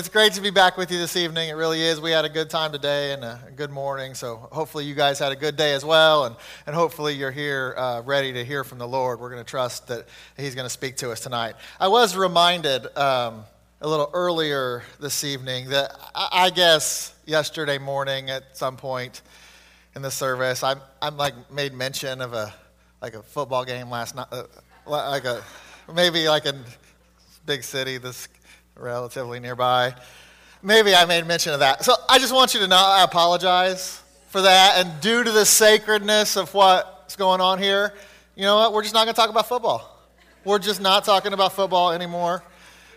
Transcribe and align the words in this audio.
it's 0.00 0.08
great 0.08 0.32
to 0.32 0.40
be 0.40 0.48
back 0.48 0.78
with 0.78 0.90
you 0.90 0.96
this 0.96 1.14
evening. 1.14 1.50
It 1.50 1.56
really 1.56 1.82
is. 1.82 2.00
We 2.00 2.10
had 2.10 2.24
a 2.24 2.30
good 2.30 2.48
time 2.48 2.72
today 2.72 3.12
and 3.12 3.22
a 3.22 3.38
good 3.54 3.70
morning. 3.70 4.14
So 4.14 4.48
hopefully 4.50 4.86
you 4.86 4.94
guys 4.94 5.18
had 5.18 5.30
a 5.30 5.36
good 5.36 5.56
day 5.56 5.74
as 5.74 5.84
well. 5.84 6.24
And, 6.24 6.36
and 6.66 6.74
hopefully 6.74 7.12
you're 7.12 7.30
here 7.30 7.74
uh, 7.76 8.00
ready 8.00 8.32
to 8.32 8.42
hear 8.42 8.64
from 8.64 8.78
the 8.78 8.88
Lord. 8.88 9.20
We're 9.20 9.28
going 9.28 9.44
to 9.44 9.50
trust 9.50 9.88
that 9.88 10.08
He's 10.38 10.54
going 10.54 10.64
to 10.64 10.70
speak 10.70 10.96
to 10.96 11.10
us 11.10 11.20
tonight. 11.20 11.54
I 11.78 11.88
was 11.88 12.16
reminded 12.16 12.86
um, 12.96 13.44
a 13.82 13.88
little 13.88 14.08
earlier 14.14 14.84
this 15.00 15.22
evening 15.22 15.68
that 15.68 15.94
I, 16.14 16.28
I, 16.32 16.50
guess 16.50 17.14
yesterday 17.26 17.76
morning 17.76 18.30
at 18.30 18.56
some 18.56 18.78
point 18.78 19.20
in 19.94 20.00
the 20.00 20.10
service, 20.10 20.62
I'm 20.62 20.80
I'm 21.02 21.18
like 21.18 21.34
made 21.52 21.74
mention 21.74 22.22
of 22.22 22.32
a 22.32 22.54
like 23.02 23.12
a 23.12 23.22
football 23.22 23.66
game 23.66 23.90
last 23.90 24.16
night, 24.16 24.28
uh, 24.32 24.44
like 24.86 25.26
a 25.26 25.44
maybe 25.94 26.26
like 26.26 26.46
a 26.46 26.54
big 27.44 27.62
city 27.62 27.98
this 27.98 28.28
relatively 28.80 29.40
nearby. 29.40 29.94
Maybe 30.62 30.94
I 30.94 31.04
made 31.04 31.26
mention 31.26 31.52
of 31.52 31.60
that. 31.60 31.84
So 31.84 31.94
I 32.08 32.18
just 32.18 32.34
want 32.34 32.54
you 32.54 32.60
to 32.60 32.66
know 32.66 32.76
I 32.76 33.04
apologize 33.04 34.02
for 34.28 34.42
that. 34.42 34.84
And 34.84 35.00
due 35.00 35.24
to 35.24 35.30
the 35.30 35.44
sacredness 35.44 36.36
of 36.36 36.52
what's 36.54 37.16
going 37.16 37.40
on 37.40 37.58
here, 37.58 37.94
you 38.36 38.42
know 38.42 38.56
what? 38.56 38.72
We're 38.72 38.82
just 38.82 38.94
not 38.94 39.04
going 39.04 39.14
to 39.14 39.20
talk 39.20 39.30
about 39.30 39.48
football. 39.48 39.98
We're 40.44 40.58
just 40.58 40.80
not 40.80 41.04
talking 41.04 41.32
about 41.32 41.52
football 41.52 41.92
anymore. 41.92 42.42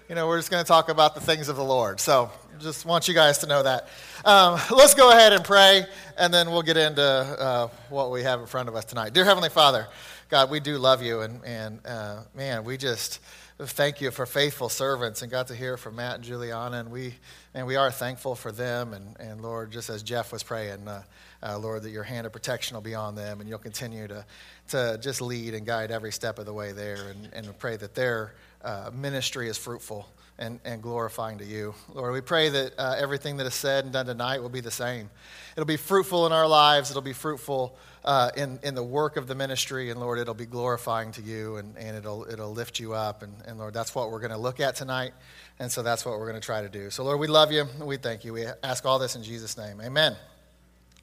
You 0.10 0.16
know, 0.16 0.28
we're 0.28 0.38
just 0.38 0.52
going 0.52 0.64
to 0.64 0.68
talk 0.68 0.90
about 0.90 1.16
the 1.16 1.22
things 1.22 1.50
of 1.50 1.56
the 1.56 1.64
Lord. 1.64 2.00
So 2.00 2.30
just 2.60 2.86
want 2.86 3.08
you 3.08 3.14
guys 3.14 3.40
to 3.40 3.48
know 3.48 3.64
that. 3.64 3.88
Um, 4.24 4.60
let's 4.72 4.94
go 4.94 5.12
ahead 5.12 5.34
and 5.34 5.44
pray, 5.44 5.86
and 6.18 6.34
then 6.34 6.52
we'll 6.52 6.62
get 6.62 6.78
into 6.78 7.02
uh, 7.04 7.68
what 7.90 8.12
we 8.12 8.24
have 8.24 8.40
in 8.40 8.46
front 8.46 8.70
of 8.70 8.76
us 8.76 8.86
tonight. 8.86 9.14
Dear 9.14 9.26
Heavenly 9.26 9.50
Father, 9.50 9.88
God, 10.30 10.50
we 10.50 10.60
do 10.60 10.78
love 10.78 11.02
you, 11.02 11.22
and, 11.22 11.44
and 11.44 11.80
uh, 11.86 12.22
man, 12.36 12.64
we 12.64 12.78
just 12.78 13.20
thank 13.60 14.02
you 14.02 14.12
for 14.12 14.26
faithful 14.26 14.70
servants 14.70 15.22
and 15.22 15.32
got 15.32 15.48
to 15.48 15.56
hear 15.56 15.78
from 15.78 15.96
Matt 15.96 16.16
and 16.16 16.24
Juliana. 16.24 16.80
And 16.80 16.92
we, 16.92 17.16
and 17.54 17.68
we 17.68 17.76
are 17.76 17.92
thankful 17.92 18.36
for 18.36 18.52
them. 18.52 18.94
And, 18.94 19.16
and 19.20 19.42
Lord, 19.42 19.72
just 19.72 19.90
as 19.90 20.04
Jeff 20.04 20.32
was 20.32 20.44
praying, 20.44 20.88
uh, 20.88 21.04
uh, 21.42 21.60
Lord, 21.60 21.84
that 21.84 21.92
your 21.92 22.04
hand 22.04 22.26
of 22.26 22.34
protection 22.34 22.76
will 22.76 22.82
be 22.82 22.96
on 22.96 23.16
them 23.16 23.40
and 23.40 23.50
you'll 23.50 23.60
continue 23.60 24.08
to, 24.08 24.26
to 24.70 24.98
just 25.02 25.22
lead 25.22 25.54
and 25.54 25.66
guide 25.66 25.92
every 25.92 26.12
step 26.12 26.40
of 26.40 26.46
the 26.46 26.54
way 26.54 26.72
there. 26.72 27.10
And, 27.10 27.30
and 27.34 27.60
pray 27.60 27.78
that 27.78 27.96
their 27.96 28.34
uh, 28.64 28.90
ministry 28.94 29.48
is 29.48 29.58
fruitful 29.58 30.08
and, 30.40 30.60
and 30.66 30.82
glorifying 30.82 31.38
to 31.38 31.46
you. 31.46 31.74
Lord, 31.94 32.14
we 32.14 32.22
pray 32.22 32.50
that 32.50 32.74
uh, 32.78 32.96
everything 32.98 33.38
that 33.38 33.48
is 33.48 33.54
said 33.54 33.84
and 33.84 33.94
done 33.94 34.06
tonight 34.06 34.42
will 34.42 34.50
be 34.50 34.62
the 34.62 34.72
same. 34.72 35.10
It'll 35.56 35.66
be 35.66 35.78
fruitful 35.78 36.26
in 36.26 36.32
our 36.32 36.48
lives, 36.48 36.90
it'll 36.90 37.02
be 37.02 37.14
fruitful 37.14 37.76
uh, 38.04 38.32
in, 38.36 38.60
in 38.64 38.76
the 38.76 38.84
work 38.84 39.18
of 39.18 39.28
the 39.28 39.36
ministry. 39.36 39.90
And 39.90 40.00
Lord, 40.00 40.20
it'll 40.20 40.34
be 40.34 40.46
glorifying 40.46 41.12
to 41.14 41.22
you 41.22 41.58
and, 41.58 41.78
and 41.78 41.96
it'll, 41.96 42.26
it'll 42.30 42.52
lift 42.52 42.80
you 42.80 42.94
up. 42.94 43.24
And, 43.24 43.34
and 43.46 43.58
Lord, 43.58 43.74
that's 43.74 43.94
what 43.96 44.12
we're 44.12 44.20
going 44.20 44.32
to 44.32 44.38
look 44.38 44.60
at 44.60 44.76
tonight. 44.76 45.14
And 45.60 45.72
so 45.72 45.84
that's 45.84 46.06
what 46.06 46.20
we're 46.20 46.30
going 46.30 46.42
to 46.42 46.46
try 46.46 46.62
to 46.62 46.70
do. 46.70 46.90
So, 46.90 47.04
Lord, 47.04 47.20
we 47.20 47.28
love 47.28 47.52
you. 47.52 47.66
We 47.80 47.98
thank 47.98 48.26
you. 48.26 48.34
We 48.34 48.46
ask 48.64 48.86
all 48.86 49.00
this 49.00 49.16
in 49.16 49.24
Jesus' 49.24 49.58
name. 49.58 49.80
Amen. 49.82 50.16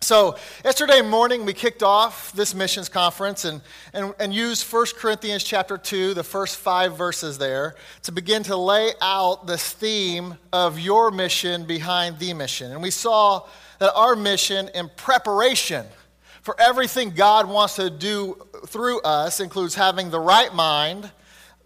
So, 0.03 0.37
yesterday 0.65 1.03
morning, 1.03 1.45
we 1.45 1.53
kicked 1.53 1.83
off 1.83 2.33
this 2.33 2.55
missions 2.55 2.89
conference 2.89 3.45
and, 3.45 3.61
and, 3.93 4.15
and 4.19 4.33
used 4.33 4.63
1 4.73 4.87
Corinthians 4.97 5.45
chapter 5.45 5.77
2, 5.77 6.15
the 6.15 6.25
first 6.25 6.57
five 6.57 6.97
verses 6.97 7.37
there, 7.37 7.75
to 8.05 8.13
begin 8.13 8.43
to 8.45 8.57
lay 8.57 8.93
out 9.03 9.47
this 9.47 9.75
theme 9.75 10.39
of 10.55 10.81
your 10.81 11.11
mission 11.11 11.67
behind 11.67 12.19
the 12.19 12.33
mission. 12.33 12.73
And 12.73 12.83
we 12.83 12.91
saw 12.91 13.47
that 13.79 13.93
our 13.93 14.17
mission 14.17 14.71
in 14.75 14.91
preparation 14.97 15.85
for 16.41 16.59
everything 16.59 17.11
God 17.11 17.47
wants 17.47 17.77
to 17.77 17.91
do 17.91 18.39
through 18.69 19.03
us 19.03 19.39
includes 19.39 19.75
having 19.75 20.09
the 20.09 20.19
right 20.19 20.53
mind, 20.55 21.11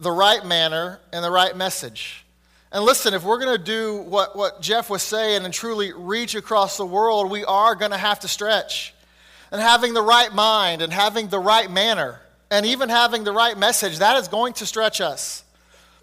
the 0.01 0.11
right 0.11 0.45
manner, 0.45 0.98
and 1.13 1.25
the 1.25 1.31
right 1.31 1.57
message. 1.57 2.23
And 2.75 2.84
listen, 2.84 3.14
if 3.14 3.22
we're 3.22 3.39
going 3.39 3.56
to 3.56 3.64
do 3.64 3.98
what, 3.98 4.34
what 4.34 4.61
Jeff 4.61 4.91
was 4.91 5.00
saying 5.00 5.44
and 5.44 5.55
truly 5.55 5.92
reach 5.92 6.34
across 6.34 6.77
the 6.77 6.84
world, 6.84 7.30
we 7.30 7.44
are 7.44 7.77
going 7.77 7.92
to 7.92 7.97
have 7.97 8.19
to 8.20 8.28
stretch. 8.28 8.92
And 9.53 9.62
having 9.62 9.94
the 9.94 10.03
right 10.03 10.34
mind 10.34 10.83
and 10.83 10.92
having 10.92 11.28
the 11.28 11.39
right 11.39 11.70
manner 11.70 12.20
and 12.51 12.67
even 12.67 12.89
having 12.89 13.23
the 13.23 13.30
right 13.30 13.57
message, 13.57 14.01
that 14.01 14.17
is 14.17 14.27
going 14.27 14.55
to 14.55 14.67
stretch 14.67 15.01
us. 15.01 15.45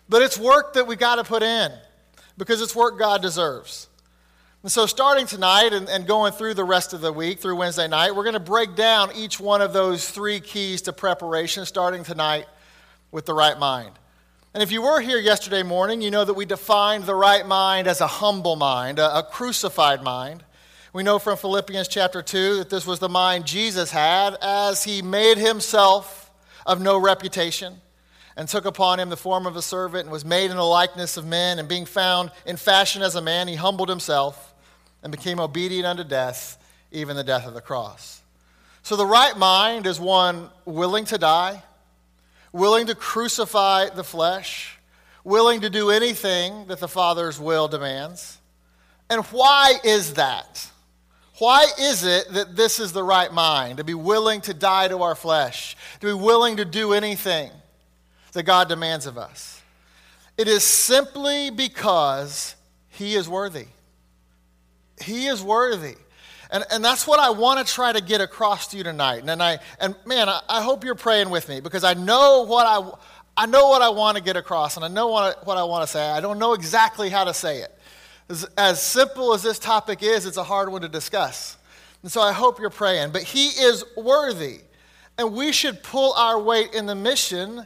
But 0.08 0.22
it's 0.22 0.38
work 0.38 0.76
that 0.76 0.88
we 0.88 0.96
got 0.96 1.16
to 1.16 1.26
put 1.26 1.44
in 1.44 1.74
because 2.38 2.62
it's 2.62 2.74
work 2.74 2.98
God 2.98 3.22
deserves. 3.22 3.90
And 4.64 4.72
so, 4.72 4.86
starting 4.86 5.26
tonight 5.26 5.74
and, 5.74 5.90
and, 5.90 6.08
going 6.08 6.32
through 6.34 6.54
the 6.54 6.64
rest 6.64 6.94
of 6.94 7.02
the 7.02 7.12
week, 7.12 7.40
through 7.40 7.56
Wednesday 7.56 7.88
night, 7.88 8.16
we're 8.16 8.24
going 8.24 8.34
to 8.34 8.40
break 8.40 8.76
down 8.76 9.10
each 9.16 9.40
one 9.40 9.60
of 9.62 9.74
those 9.74 10.10
three 10.10 10.40
keys 10.40 10.84
to 10.84 10.94
preparation, 10.94 11.66
starting 11.66 12.04
tonight 12.04 12.46
with 13.12 13.26
the 13.26 13.34
right 13.34 13.58
mind. 13.58 13.92
And 14.54 14.62
if 14.62 14.70
you 14.70 14.82
were 14.82 15.00
here 15.00 15.18
yesterday 15.18 15.64
morning, 15.64 16.02
you 16.02 16.12
know 16.12 16.26
that 16.26 16.34
we 16.34 16.44
defined 16.44 17.06
the 17.06 17.16
right 17.16 17.46
mind 17.48 17.88
as 17.88 18.02
a 18.02 18.08
humble 18.08 18.58
mind, 18.58 19.00
a, 19.00 19.20
a 19.20 19.24
crucified 19.24 20.04
mind. 20.04 20.44
We 20.92 21.04
know 21.04 21.20
from 21.20 21.38
Philippians 21.38 21.88
chapter 21.88 22.22
2 22.22 22.58
that 22.58 22.70
this 22.70 22.86
was 22.86 23.00
the 23.00 23.08
mind 23.08 23.46
Jesus 23.46 23.92
had 23.92 24.36
as 24.42 24.84
he 24.84 25.02
made 25.02 25.38
himself 25.38 26.30
of 26.66 26.82
no 26.82 26.98
reputation 26.98 27.78
and 28.36 28.46
took 28.50 28.66
upon 28.66 29.00
him 29.00 29.08
the 29.08 29.16
form 29.16 29.46
of 29.46 29.56
a 29.56 29.62
servant 29.62 30.04
and 30.04 30.12
was 30.12 30.26
made 30.26 30.52
in 30.52 30.58
the 30.58 30.66
likeness 30.66 31.16
of 31.16 31.26
men. 31.26 31.58
And 31.58 31.70
being 31.70 31.86
found 31.86 32.30
in 32.46 32.58
fashion 32.58 33.02
as 33.02 33.16
a 33.16 33.22
man, 33.22 33.48
he 33.48 33.56
humbled 33.56 33.88
himself 33.88 34.54
and 35.02 35.14
became 35.14 35.40
obedient 35.40 35.86
unto 35.86 36.04
death, 36.04 36.58
even 36.92 37.16
the 37.16 37.24
death 37.24 37.48
of 37.48 37.54
the 37.54 37.62
cross. 37.62 38.22
So 38.84 38.98
the 38.98 39.06
right 39.06 39.38
mind 39.38 39.88
is 39.88 39.98
one 39.98 40.50
willing 40.66 41.06
to 41.06 41.18
die, 41.18 41.64
willing 42.52 42.88
to 42.88 42.96
crucify 42.96 43.90
the 43.90 44.04
flesh, 44.04 44.78
willing 45.24 45.62
to 45.62 45.70
do 45.70 45.90
anything 45.90 46.68
that 46.68 46.80
the 46.80 46.88
Father's 46.88 47.40
will 47.40 47.68
demands. 47.68 48.38
And 49.10 49.24
why 49.26 49.76
is 49.84 50.16
that? 50.16 50.68
Why 51.40 51.66
is 51.80 52.04
it 52.04 52.32
that 52.34 52.56
this 52.56 52.80
is 52.80 52.94
the 52.94 53.04
right 53.04 53.34
mind? 53.34 53.78
To 53.78 53.84
be 53.84 53.94
willing 53.94 54.42
to 54.42 54.54
die 54.54 54.88
to 54.88 55.02
our 55.02 55.16
flesh, 55.16 55.76
to 56.00 56.08
be 56.08 56.14
willing 56.14 56.58
to 56.58 56.66
do 56.66 56.94
anything 56.94 57.52
that 58.34 58.44
God 58.44 58.70
demands 58.70 59.06
of 59.06 59.18
us. 59.18 59.62
It 60.38 60.48
is 60.48 60.64
simply 60.64 61.50
because 61.50 62.56
He 62.90 63.16
is 63.16 63.28
worthy. 63.28 63.68
He 65.02 65.28
is 65.28 65.42
worthy. 65.42 65.96
And, 66.52 66.66
and 66.70 66.84
that's 66.84 67.08
what 67.08 67.20
I 67.20 67.30
want 67.30 67.66
to 67.66 67.74
try 67.74 67.94
to 67.94 68.02
get 68.02 68.20
across 68.20 68.68
to 68.68 68.78
you 68.78 68.84
tonight. 68.84 69.22
And, 69.22 69.30
and, 69.30 69.42
I, 69.42 69.60
and 69.80 69.96
man, 70.06 70.28
I, 70.28 70.42
I 70.50 70.62
hope 70.62 70.84
you're 70.84 70.96
praying 70.96 71.30
with 71.30 71.48
me 71.48 71.62
because 71.62 71.86
I 71.86 71.94
know 71.94 72.46
what 72.46 72.68
I, 72.68 72.92
I 73.38 73.46
know 73.46 73.70
what 73.70 73.82
I 73.82 73.90
want 73.90 74.18
to 74.18 74.24
get 74.24 74.36
across 74.36 74.76
and 74.76 74.84
I 74.84 74.90
know 74.90 75.08
what 75.08 75.38
I, 75.38 75.46
what 75.46 75.58
I 75.58 75.64
want 75.64 75.88
to 75.88 75.92
say. 75.92 76.04
I 76.04 76.20
don't 76.20 76.40
know 76.40 76.54
exactly 76.54 77.10
how 77.10 77.24
to 77.24 77.34
say 77.34 77.60
it. 77.60 77.78
As, 78.30 78.44
as 78.58 78.82
simple 78.82 79.34
as 79.34 79.44
this 79.44 79.60
topic 79.60 80.04
is, 80.04 80.26
it's 80.26 80.38
a 80.38 80.44
hard 80.44 80.70
one 80.70 80.82
to 80.82 80.90
discuss. 80.90 81.58
And 82.04 82.12
so 82.12 82.22
I 82.22 82.34
hope 82.34 82.60
you're 82.60 82.70
praying. 82.70 83.12
But 83.12 83.24
He 83.24 83.48
is 83.48 83.86
worthy. 83.96 84.60
And 85.18 85.34
we 85.34 85.54
should 85.54 85.84
pull 85.84 86.14
our 86.14 86.40
weight 86.40 86.74
in 86.74 86.86
the 86.86 86.96
mission 86.96 87.66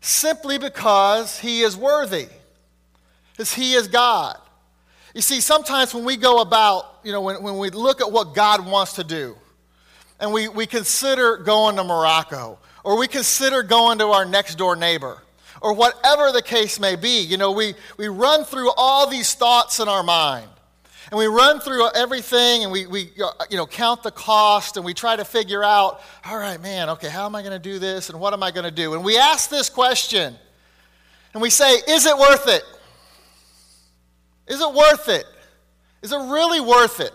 simply 0.00 0.58
because 0.58 1.38
He 1.38 1.62
is 1.62 1.76
worthy, 1.76 2.28
because 3.32 3.54
He 3.54 3.72
is 3.74 3.88
God. 3.88 4.38
You 5.16 5.22
see, 5.22 5.40
sometimes 5.40 5.94
when 5.94 6.04
we 6.04 6.18
go 6.18 6.42
about, 6.42 6.98
you 7.02 7.10
know, 7.10 7.22
when, 7.22 7.42
when 7.42 7.56
we 7.56 7.70
look 7.70 8.02
at 8.02 8.12
what 8.12 8.34
God 8.34 8.66
wants 8.66 8.92
to 8.96 9.02
do, 9.02 9.34
and 10.20 10.30
we, 10.30 10.48
we 10.48 10.66
consider 10.66 11.38
going 11.38 11.76
to 11.76 11.84
Morocco, 11.84 12.58
or 12.84 12.98
we 12.98 13.08
consider 13.08 13.62
going 13.62 13.98
to 14.00 14.08
our 14.08 14.26
next 14.26 14.56
door 14.56 14.76
neighbor, 14.76 15.22
or 15.62 15.72
whatever 15.72 16.32
the 16.32 16.42
case 16.42 16.78
may 16.78 16.96
be, 16.96 17.22
you 17.22 17.38
know, 17.38 17.52
we, 17.52 17.72
we 17.96 18.08
run 18.08 18.44
through 18.44 18.70
all 18.76 19.08
these 19.08 19.32
thoughts 19.32 19.80
in 19.80 19.88
our 19.88 20.02
mind. 20.02 20.50
And 21.10 21.16
we 21.16 21.28
run 21.28 21.60
through 21.60 21.88
everything 21.94 22.64
and 22.64 22.70
we, 22.70 22.84
we 22.86 23.10
you 23.48 23.56
know, 23.56 23.66
count 23.66 24.02
the 24.02 24.10
cost 24.10 24.76
and 24.76 24.84
we 24.84 24.92
try 24.92 25.16
to 25.16 25.24
figure 25.24 25.64
out, 25.64 26.02
all 26.26 26.36
right, 26.36 26.60
man, 26.60 26.90
okay, 26.90 27.08
how 27.08 27.24
am 27.24 27.34
I 27.34 27.40
going 27.40 27.54
to 27.54 27.58
do 27.58 27.78
this 27.78 28.10
and 28.10 28.20
what 28.20 28.34
am 28.34 28.42
I 28.42 28.50
going 28.50 28.64
to 28.64 28.70
do? 28.70 28.92
And 28.92 29.02
we 29.02 29.16
ask 29.16 29.48
this 29.48 29.70
question 29.70 30.36
and 31.32 31.40
we 31.40 31.48
say, 31.48 31.72
is 31.88 32.04
it 32.04 32.18
worth 32.18 32.48
it? 32.48 32.64
Is 34.46 34.60
it 34.60 34.72
worth 34.72 35.08
it? 35.08 35.26
Is 36.02 36.12
it 36.12 36.18
really 36.18 36.60
worth 36.60 37.00
it 37.00 37.12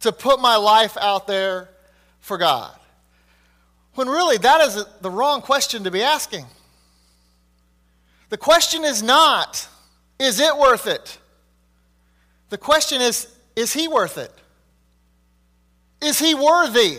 to 0.00 0.12
put 0.12 0.40
my 0.40 0.56
life 0.56 0.96
out 0.96 1.26
there 1.26 1.68
for 2.20 2.38
God? 2.38 2.72
When 3.94 4.08
really, 4.08 4.36
that 4.38 4.60
is 4.62 4.84
the 5.00 5.10
wrong 5.10 5.40
question 5.40 5.84
to 5.84 5.90
be 5.90 6.02
asking. 6.02 6.44
The 8.28 8.36
question 8.36 8.84
is 8.84 9.02
not, 9.02 9.66
is 10.18 10.40
it 10.40 10.56
worth 10.56 10.86
it? 10.86 11.18
The 12.50 12.58
question 12.58 13.00
is, 13.00 13.28
is 13.54 13.72
he 13.72 13.88
worth 13.88 14.18
it? 14.18 14.32
Is 16.02 16.18
he 16.18 16.34
worthy? 16.34 16.98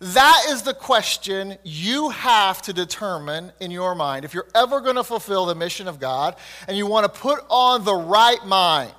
That 0.00 0.46
is 0.50 0.62
the 0.62 0.74
question 0.74 1.56
you 1.64 2.10
have 2.10 2.60
to 2.62 2.72
determine 2.72 3.52
in 3.60 3.70
your 3.70 3.94
mind. 3.94 4.24
If 4.24 4.34
you're 4.34 4.48
ever 4.54 4.80
going 4.80 4.96
to 4.96 5.04
fulfill 5.04 5.46
the 5.46 5.54
mission 5.54 5.88
of 5.88 5.98
God 5.98 6.36
and 6.68 6.76
you 6.76 6.86
want 6.86 7.12
to 7.12 7.20
put 7.20 7.40
on 7.48 7.84
the 7.84 7.94
right 7.94 8.44
mind 8.44 8.92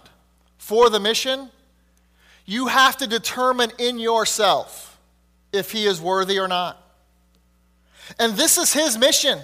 for 0.58 0.90
the 0.90 1.00
mission, 1.00 1.50
you 2.46 2.68
have 2.68 2.98
to 2.98 3.08
determine 3.08 3.72
in 3.78 4.00
yourself 4.00 5.00
if 5.54 5.72
he 5.72 5.86
is 5.86 6.02
worthy 6.02 6.40
or 6.40 6.48
not. 6.48 6.82
And 8.20 8.34
this 8.34 8.58
is 8.58 8.74
his 8.74 8.98
mission. 8.98 9.40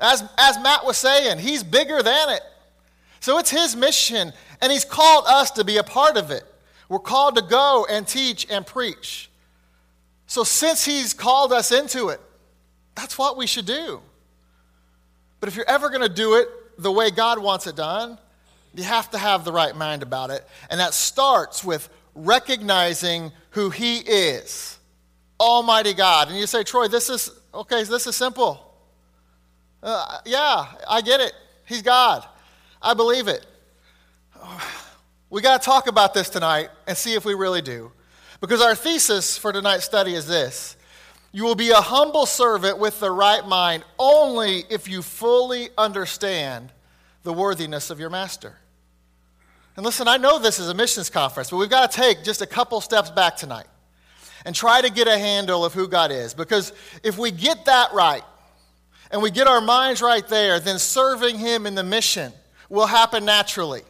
As, 0.00 0.22
as 0.36 0.58
Matt 0.60 0.84
was 0.84 0.98
saying, 0.98 1.38
he's 1.38 1.62
bigger 1.62 2.02
than 2.02 2.30
it. 2.30 2.42
So 3.20 3.38
it's 3.38 3.50
his 3.50 3.74
mission, 3.74 4.32
and 4.60 4.70
he's 4.70 4.84
called 4.84 5.24
us 5.26 5.52
to 5.52 5.64
be 5.64 5.78
a 5.78 5.82
part 5.82 6.16
of 6.16 6.30
it. 6.30 6.42
We're 6.88 6.98
called 6.98 7.36
to 7.36 7.42
go 7.42 7.86
and 7.88 8.06
teach 8.06 8.46
and 8.50 8.66
preach. 8.66 9.30
So 10.26 10.44
since 10.44 10.84
he's 10.84 11.14
called 11.14 11.52
us 11.52 11.70
into 11.70 12.08
it, 12.08 12.20
that's 12.94 13.18
what 13.18 13.36
we 13.36 13.46
should 13.46 13.66
do. 13.66 14.00
But 15.40 15.48
if 15.48 15.56
you're 15.56 15.68
ever 15.68 15.88
going 15.90 16.02
to 16.02 16.08
do 16.08 16.34
it 16.36 16.48
the 16.78 16.90
way 16.90 17.10
God 17.10 17.38
wants 17.38 17.66
it 17.66 17.76
done, 17.76 18.18
you 18.74 18.82
have 18.84 19.10
to 19.10 19.18
have 19.18 19.44
the 19.44 19.52
right 19.52 19.74
mind 19.74 20.02
about 20.02 20.30
it. 20.30 20.46
And 20.70 20.80
that 20.80 20.94
starts 20.94 21.62
with 21.62 21.88
recognizing 22.14 23.32
who 23.50 23.70
He 23.70 23.98
is 23.98 24.78
Almighty 25.38 25.94
God. 25.94 26.28
And 26.28 26.38
you 26.38 26.46
say, 26.46 26.64
Troy, 26.64 26.88
this 26.88 27.10
is, 27.10 27.30
okay, 27.52 27.84
this 27.84 28.06
is 28.06 28.16
simple. 28.16 28.74
Uh, 29.82 30.18
yeah, 30.24 30.66
I 30.88 31.02
get 31.02 31.20
it. 31.20 31.32
He's 31.66 31.82
God. 31.82 32.24
I 32.80 32.94
believe 32.94 33.28
it. 33.28 33.44
We 35.30 35.42
got 35.42 35.60
to 35.60 35.64
talk 35.64 35.86
about 35.86 36.14
this 36.14 36.28
tonight 36.30 36.70
and 36.86 36.96
see 36.96 37.14
if 37.14 37.24
we 37.24 37.34
really 37.34 37.62
do. 37.62 37.92
Because 38.44 38.60
our 38.60 38.74
thesis 38.74 39.38
for 39.38 39.54
tonight's 39.54 39.86
study 39.86 40.12
is 40.12 40.26
this 40.26 40.76
You 41.32 41.44
will 41.44 41.54
be 41.54 41.70
a 41.70 41.80
humble 41.80 42.26
servant 42.26 42.76
with 42.76 43.00
the 43.00 43.10
right 43.10 43.42
mind 43.48 43.84
only 43.98 44.64
if 44.68 44.86
you 44.86 45.00
fully 45.00 45.70
understand 45.78 46.70
the 47.22 47.32
worthiness 47.32 47.88
of 47.88 47.98
your 47.98 48.10
master. 48.10 48.54
And 49.76 49.86
listen, 49.86 50.08
I 50.08 50.18
know 50.18 50.38
this 50.38 50.58
is 50.58 50.68
a 50.68 50.74
missions 50.74 51.08
conference, 51.08 51.48
but 51.48 51.56
we've 51.56 51.70
got 51.70 51.90
to 51.90 51.96
take 51.96 52.22
just 52.22 52.42
a 52.42 52.46
couple 52.46 52.82
steps 52.82 53.10
back 53.10 53.38
tonight 53.38 53.64
and 54.44 54.54
try 54.54 54.82
to 54.82 54.90
get 54.90 55.08
a 55.08 55.16
handle 55.16 55.64
of 55.64 55.72
who 55.72 55.88
God 55.88 56.12
is. 56.12 56.34
Because 56.34 56.74
if 57.02 57.16
we 57.16 57.30
get 57.30 57.64
that 57.64 57.94
right 57.94 58.24
and 59.10 59.22
we 59.22 59.30
get 59.30 59.46
our 59.46 59.62
minds 59.62 60.02
right 60.02 60.28
there, 60.28 60.60
then 60.60 60.78
serving 60.78 61.38
Him 61.38 61.66
in 61.66 61.74
the 61.74 61.82
mission 61.82 62.30
will 62.68 62.88
happen 62.88 63.24
naturally. 63.24 63.84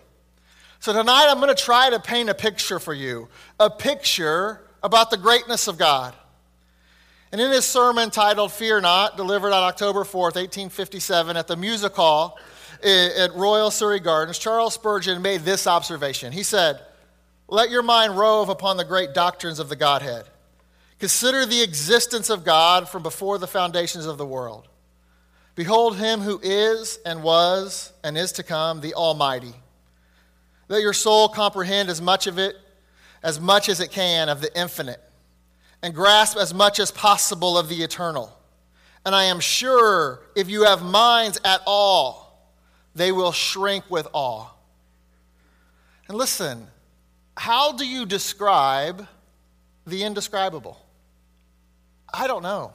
So 0.85 0.93
tonight 0.93 1.29
I'm 1.31 1.41
going 1.41 1.49
to 1.49 1.55
try 1.55 1.89
to 1.89 1.99
paint 1.99 2.29
a 2.29 2.35
picture 2.35 2.79
for 2.79 2.93
you 2.93 3.31
a 3.59 3.71
picture 3.71 4.61
about 4.83 5.11
the 5.11 5.17
greatness 5.17 5.67
of 5.67 5.79
God. 5.79 6.15
And 7.33 7.41
in 7.41 7.51
his 7.53 7.65
sermon 7.65 8.11
titled 8.11 8.53
Fear 8.53 8.83
Not, 8.83 9.17
delivered 9.17 9.55
on 9.55 9.63
October 9.63 10.01
4th, 10.01 10.37
1857, 10.37 11.39
at 11.39 11.47
the 11.47 11.57
Music 11.57 11.95
Hall, 11.95 12.39
at 12.83 13.35
Royal 13.35 13.71
Surrey 13.71 13.99
Gardens, 13.99 14.39
Charles 14.39 14.75
Spurgeon 14.75 15.23
made 15.23 15.41
this 15.41 15.67
observation. 15.67 16.35
He 16.35 16.43
said, 16.43 16.79
Let 17.49 17.71
your 17.71 17.83
mind 17.83 18.19
rove 18.19 18.51
upon 18.51 18.77
the 18.77 18.85
great 18.85 19.15
doctrines 19.15 19.61
of 19.61 19.71
the 19.71 19.77
Godhead. 19.77 20.27
Consider 20.99 21.47
the 21.47 21.63
existence 21.63 22.29
of 22.29 22.45
God 22.45 22.91
from 22.91 23.03
before 23.03 23.39
the 23.39 23.47
foundations 23.47 24.05
of 24.05 24.19
the 24.19 24.27
world. 24.27 24.69
Behold 25.55 25.97
him 25.97 26.21
who 26.21 26.39
is 26.43 26.99
and 27.07 27.23
was 27.23 27.91
and 28.05 28.19
is 28.19 28.33
to 28.33 28.43
come, 28.43 28.83
the 28.83 28.93
Almighty. 28.93 29.55
Let 30.69 30.83
your 30.83 30.93
soul 30.93 31.29
comprehend 31.29 31.89
as 31.89 32.01
much 32.01 32.27
of 32.27 32.39
it, 32.39 32.57
as 33.23 33.41
much 33.41 33.69
as 33.69 33.81
it 33.81 33.91
can, 33.91 34.29
of 34.29 34.41
the 34.41 34.59
infinite, 34.59 35.01
and 35.83 35.95
grasp 35.95 36.37
as 36.37 36.55
much 36.55 36.79
as 36.79 36.91
possible 36.91 37.59
of 37.59 37.69
the 37.69 37.83
eternal. 37.83 38.37
And 39.05 39.15
I 39.15 39.25
am 39.25 39.41
sure 39.41 40.21
if 40.35 40.49
you 40.49 40.65
have 40.65 40.83
minds 40.83 41.39
at 41.45 41.61
all, 41.67 42.51
they 42.95 43.13
will 43.13 43.33
shrink 43.33 43.91
with 43.91 44.09
awe. 44.13 44.49
And 46.09 46.17
listen, 46.17 46.67
how 47.37 47.73
do 47.73 47.87
you 47.87 48.07
describe 48.07 49.07
the 49.87 50.05
indescribable? 50.05 50.79
I 52.13 52.27
don't 52.27 52.43
know. 52.43 52.73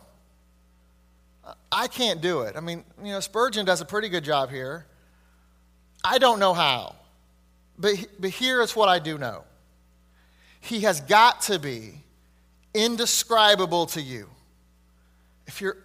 I 1.71 1.88
can't 1.88 2.21
do 2.21 2.42
it. 2.42 2.56
I 2.56 2.59
mean, 2.59 2.83
you 3.01 3.12
know, 3.12 3.19
Spurgeon 3.19 3.65
does 3.65 3.81
a 3.81 3.85
pretty 3.85 4.09
good 4.09 4.24
job 4.24 4.50
here. 4.50 4.85
I 6.03 6.18
don't 6.18 6.39
know 6.39 6.53
how. 6.53 6.95
But, 7.80 7.94
but 8.20 8.30
here 8.30 8.62
is 8.62 8.76
what 8.76 8.90
I 8.90 9.00
do 9.00 9.18
know 9.18 9.44
He 10.60 10.81
has 10.81 11.02
got 11.02 11.42
to 11.44 11.58
be 11.58 11.94
indescribable 12.74 13.88
to 13.88 14.02
you 14.02 14.30
if 15.48 15.62
you're 15.62 15.78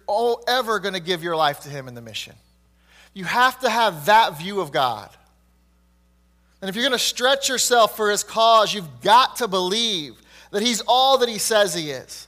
ever 0.47 0.79
going 0.79 0.93
to 0.93 0.99
give 0.99 1.23
your 1.23 1.35
life 1.35 1.61
to 1.61 1.69
Him 1.69 1.87
in 1.87 1.95
the 1.95 2.01
mission. 2.01 2.35
You 3.13 3.23
have 3.23 3.59
to 3.61 3.69
have 3.69 4.07
that 4.07 4.37
view 4.37 4.59
of 4.59 4.71
God. 4.71 5.09
And 6.61 6.69
if 6.69 6.75
you're 6.75 6.83
going 6.83 6.97
to 6.97 6.99
stretch 6.99 7.47
yourself 7.47 7.95
for 7.95 8.11
his 8.11 8.23
cause, 8.23 8.73
you've 8.73 9.01
got 9.01 9.37
to 9.37 9.47
believe 9.47 10.15
that 10.51 10.61
he's 10.61 10.81
all 10.87 11.19
that 11.19 11.29
he 11.29 11.37
says 11.37 11.73
he 11.73 11.91
is. 11.91 12.27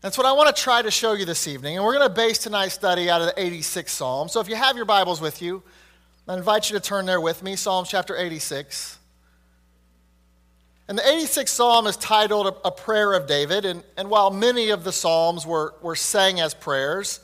That's 0.00 0.18
what 0.18 0.26
I 0.26 0.32
want 0.32 0.54
to 0.54 0.62
try 0.62 0.82
to 0.82 0.90
show 0.90 1.12
you 1.12 1.24
this 1.24 1.48
evening. 1.48 1.76
And 1.76 1.84
we're 1.84 1.94
going 1.94 2.08
to 2.08 2.14
base 2.14 2.38
tonight's 2.38 2.74
study 2.74 3.10
out 3.10 3.20
of 3.20 3.34
the 3.34 3.40
86th 3.40 3.88
Psalm. 3.88 4.28
So 4.28 4.40
if 4.40 4.48
you 4.48 4.56
have 4.56 4.76
your 4.76 4.84
Bibles 4.84 5.20
with 5.20 5.40
you, 5.42 5.62
I 6.28 6.36
invite 6.36 6.68
you 6.68 6.78
to 6.78 6.84
turn 6.84 7.06
there 7.06 7.22
with 7.22 7.42
me, 7.42 7.56
Psalm 7.56 7.86
chapter 7.88 8.14
86. 8.14 8.98
And 10.86 10.98
the 10.98 11.02
86th 11.02 11.48
Psalm 11.48 11.86
is 11.86 11.96
titled 11.96 12.54
A 12.66 12.70
Prayer 12.70 13.14
of 13.14 13.26
David. 13.26 13.64
And, 13.64 13.82
and 13.96 14.10
while 14.10 14.30
many 14.30 14.68
of 14.68 14.84
the 14.84 14.92
Psalms 14.92 15.46
were, 15.46 15.72
were 15.80 15.96
sang 15.96 16.38
as 16.38 16.52
prayers, 16.52 17.20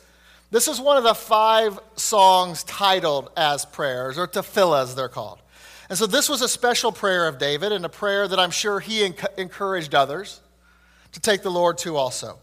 this 0.50 0.68
is 0.68 0.80
one 0.80 0.96
of 0.96 1.04
the 1.04 1.12
five 1.12 1.78
Psalms 1.96 2.64
titled 2.64 3.30
as 3.36 3.66
prayers, 3.66 4.16
or 4.16 4.26
tefillahs, 4.26 4.94
they're 4.94 5.10
called. 5.10 5.38
And 5.90 5.98
so 5.98 6.06
this 6.06 6.30
was 6.30 6.40
a 6.40 6.48
special 6.48 6.90
prayer 6.90 7.28
of 7.28 7.38
David, 7.38 7.72
and 7.72 7.84
a 7.84 7.90
prayer 7.90 8.26
that 8.26 8.40
I'm 8.40 8.50
sure 8.50 8.80
he 8.80 9.04
encouraged 9.36 9.94
others 9.94 10.40
to 11.12 11.20
take 11.20 11.42
the 11.42 11.50
Lord 11.50 11.76
to 11.78 11.96
also. 11.96 12.38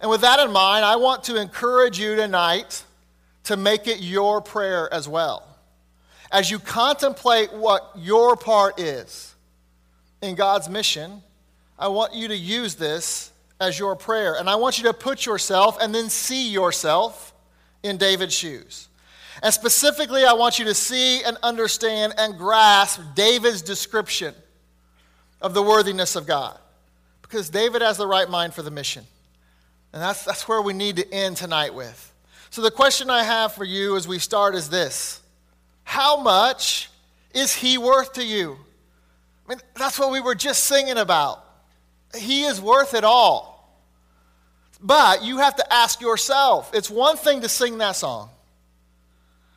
And 0.00 0.08
with 0.08 0.20
that 0.20 0.38
in 0.38 0.52
mind, 0.52 0.84
I 0.84 0.94
want 0.94 1.24
to 1.24 1.40
encourage 1.40 1.98
you 1.98 2.14
tonight 2.14 2.84
to 3.44 3.56
make 3.56 3.88
it 3.88 3.98
your 3.98 4.40
prayer 4.40 4.92
as 4.94 5.08
well. 5.08 5.47
As 6.30 6.50
you 6.50 6.58
contemplate 6.58 7.52
what 7.52 7.90
your 7.96 8.36
part 8.36 8.78
is 8.78 9.34
in 10.20 10.34
God's 10.34 10.68
mission, 10.68 11.22
I 11.78 11.88
want 11.88 12.14
you 12.14 12.28
to 12.28 12.36
use 12.36 12.74
this 12.74 13.32
as 13.60 13.78
your 13.78 13.96
prayer. 13.96 14.34
And 14.34 14.48
I 14.48 14.56
want 14.56 14.78
you 14.78 14.84
to 14.84 14.92
put 14.92 15.24
yourself 15.24 15.78
and 15.80 15.94
then 15.94 16.10
see 16.10 16.50
yourself 16.50 17.32
in 17.82 17.96
David's 17.96 18.34
shoes. 18.34 18.88
And 19.42 19.54
specifically, 19.54 20.24
I 20.24 20.32
want 20.32 20.58
you 20.58 20.64
to 20.66 20.74
see 20.74 21.22
and 21.22 21.36
understand 21.42 22.14
and 22.18 22.36
grasp 22.36 23.00
David's 23.14 23.62
description 23.62 24.34
of 25.40 25.54
the 25.54 25.62
worthiness 25.62 26.16
of 26.16 26.26
God. 26.26 26.58
Because 27.22 27.48
David 27.48 27.82
has 27.82 27.96
the 27.96 28.06
right 28.06 28.28
mind 28.28 28.54
for 28.54 28.62
the 28.62 28.70
mission. 28.70 29.04
And 29.92 30.02
that's, 30.02 30.24
that's 30.24 30.48
where 30.48 30.60
we 30.60 30.72
need 30.72 30.96
to 30.96 31.12
end 31.12 31.36
tonight 31.36 31.74
with. 31.74 32.12
So, 32.50 32.62
the 32.62 32.70
question 32.70 33.10
I 33.10 33.22
have 33.22 33.52
for 33.52 33.64
you 33.64 33.96
as 33.96 34.08
we 34.08 34.18
start 34.18 34.54
is 34.54 34.70
this 34.70 35.20
How 35.88 36.20
much 36.20 36.90
is 37.32 37.54
he 37.54 37.78
worth 37.78 38.12
to 38.12 38.22
you? 38.22 38.58
I 39.46 39.48
mean, 39.48 39.58
that's 39.74 39.98
what 39.98 40.12
we 40.12 40.20
were 40.20 40.34
just 40.34 40.64
singing 40.64 40.98
about. 40.98 41.42
He 42.14 42.44
is 42.44 42.60
worth 42.60 42.92
it 42.92 43.04
all. 43.04 43.74
But 44.82 45.24
you 45.24 45.38
have 45.38 45.56
to 45.56 45.72
ask 45.72 46.02
yourself 46.02 46.70
it's 46.74 46.90
one 46.90 47.16
thing 47.16 47.40
to 47.40 47.48
sing 47.48 47.78
that 47.78 47.96
song, 47.96 48.28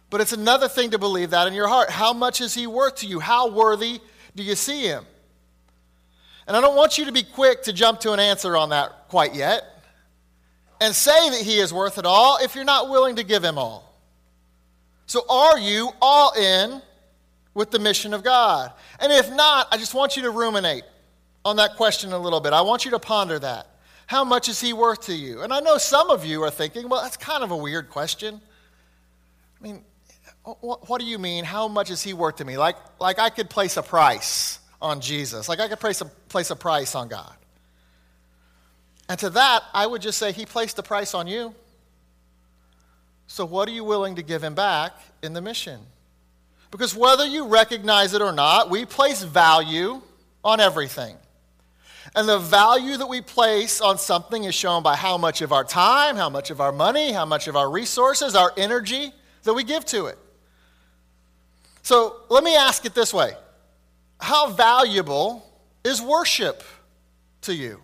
but 0.10 0.22
it's 0.22 0.32
another 0.32 0.70
thing 0.70 0.92
to 0.92 0.98
believe 0.98 1.32
that 1.32 1.50
in 1.50 1.54
your 1.54 1.68
heart. 1.68 1.90
How 1.90 2.14
much 2.14 2.40
is 2.40 2.54
he 2.54 2.66
worth 2.66 2.96
to 3.00 3.08
you? 3.08 3.20
How 3.20 3.50
worthy 3.50 4.00
do 4.34 4.42
you 4.42 4.56
see 4.56 4.84
him? 4.84 5.06
And 6.48 6.56
I 6.56 6.62
don't 6.62 6.78
want 6.78 6.98
you 6.98 7.04
to 7.06 7.12
be 7.12 7.24
quick 7.24 7.64
to 7.64 7.74
jump 7.74 8.00
to 8.00 8.14
an 8.14 8.22
answer 8.22 8.56
on 8.56 8.70
that 8.70 9.10
quite 9.10 9.36
yet 9.36 9.66
and 10.80 10.96
say 10.96 11.30
that 11.32 11.42
he 11.42 11.60
is 11.60 11.74
worth 11.74 11.98
it 11.98 12.06
all 12.06 12.38
if 12.42 12.56
you're 12.56 12.64
not 12.64 12.90
willing 12.90 13.18
to 13.18 13.24
give 13.24 13.44
him 13.44 13.58
all. 13.58 13.91
So, 15.12 15.26
are 15.28 15.60
you 15.60 15.90
all 16.02 16.32
in 16.36 16.82
with 17.54 17.70
the 17.70 17.80
mission 17.80 18.14
of 18.14 18.24
God? 18.24 18.72
And 18.98 19.12
if 19.12 19.30
not, 19.30 19.68
I 19.70 19.76
just 19.76 19.94
want 19.94 20.16
you 20.16 20.22
to 20.22 20.30
ruminate 20.30 20.86
on 21.44 21.58
that 21.58 21.76
question 21.76 22.14
a 22.14 22.18
little 22.18 22.40
bit. 22.40 22.54
I 22.54 22.62
want 22.62 22.86
you 22.86 22.92
to 22.92 23.00
ponder 23.00 23.38
that. 23.38 23.68
How 24.08 24.24
much 24.24 24.48
is 24.48 24.62
he 24.62 24.72
worth 24.72 25.02
to 25.08 25.14
you? 25.14 25.42
And 25.42 25.52
I 25.52 25.60
know 25.60 25.78
some 25.78 26.10
of 26.10 26.24
you 26.24 26.42
are 26.44 26.50
thinking, 26.50 26.88
well, 26.88 27.02
that's 27.02 27.18
kind 27.18 27.44
of 27.44 27.52
a 27.52 27.58
weird 27.58 27.90
question. 27.90 28.40
I 29.60 29.62
mean, 29.62 29.84
what, 30.62 31.02
do 31.02 31.06
you 31.06 31.20
mean? 31.20 31.44
How 31.44 31.68
much 31.68 31.92
is 31.92 32.02
he 32.02 32.14
worth 32.14 32.38
to 32.38 32.46
me? 32.46 32.58
Like, 32.58 32.78
like 32.98 33.20
I 33.20 33.30
could 33.32 33.50
place 33.50 33.76
a 33.76 33.84
price 33.84 34.60
on 34.82 35.02
Jesus, 35.02 35.50
like 35.50 35.60
I 35.60 35.68
could 35.68 35.82
place 35.82 36.00
a, 36.00 36.06
place 36.06 36.52
a 36.52 36.56
price 36.56 36.96
on 36.96 37.10
God. 37.10 37.36
And 39.10 39.20
to 39.20 39.30
that, 39.32 39.64
I 39.74 39.88
would 39.88 40.02
just 40.02 40.18
say 40.18 40.32
he 40.32 40.46
placed 40.46 40.80
a 40.80 40.84
price 40.84 41.14
on 41.14 41.28
you. 41.28 41.54
So, 43.32 43.46
what 43.46 43.70
are 43.70 43.72
you 43.72 43.86
willing 43.86 44.18
to 44.18 44.22
give 44.22 44.44
him 44.44 44.56
back 44.56 44.92
in 45.24 45.32
the 45.32 45.40
mission? 45.40 45.80
Because 46.70 46.94
whether 46.94 47.26
you 47.26 47.48
recognize 47.48 48.14
it 48.14 48.22
or 48.22 48.34
not, 48.34 48.70
we 48.70 48.84
place 48.84 49.24
value 49.24 50.02
on 50.44 50.60
everything. 50.60 51.16
And 52.14 52.28
the 52.28 52.40
value 52.40 52.98
that 52.98 53.08
we 53.08 53.22
place 53.22 53.80
on 53.80 53.98
something 53.98 54.44
is 54.44 54.54
shown 54.54 54.84
by 54.84 54.98
how 54.98 55.18
much 55.18 55.42
of 55.42 55.54
our 55.54 55.64
time, 55.64 56.18
how 56.18 56.30
much 56.30 56.52
of 56.52 56.60
our 56.60 56.74
money, 56.74 57.14
how 57.14 57.26
much 57.26 57.48
of 57.48 57.56
our 57.56 57.72
resources, 57.72 58.36
our 58.36 58.52
energy 58.58 59.14
that 59.44 59.54
we 59.54 59.64
give 59.64 59.86
to 59.86 60.08
it. 60.08 60.18
So 61.84 62.18
let 62.28 62.44
me 62.44 62.58
ask 62.58 62.84
it 62.84 62.94
this 62.94 63.14
way 63.14 63.32
How 64.20 64.50
valuable 64.50 65.50
is 65.86 66.02
worship 66.02 66.64
to 67.44 67.56
you? 67.56 67.80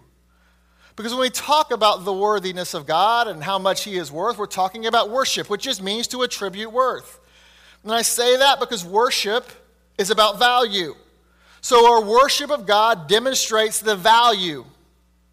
Because 0.97 1.13
when 1.13 1.21
we 1.21 1.29
talk 1.29 1.71
about 1.71 2.05
the 2.05 2.11
worthiness 2.11 2.73
of 2.73 2.87
God 2.87 3.27
and 3.27 3.41
how 3.41 3.59
much 3.59 3.83
He 3.83 3.97
is 3.97 4.11
worth, 4.11 4.39
we're 4.39 4.47
talking 4.47 4.87
about 4.87 5.11
worship, 5.11 5.47
which 5.47 5.61
just 5.61 5.81
means 5.81 6.07
to 6.07 6.23
attribute 6.23 6.71
worth. 6.71 7.19
And 7.83 7.93
I 7.93 8.01
say 8.01 8.35
that 8.37 8.59
because 8.59 8.83
worship 8.83 9.45
is 9.99 10.09
about 10.09 10.39
value. 10.39 10.95
So 11.61 11.93
our 11.93 12.03
worship 12.03 12.49
of 12.49 12.65
God 12.65 13.07
demonstrates 13.07 13.79
the 13.79 13.95
value 13.95 14.65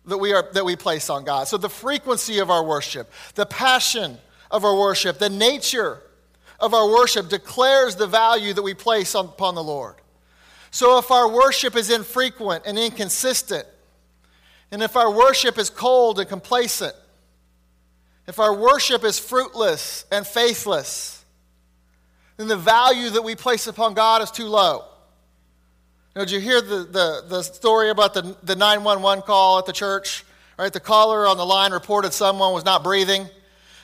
that 0.04 0.18
we, 0.18 0.34
are, 0.34 0.46
that 0.52 0.66
we 0.66 0.76
place 0.76 1.08
on 1.08 1.24
God. 1.24 1.48
So 1.48 1.56
the 1.56 1.70
frequency 1.70 2.40
of 2.40 2.50
our 2.50 2.62
worship, 2.62 3.10
the 3.34 3.46
passion 3.46 4.18
of 4.50 4.66
our 4.66 4.76
worship, 4.76 5.18
the 5.18 5.30
nature 5.30 6.02
of 6.60 6.74
our 6.74 6.86
worship 6.90 7.30
declares 7.30 7.96
the 7.96 8.06
value 8.06 8.52
that 8.52 8.62
we 8.62 8.74
place 8.74 9.14
on, 9.14 9.26
upon 9.26 9.54
the 9.54 9.64
Lord. 9.64 9.94
So 10.70 10.98
if 10.98 11.10
our 11.10 11.26
worship 11.26 11.74
is 11.74 11.88
infrequent 11.88 12.64
and 12.66 12.78
inconsistent, 12.78 13.66
and 14.74 14.82
if 14.82 14.96
our 14.96 15.08
worship 15.08 15.56
is 15.56 15.70
cold 15.70 16.18
and 16.18 16.28
complacent, 16.28 16.96
if 18.26 18.40
our 18.40 18.52
worship 18.52 19.04
is 19.04 19.20
fruitless 19.20 20.04
and 20.10 20.26
faithless, 20.26 21.24
then 22.38 22.48
the 22.48 22.56
value 22.56 23.08
that 23.10 23.22
we 23.22 23.36
place 23.36 23.68
upon 23.68 23.94
God 23.94 24.20
is 24.20 24.32
too 24.32 24.46
low. 24.46 24.84
Now, 26.16 26.22
did 26.22 26.32
you 26.32 26.40
hear 26.40 26.60
the, 26.60 26.78
the, 26.78 27.24
the 27.28 27.42
story 27.42 27.90
about 27.90 28.14
the, 28.14 28.36
the 28.42 28.56
911 28.56 29.22
call 29.22 29.60
at 29.60 29.66
the 29.66 29.72
church? 29.72 30.24
Right, 30.58 30.72
the 30.72 30.80
caller 30.80 31.24
on 31.24 31.36
the 31.36 31.46
line 31.46 31.70
reported 31.70 32.12
someone 32.12 32.52
was 32.52 32.64
not 32.64 32.82
breathing 32.82 33.28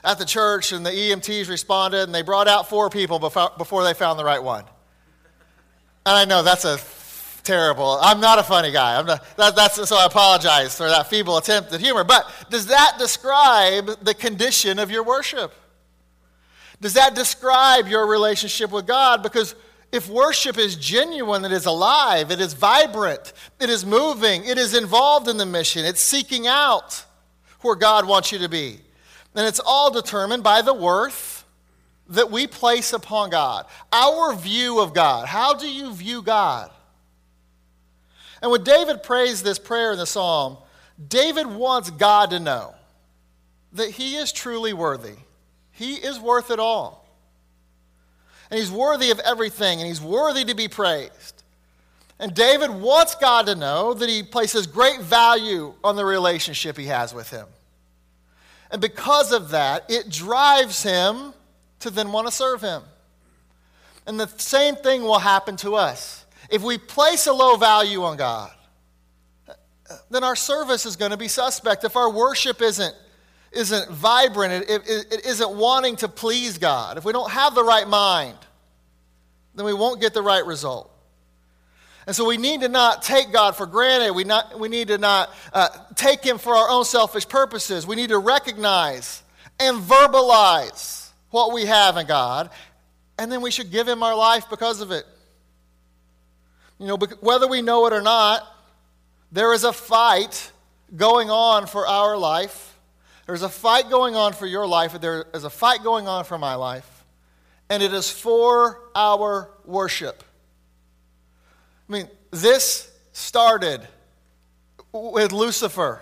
at 0.03 0.19
the 0.19 0.25
church, 0.25 0.73
and 0.73 0.85
the 0.85 0.91
EMTs 0.91 1.49
responded, 1.49 2.03
and 2.03 2.13
they 2.13 2.23
brought 2.23 2.49
out 2.49 2.69
four 2.69 2.91
people 2.91 3.21
before, 3.21 3.53
before 3.57 3.85
they 3.85 3.95
found 3.95 4.19
the 4.19 4.25
right 4.25 4.43
one. 4.43 4.65
And 6.05 6.17
I 6.17 6.25
know 6.25 6.43
that's 6.43 6.65
a 6.65 6.79
terrible. 7.45 7.99
I'm 8.01 8.21
not 8.21 8.39
a 8.39 8.43
funny 8.43 8.71
guy. 8.71 8.99
I'm 8.99 9.07
not, 9.07 9.37
that, 9.37 9.57
that's, 9.57 9.89
so 9.89 9.97
I 9.97 10.07
apologize 10.07 10.77
for 10.77 10.89
that 10.89 11.09
feeble 11.09 11.37
attempt 11.37 11.73
at 11.73 11.81
humor. 11.81 12.05
But 12.05 12.31
does 12.51 12.67
that 12.67 12.97
describe 12.99 14.05
the 14.05 14.15
condition 14.15 14.79
of 14.79 14.91
your 14.91 15.03
worship? 15.03 15.53
Does 16.81 16.95
that 16.95 17.15
describe 17.15 17.89
your 17.89 18.07
relationship 18.07 18.71
with 18.71 18.87
God? 18.87 19.23
Because 19.23 19.55
if 19.93 20.09
worship 20.09 20.57
is 20.57 20.77
genuine, 20.77 21.45
it 21.45 21.53
is 21.53 21.67
alive, 21.67 22.31
it 22.31 22.41
is 22.41 22.55
vibrant, 22.55 23.33
it 23.59 23.69
is 23.69 23.85
moving, 23.85 24.45
it 24.45 24.57
is 24.57 24.75
involved 24.75 25.29
in 25.29 25.37
the 25.37 25.47
mission, 25.47 25.85
it's 25.85 26.01
seeking 26.01 26.47
out 26.47 27.05
where 27.61 27.75
God 27.75 28.07
wants 28.07 28.33
you 28.33 28.39
to 28.39 28.49
be. 28.49 28.81
And 29.35 29.47
it's 29.47 29.61
all 29.61 29.91
determined 29.91 30.43
by 30.43 30.63
the 30.63 30.75
worth 30.75 31.45
that 32.09 32.31
we 32.31 32.47
place 32.47 32.93
upon 32.93 33.31
God, 33.31 33.67
our 33.93 34.35
view 34.35 34.81
of 34.81 34.95
God. 34.95 35.27
How 35.27 35.55
do 35.55 35.71
you 35.71 35.93
view 35.93 36.23
God? 36.23 36.71
And 38.43 38.51
when 38.51 38.65
David 38.65 39.03
prays 39.03 39.43
this 39.43 39.59
prayer 39.59 39.93
in 39.93 39.99
the 39.99 40.07
psalm, 40.07 40.57
David 41.09 41.47
wants 41.47 41.91
God 41.91 42.31
to 42.31 42.41
know 42.41 42.75
that 43.73 43.91
he 43.91 44.17
is 44.17 44.33
truly 44.33 44.73
worthy. 44.73 45.17
He 45.73 45.95
is 45.95 46.19
worth 46.19 46.51
it 46.51 46.59
all. 46.59 47.07
And 48.51 48.59
he's 48.59 48.71
worthy 48.71 49.11
of 49.11 49.21
everything, 49.21 49.79
and 49.79 49.87
he's 49.87 50.01
worthy 50.01 50.45
to 50.45 50.55
be 50.55 50.69
praised. 50.69 51.43
And 52.19 52.35
David 52.35 52.71
wants 52.71 53.15
God 53.15 53.47
to 53.47 53.55
know 53.55 53.95
that 53.95 54.09
he 54.09 54.23
places 54.23 54.67
great 54.67 55.01
value 55.01 55.73
on 55.83 55.97
the 55.97 56.05
relationship 56.05 56.77
he 56.77 56.87
has 56.87 57.15
with 57.15 57.31
him. 57.31 57.47
And 58.71 58.81
because 58.81 59.33
of 59.33 59.51
that, 59.51 59.85
it 59.89 60.11
drives 60.11 60.83
him 60.83 61.33
to 61.81 61.91
then 61.91 62.13
want 62.13 62.27
to 62.27 62.33
serve 62.33 62.61
him. 62.61 62.83
And 64.07 64.19
the 64.19 64.27
same 64.27 64.77
thing 64.77 65.03
will 65.03 65.19
happen 65.19 65.57
to 65.59 65.77
us. 65.77 66.20
If 66.51 66.63
we 66.63 66.79
place 66.79 67.27
a 67.27 67.33
low 67.33 67.57
value 67.57 68.03
on 68.03 68.17
God, 68.17 68.51
then 70.11 70.25
our 70.25 70.37
service 70.37 70.87
is 70.87 70.97
going 70.97 71.11
to 71.11 71.17
be 71.17 71.29
suspect. 71.29 71.85
If 71.85 71.97
our 71.97 72.11
worship 72.11 72.63
isn't, 72.63 72.95
isn't 73.53 73.91
vibrant, 73.91 74.69
it, 74.69 74.89
it, 74.89 75.13
it 75.13 75.27
isn't 75.27 75.51
wanting 75.57 75.97
to 75.97 76.09
please 76.09 76.59
God, 76.59 76.99
if 76.99 77.05
we 77.05 77.13
don't 77.13 77.31
have 77.31 77.55
the 77.55 77.65
right 77.65 77.87
mind, 77.87 78.39
then 79.55 79.67
we 79.67 79.75
won't 79.75 80.01
get 80.01 80.15
the 80.15 80.23
right 80.23 80.45
result. 80.45 80.91
And 82.07 82.17
so 82.17 82.25
we 82.25 82.39
need 82.39 82.63
to 82.63 82.69
not 82.69 83.03
take 83.03 83.33
God 83.33 83.57
for 83.57 83.67
granted. 83.67 84.13
We, 84.13 84.25
not, 84.25 84.59
we 84.59 84.69
need 84.69 84.89
to 84.89 84.99
not 84.99 85.31
uh, 85.53 85.69
take 85.95 86.25
Him 86.25 86.39
for 86.39 86.55
our 86.55 86.69
own 86.69 86.85
selfish 86.85 87.29
purposes. 87.29 87.87
We 87.87 87.95
need 87.95 88.09
to 88.09 88.19
recognize 88.19 89.23
and 89.61 89.79
verbalize 89.79 91.11
what 91.31 91.53
we 91.53 91.67
have 91.67 91.97
in 91.97 92.07
God, 92.07 92.51
and 93.19 93.31
then 93.31 93.43
we 93.43 93.51
should 93.51 93.71
give 93.71 93.87
Him 93.87 94.03
our 94.03 94.17
life 94.17 94.49
because 94.49 94.81
of 94.81 94.91
it. 94.91 95.05
You 96.81 96.87
know, 96.87 96.97
whether 97.21 97.47
we 97.47 97.61
know 97.61 97.87
it 97.87 97.93
or 97.93 98.01
not, 98.01 98.43
there 99.31 99.53
is 99.53 99.65
a 99.65 99.73
fight 99.73 100.51
going 100.97 101.29
on 101.29 101.67
for 101.67 101.87
our 101.87 102.17
life. 102.17 102.79
There's 103.27 103.43
a 103.43 103.51
fight 103.51 103.91
going 103.91 104.17
on 104.17 104.33
for 104.33 104.47
your 104.47 104.67
life. 104.67 104.99
There 104.99 105.27
is 105.35 105.45
a 105.45 105.51
fight 105.51 105.83
going 105.83 106.09
on 106.09 106.25
for 106.25 106.39
my 106.39 106.55
life. 106.55 107.05
And 107.69 107.83
it 107.83 107.93
is 107.93 108.11
for 108.11 108.81
our 108.95 109.51
worship. 109.67 110.25
I 111.89 111.93
mean, 111.93 112.09
this 112.31 112.91
started 113.13 113.87
with 114.91 115.33
Lucifer. 115.33 116.01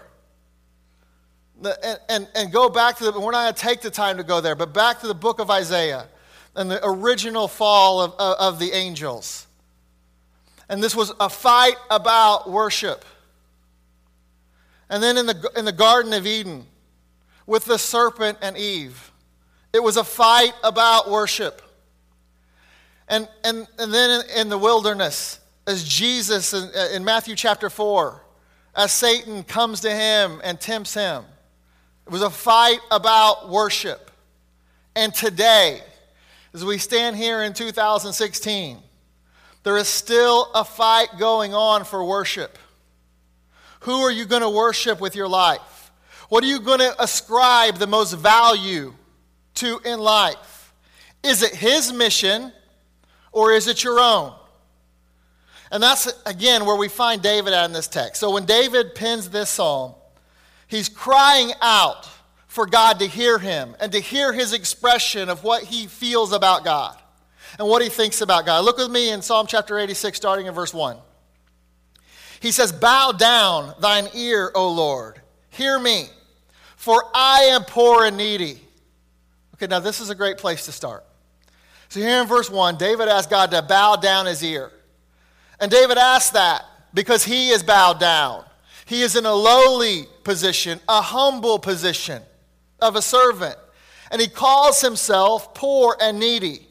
And, 1.61 1.99
and, 2.09 2.29
and 2.37 2.53
go 2.53 2.69
back 2.69 2.99
to 2.99 3.11
the, 3.11 3.19
we're 3.19 3.33
not 3.33 3.43
going 3.43 3.55
to 3.55 3.61
take 3.61 3.81
the 3.81 3.91
time 3.91 4.17
to 4.19 4.23
go 4.23 4.41
there, 4.41 4.55
but 4.55 4.73
back 4.73 5.01
to 5.01 5.09
the 5.09 5.15
book 5.15 5.41
of 5.41 5.51
Isaiah 5.51 6.07
and 6.55 6.71
the 6.71 6.81
original 6.87 7.49
fall 7.49 8.01
of, 8.01 8.13
of, 8.13 8.37
of 8.39 8.59
the 8.61 8.71
angels. 8.71 9.48
And 10.69 10.83
this 10.83 10.95
was 10.95 11.13
a 11.19 11.29
fight 11.29 11.77
about 11.91 12.51
worship. 12.51 13.05
And 14.91 15.03
then 15.03 15.17
in 15.17 15.27
the, 15.27 15.51
in 15.57 15.65
the 15.65 15.73
Garden 15.73 16.13
of 16.13 16.27
Eden, 16.27 16.67
with 17.47 17.65
the 17.65 17.79
serpent 17.79 18.39
and 18.43 18.57
Eve, 18.57 19.13
it 19.73 19.83
was 19.83 19.97
a 19.97 20.05
fight 20.05 20.53
about 20.63 21.11
worship. 21.11 21.63
And, 23.09 23.29
and, 23.45 23.67
and 23.79 23.93
then 23.93 24.21
in, 24.21 24.41
in 24.41 24.49
the 24.49 24.59
wilderness, 24.59 25.41
as 25.67 25.87
Jesus 25.87 26.53
in, 26.53 26.71
in 26.95 27.05
Matthew 27.05 27.35
chapter 27.35 27.71
4, 27.71 28.23
as 28.77 28.93
Satan 28.93 29.43
comes 29.43 29.81
to 29.81 29.91
him 29.91 30.41
and 30.45 30.61
tempts 30.61 30.95
him, 30.95 31.25
it 32.07 32.13
was 32.13 32.23
a 32.23 32.31
fight 32.31 32.81
about 32.91 33.51
worship. 33.51 34.11
And 34.95 35.15
today, 35.15 35.83
as 36.55 36.65
we 36.65 36.79
stand 36.79 37.17
here 37.17 37.43
in 37.43 37.53
2016, 37.53 38.79
there 39.69 39.77
is 39.77 39.87
still 39.87 40.51
a 40.55 40.65
fight 40.65 41.09
going 41.19 41.53
on 41.53 41.85
for 41.85 42.03
worship. 42.03 42.59
Who 43.81 44.01
are 44.01 44.11
you 44.11 44.25
going 44.25 44.41
to 44.41 44.49
worship 44.49 44.99
with 44.99 45.15
your 45.15 45.29
life? 45.29 45.93
What 46.31 46.43
are 46.43 46.47
you 46.47 46.59
going 46.59 46.79
to 46.79 46.95
ascribe 46.99 47.77
the 47.77 47.87
most 47.87 48.15
value 48.15 48.95
to 49.57 49.79
in 49.85 50.01
life? 50.01 50.73
Is 51.23 51.43
it 51.43 51.55
his 51.55 51.93
mission 51.93 52.51
or 53.31 53.53
is 53.53 53.69
it 53.69 53.85
your 53.85 54.01
own? 54.01 54.33
And 55.71 55.83
that's, 55.83 56.11
again, 56.25 56.65
where 56.65 56.77
we 56.77 56.89
find 56.89 57.21
David 57.21 57.53
at 57.53 57.67
in 57.67 57.75
this 57.75 57.89
text. 57.89 58.21
So 58.21 58.31
when 58.31 58.47
David 58.47 58.95
pens 58.95 59.29
this 59.29 59.51
psalm, 59.51 59.93
he's 60.67 60.89
crying 60.89 61.53
out 61.61 62.09
for 62.47 62.65
God 62.65 63.01
to 63.01 63.07
hear 63.07 63.39
him 63.39 63.77
and 63.81 63.93
to 63.93 64.01
hear 64.01 64.33
his 64.33 64.55
expression 64.55 65.29
of 65.29 65.45
what 65.45 65.63
he 65.63 65.87
feels 65.87 66.33
about 66.33 66.65
God 66.65 66.97
and 67.59 67.69
what 67.69 67.83
he 67.83 67.89
thinks 67.89 68.21
about 68.21 68.47
God. 68.47 68.65
Look 68.65 68.79
with 68.79 68.91
me 68.91 69.11
in 69.11 69.23
Psalm 69.23 69.47
chapter 69.47 69.79
86, 69.79 70.17
starting 70.17 70.47
in 70.47 70.55
verse 70.55 70.75
1. 70.75 70.97
He 72.41 72.53
says, 72.53 72.73
Bow 72.73 73.13
down 73.13 73.75
thine 73.81 74.09
ear, 74.15 74.51
O 74.55 74.71
Lord, 74.71 75.21
hear 75.51 75.79
me, 75.79 76.07
for 76.77 77.05
I 77.15 77.49
am 77.51 77.65
poor 77.65 78.05
and 78.05 78.17
needy. 78.17 78.61
Okay, 79.55 79.67
now 79.67 79.81
this 79.81 80.01
is 80.01 80.11
a 80.11 80.15
great 80.15 80.39
place 80.39 80.67
to 80.67 80.73
start. 80.73 81.05
So 81.89 82.01
here 82.01 82.21
in 82.21 82.29
verse 82.29 82.51
1, 82.51 82.77
David 82.77 83.09
asked 83.09 83.31
God 83.31 83.51
to 83.51 83.63
bow 83.63 83.97
down 83.97 84.27
his 84.27 84.45
ear. 84.45 84.71
And 85.59 85.71
David 85.71 85.99
asked 85.99 86.35
that 86.35 86.65
because 86.95 87.25
he 87.25 87.49
is 87.49 87.63
bowed 87.63 87.99
down. 87.99 88.45
He 88.87 89.03
is 89.03 89.17
in 89.17 89.27
a 89.27 89.35
lowly 89.35 90.07
position, 90.23 90.81
a 90.89 91.03
humble 91.03 91.59
position 91.59 92.23
of 92.81 92.95
a 92.95 93.03
servant. 93.03 93.57
And 94.11 94.21
he 94.21 94.29
calls 94.29 94.81
himself 94.81 95.55
poor 95.55 95.97
and 96.01 96.21
needy. 96.21 96.68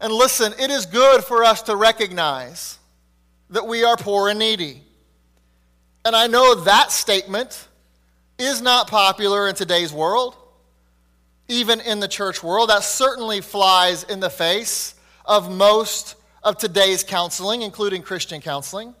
And 0.00 0.12
listen, 0.12 0.52
it 0.58 0.70
is 0.70 0.86
good 0.86 1.24
for 1.24 1.44
us 1.44 1.62
to 1.62 1.76
recognize 1.76 2.78
that 3.50 3.66
we 3.66 3.84
are 3.84 3.96
poor 3.96 4.28
and 4.28 4.38
needy. 4.38 4.82
And 6.04 6.14
I 6.14 6.26
know 6.26 6.54
that 6.54 6.92
statement 6.92 7.68
is 8.38 8.62
not 8.62 8.88
popular 8.88 9.48
in 9.48 9.54
today's 9.54 9.92
world, 9.92 10.36
even 11.48 11.80
in 11.80 11.98
the 12.00 12.08
church 12.08 12.42
world. 12.42 12.70
That 12.70 12.84
certainly 12.84 13.40
flies 13.40 14.04
in 14.04 14.20
the 14.20 14.30
face 14.30 14.94
of 15.24 15.50
most 15.50 16.14
of 16.42 16.56
today's 16.56 17.02
counseling, 17.02 17.62
including 17.62 18.02
Christian 18.02 18.40
counseling. 18.40 18.94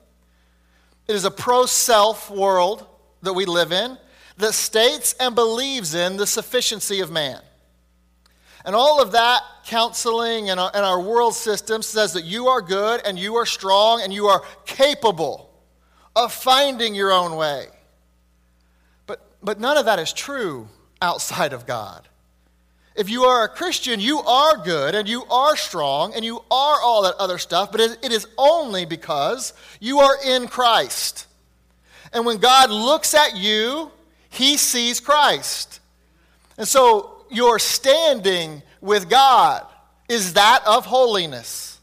It 1.06 1.14
is 1.14 1.24
a 1.24 1.30
pro 1.30 1.66
self 1.66 2.30
world 2.30 2.86
that 3.22 3.32
we 3.32 3.46
live 3.46 3.72
in 3.72 3.96
that 4.36 4.54
states 4.54 5.14
and 5.18 5.34
believes 5.34 5.94
in 5.94 6.16
the 6.16 6.26
sufficiency 6.26 7.00
of 7.00 7.10
man. 7.10 7.40
And 8.68 8.76
all 8.76 9.00
of 9.00 9.12
that 9.12 9.40
counseling 9.64 10.50
and 10.50 10.60
our, 10.60 10.70
and 10.74 10.84
our 10.84 11.00
world 11.00 11.34
system 11.34 11.80
says 11.80 12.12
that 12.12 12.26
you 12.26 12.48
are 12.48 12.60
good 12.60 13.00
and 13.02 13.18
you 13.18 13.36
are 13.36 13.46
strong 13.46 14.02
and 14.02 14.12
you 14.12 14.26
are 14.26 14.42
capable 14.66 15.50
of 16.14 16.34
finding 16.34 16.94
your 16.94 17.10
own 17.10 17.36
way. 17.36 17.64
But, 19.06 19.26
but 19.42 19.58
none 19.58 19.78
of 19.78 19.86
that 19.86 19.98
is 19.98 20.12
true 20.12 20.68
outside 21.00 21.54
of 21.54 21.64
God. 21.64 22.08
if 22.94 23.08
you 23.08 23.22
are 23.22 23.44
a 23.44 23.48
Christian, 23.48 24.00
you 24.00 24.18
are 24.18 24.58
good 24.58 24.94
and 24.94 25.08
you 25.08 25.24
are 25.30 25.56
strong 25.56 26.12
and 26.12 26.22
you 26.22 26.36
are 26.50 26.78
all 26.82 27.04
that 27.04 27.14
other 27.14 27.38
stuff, 27.38 27.72
but 27.72 27.80
it 27.80 28.12
is 28.12 28.26
only 28.36 28.84
because 28.84 29.54
you 29.80 30.00
are 30.00 30.18
in 30.26 30.46
Christ. 30.46 31.26
And 32.12 32.26
when 32.26 32.36
God 32.36 32.68
looks 32.68 33.14
at 33.14 33.34
you, 33.34 33.90
he 34.28 34.58
sees 34.58 35.00
Christ. 35.00 35.80
And 36.58 36.68
so 36.68 37.17
your 37.30 37.58
standing 37.58 38.62
with 38.80 39.08
God 39.08 39.66
is 40.08 40.34
that 40.34 40.62
of 40.66 40.86
holiness. 40.86 41.78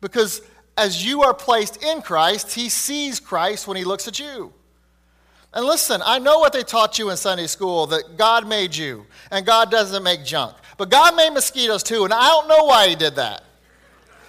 Because 0.00 0.42
as 0.76 1.04
you 1.04 1.22
are 1.22 1.34
placed 1.34 1.82
in 1.82 2.02
Christ, 2.02 2.54
he 2.54 2.68
sees 2.68 3.18
Christ 3.20 3.66
when 3.66 3.76
he 3.76 3.84
looks 3.84 4.06
at 4.06 4.18
you. 4.18 4.52
And 5.52 5.64
listen, 5.64 6.00
I 6.04 6.18
know 6.18 6.38
what 6.38 6.52
they 6.52 6.62
taught 6.62 6.98
you 6.98 7.10
in 7.10 7.16
Sunday 7.16 7.46
school 7.46 7.86
that 7.86 8.16
God 8.16 8.46
made 8.46 8.76
you 8.76 9.06
and 9.30 9.44
God 9.44 9.70
doesn't 9.70 10.02
make 10.02 10.24
junk. 10.24 10.56
But 10.76 10.90
God 10.90 11.16
made 11.16 11.30
mosquitoes 11.30 11.82
too, 11.82 12.04
and 12.04 12.12
I 12.12 12.28
don't 12.28 12.48
know 12.48 12.64
why 12.64 12.88
he 12.88 12.94
did 12.94 13.16
that. 13.16 13.42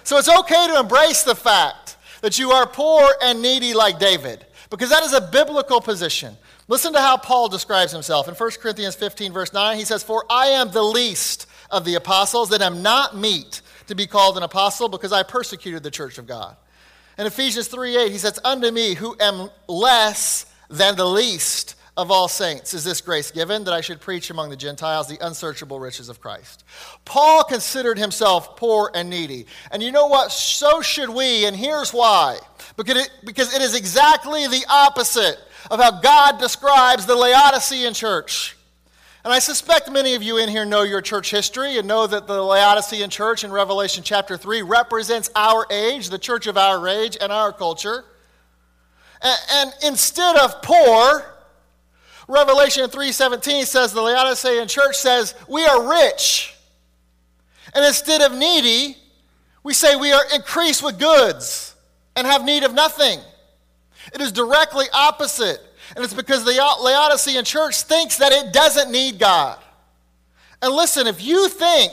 So 0.02 0.18
it's 0.18 0.28
okay 0.28 0.66
to 0.68 0.80
embrace 0.80 1.22
the 1.22 1.36
fact 1.36 1.96
that 2.22 2.38
you 2.38 2.50
are 2.50 2.66
poor 2.66 3.08
and 3.22 3.40
needy 3.40 3.74
like 3.74 3.98
David, 3.98 4.44
because 4.70 4.90
that 4.90 5.04
is 5.04 5.12
a 5.12 5.20
biblical 5.20 5.80
position. 5.80 6.36
Listen 6.70 6.92
to 6.92 7.00
how 7.00 7.16
Paul 7.16 7.48
describes 7.48 7.90
himself. 7.90 8.28
In 8.28 8.34
1 8.34 8.50
Corinthians 8.62 8.94
15, 8.94 9.32
verse 9.32 9.52
9, 9.52 9.76
he 9.76 9.84
says, 9.84 10.04
For 10.04 10.24
I 10.30 10.46
am 10.46 10.70
the 10.70 10.84
least 10.84 11.46
of 11.68 11.84
the 11.84 11.96
apostles, 11.96 12.50
that 12.50 12.62
am 12.62 12.80
not 12.80 13.16
meet 13.16 13.60
to 13.88 13.96
be 13.96 14.06
called 14.06 14.36
an 14.36 14.44
apostle, 14.44 14.88
because 14.88 15.12
I 15.12 15.24
persecuted 15.24 15.82
the 15.82 15.90
church 15.90 16.16
of 16.16 16.28
God. 16.28 16.56
In 17.18 17.26
Ephesians 17.26 17.66
3 17.66 17.96
8, 17.96 18.12
he 18.12 18.18
says, 18.18 18.38
Unto 18.44 18.70
me, 18.70 18.94
who 18.94 19.16
am 19.18 19.50
less 19.66 20.46
than 20.68 20.94
the 20.94 21.04
least 21.04 21.74
of 21.96 22.12
all 22.12 22.28
saints 22.28 22.72
is 22.72 22.84
this 22.84 23.00
grace 23.00 23.32
given 23.32 23.64
that 23.64 23.74
I 23.74 23.80
should 23.80 24.00
preach 24.00 24.30
among 24.30 24.48
the 24.48 24.56
Gentiles 24.56 25.08
the 25.08 25.18
unsearchable 25.26 25.80
riches 25.80 26.08
of 26.08 26.20
Christ. 26.20 26.64
Paul 27.04 27.42
considered 27.42 27.98
himself 27.98 28.56
poor 28.56 28.92
and 28.94 29.10
needy. 29.10 29.46
And 29.72 29.82
you 29.82 29.90
know 29.90 30.06
what? 30.06 30.30
So 30.30 30.82
should 30.82 31.10
we, 31.10 31.46
and 31.46 31.56
here's 31.56 31.92
why. 31.92 32.38
Because 32.76 32.96
it, 32.96 33.10
because 33.24 33.52
it 33.52 33.60
is 33.60 33.74
exactly 33.74 34.46
the 34.46 34.64
opposite 34.70 35.36
of 35.70 35.80
how 35.80 36.00
God 36.00 36.38
describes 36.38 37.06
the 37.06 37.16
Laodicean 37.16 37.94
church. 37.94 38.56
And 39.22 39.32
I 39.34 39.38
suspect 39.38 39.90
many 39.90 40.14
of 40.14 40.22
you 40.22 40.38
in 40.38 40.48
here 40.48 40.64
know 40.64 40.82
your 40.82 41.02
church 41.02 41.30
history 41.30 41.76
and 41.76 41.86
know 41.86 42.06
that 42.06 42.26
the 42.26 42.40
Laodicean 42.40 43.10
church 43.10 43.44
in 43.44 43.52
Revelation 43.52 44.02
chapter 44.02 44.36
3 44.36 44.62
represents 44.62 45.28
our 45.36 45.66
age, 45.70 46.08
the 46.08 46.18
church 46.18 46.46
of 46.46 46.56
our 46.56 46.88
age, 46.88 47.18
and 47.20 47.30
our 47.30 47.52
culture. 47.52 48.04
And, 49.22 49.74
instead 49.82 50.36
of 50.36 50.62
poor, 50.62 51.36
Revelation 52.26 52.88
3:17 52.88 53.66
says 53.66 53.92
the 53.92 54.00
Laodicean 54.00 54.68
church 54.68 54.96
says, 54.96 55.34
"We 55.46 55.66
are 55.66 55.82
rich." 55.82 56.54
And 57.74 57.84
instead 57.84 58.22
of 58.22 58.32
needy, 58.32 58.96
we 59.62 59.74
say 59.74 59.96
we 59.96 60.12
are 60.12 60.24
increased 60.32 60.82
with 60.82 60.98
goods 60.98 61.74
and 62.16 62.26
have 62.26 62.44
need 62.44 62.64
of 62.64 62.72
nothing. 62.72 63.20
It 64.12 64.20
is 64.20 64.32
directly 64.32 64.86
opposite. 64.92 65.60
And 65.94 66.04
it's 66.04 66.14
because 66.14 66.44
the 66.44 66.52
Laodicean 66.52 67.44
church 67.44 67.82
thinks 67.82 68.16
that 68.18 68.32
it 68.32 68.52
doesn't 68.52 68.90
need 68.90 69.18
God. 69.18 69.58
And 70.62 70.72
listen, 70.72 71.06
if 71.06 71.22
you 71.22 71.48
think 71.48 71.92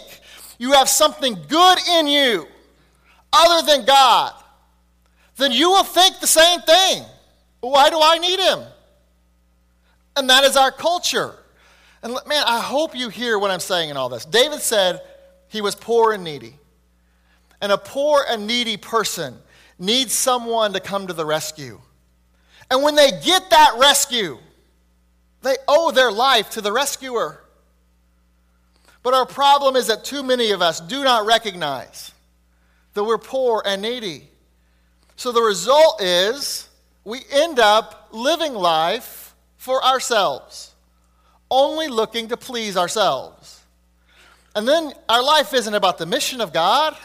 you 0.57 0.73
have 0.73 0.89
something 0.89 1.37
good 1.47 1.77
in 1.97 2.07
you 2.07 2.47
other 3.31 3.65
than 3.65 3.85
God, 3.85 4.33
then 5.37 5.51
you 5.51 5.69
will 5.69 5.83
think 5.83 6.19
the 6.19 6.27
same 6.27 6.61
thing. 6.61 7.03
Why 7.59 7.89
do 7.89 7.99
I 8.01 8.17
need 8.17 8.39
him? 8.39 8.59
And 10.15 10.29
that 10.29 10.43
is 10.43 10.57
our 10.57 10.71
culture. 10.71 11.33
And 12.01 12.13
man, 12.27 12.43
I 12.45 12.59
hope 12.59 12.95
you 12.95 13.09
hear 13.09 13.39
what 13.39 13.51
I'm 13.51 13.59
saying 13.59 13.89
in 13.89 13.97
all 13.97 14.09
this. 14.09 14.25
David 14.25 14.61
said 14.61 15.01
he 15.47 15.61
was 15.61 15.75
poor 15.75 16.13
and 16.13 16.23
needy. 16.23 16.55
And 17.61 17.71
a 17.71 17.77
poor 17.77 18.23
and 18.27 18.45
needy 18.45 18.77
person 18.77 19.35
needs 19.79 20.13
someone 20.13 20.73
to 20.73 20.79
come 20.79 21.07
to 21.07 21.13
the 21.13 21.25
rescue. 21.25 21.81
And 22.69 22.83
when 22.83 22.95
they 22.95 23.11
get 23.23 23.49
that 23.49 23.75
rescue, 23.79 24.37
they 25.41 25.55
owe 25.67 25.91
their 25.91 26.11
life 26.11 26.49
to 26.51 26.61
the 26.61 26.71
rescuer. 26.71 27.41
But 29.03 29.13
our 29.13 29.25
problem 29.25 29.75
is 29.75 29.87
that 29.87 30.03
too 30.03 30.23
many 30.23 30.51
of 30.51 30.61
us 30.61 30.81
do 30.81 31.03
not 31.03 31.25
recognize 31.25 32.11
that 32.93 33.03
we're 33.03 33.17
poor 33.17 33.63
and 33.65 33.81
needy. 33.81 34.29
So 35.15 35.31
the 35.31 35.41
result 35.41 36.01
is 36.01 36.67
we 37.05 37.21
end 37.31 37.59
up 37.59 38.09
living 38.11 38.53
life 38.53 39.33
for 39.55 39.83
ourselves, 39.83 40.73
only 41.49 41.87
looking 41.87 42.27
to 42.29 42.37
please 42.37 42.75
ourselves. 42.75 43.61
And 44.55 44.67
then 44.67 44.91
our 45.07 45.23
life 45.23 45.53
isn't 45.53 45.73
about 45.73 45.99
the 45.99 46.05
mission 46.05 46.41
of 46.41 46.51
God, 46.51 46.97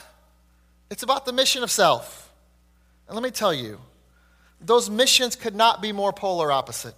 it's 0.91 1.03
about 1.03 1.25
the 1.25 1.33
mission 1.33 1.63
of 1.63 1.71
self. 1.71 2.33
And 3.07 3.15
let 3.15 3.23
me 3.23 3.31
tell 3.31 3.55
you, 3.55 3.79
those 4.65 4.89
missions 4.89 5.37
could 5.37 5.55
not 5.55 5.83
be 5.83 5.93
more 5.93 6.13
polar 6.13 6.53
opposite. 6.53 6.95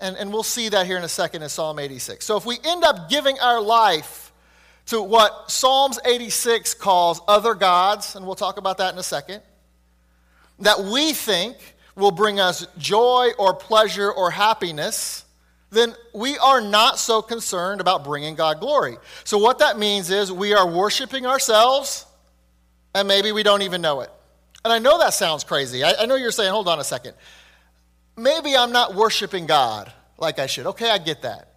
And, 0.00 0.16
and 0.16 0.32
we'll 0.32 0.42
see 0.42 0.68
that 0.70 0.86
here 0.86 0.96
in 0.96 1.04
a 1.04 1.08
second 1.08 1.42
in 1.42 1.48
Psalm 1.48 1.78
86. 1.78 2.24
So 2.24 2.36
if 2.36 2.46
we 2.46 2.58
end 2.64 2.84
up 2.84 3.10
giving 3.10 3.38
our 3.38 3.60
life 3.60 4.32
to 4.86 5.02
what 5.02 5.50
Psalms 5.50 5.98
86 6.04 6.74
calls 6.74 7.20
other 7.28 7.54
gods, 7.54 8.16
and 8.16 8.24
we'll 8.24 8.34
talk 8.34 8.56
about 8.56 8.78
that 8.78 8.92
in 8.92 8.98
a 8.98 9.02
second, 9.02 9.42
that 10.60 10.80
we 10.80 11.12
think 11.12 11.56
will 11.94 12.10
bring 12.10 12.40
us 12.40 12.66
joy 12.78 13.30
or 13.38 13.52
pleasure 13.52 14.10
or 14.10 14.30
happiness, 14.30 15.24
then 15.70 15.94
we 16.14 16.38
are 16.38 16.60
not 16.60 16.98
so 16.98 17.20
concerned 17.20 17.80
about 17.80 18.04
bringing 18.04 18.34
God 18.34 18.60
glory. 18.60 18.96
So, 19.24 19.36
what 19.36 19.58
that 19.58 19.78
means 19.78 20.10
is 20.10 20.32
we 20.32 20.54
are 20.54 20.66
worshiping 20.66 21.26
ourselves, 21.26 22.06
and 22.94 23.06
maybe 23.06 23.32
we 23.32 23.42
don't 23.42 23.62
even 23.62 23.82
know 23.82 24.00
it. 24.00 24.10
And 24.68 24.74
I 24.74 24.80
know 24.80 24.98
that 24.98 25.14
sounds 25.14 25.44
crazy. 25.44 25.82
I, 25.82 25.94
I 26.00 26.04
know 26.04 26.14
you're 26.14 26.30
saying, 26.30 26.50
hold 26.50 26.68
on 26.68 26.78
a 26.78 26.84
second. 26.84 27.14
Maybe 28.18 28.54
I'm 28.54 28.70
not 28.70 28.94
worshiping 28.94 29.46
God 29.46 29.90
like 30.18 30.38
I 30.38 30.44
should. 30.44 30.66
Okay, 30.66 30.90
I 30.90 30.98
get 30.98 31.22
that. 31.22 31.54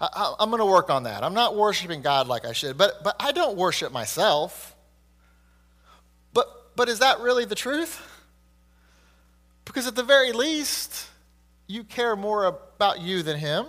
I, 0.00 0.34
am 0.40 0.48
going 0.48 0.60
to 0.60 0.64
work 0.64 0.88
on 0.88 1.02
that. 1.02 1.22
I'm 1.22 1.34
not 1.34 1.56
worshiping 1.56 2.00
God 2.00 2.26
like 2.26 2.46
I 2.46 2.54
should, 2.54 2.78
but, 2.78 3.04
but 3.04 3.16
I 3.20 3.32
don't 3.32 3.58
worship 3.58 3.92
myself. 3.92 4.74
But, 6.32 6.46
but 6.74 6.88
is 6.88 7.00
that 7.00 7.20
really 7.20 7.44
the 7.44 7.54
truth? 7.54 8.00
Because 9.66 9.86
at 9.86 9.94
the 9.94 10.02
very 10.02 10.32
least, 10.32 11.06
you 11.66 11.84
care 11.84 12.16
more 12.16 12.46
about 12.46 12.98
you 12.98 13.22
than 13.22 13.38
him. 13.38 13.66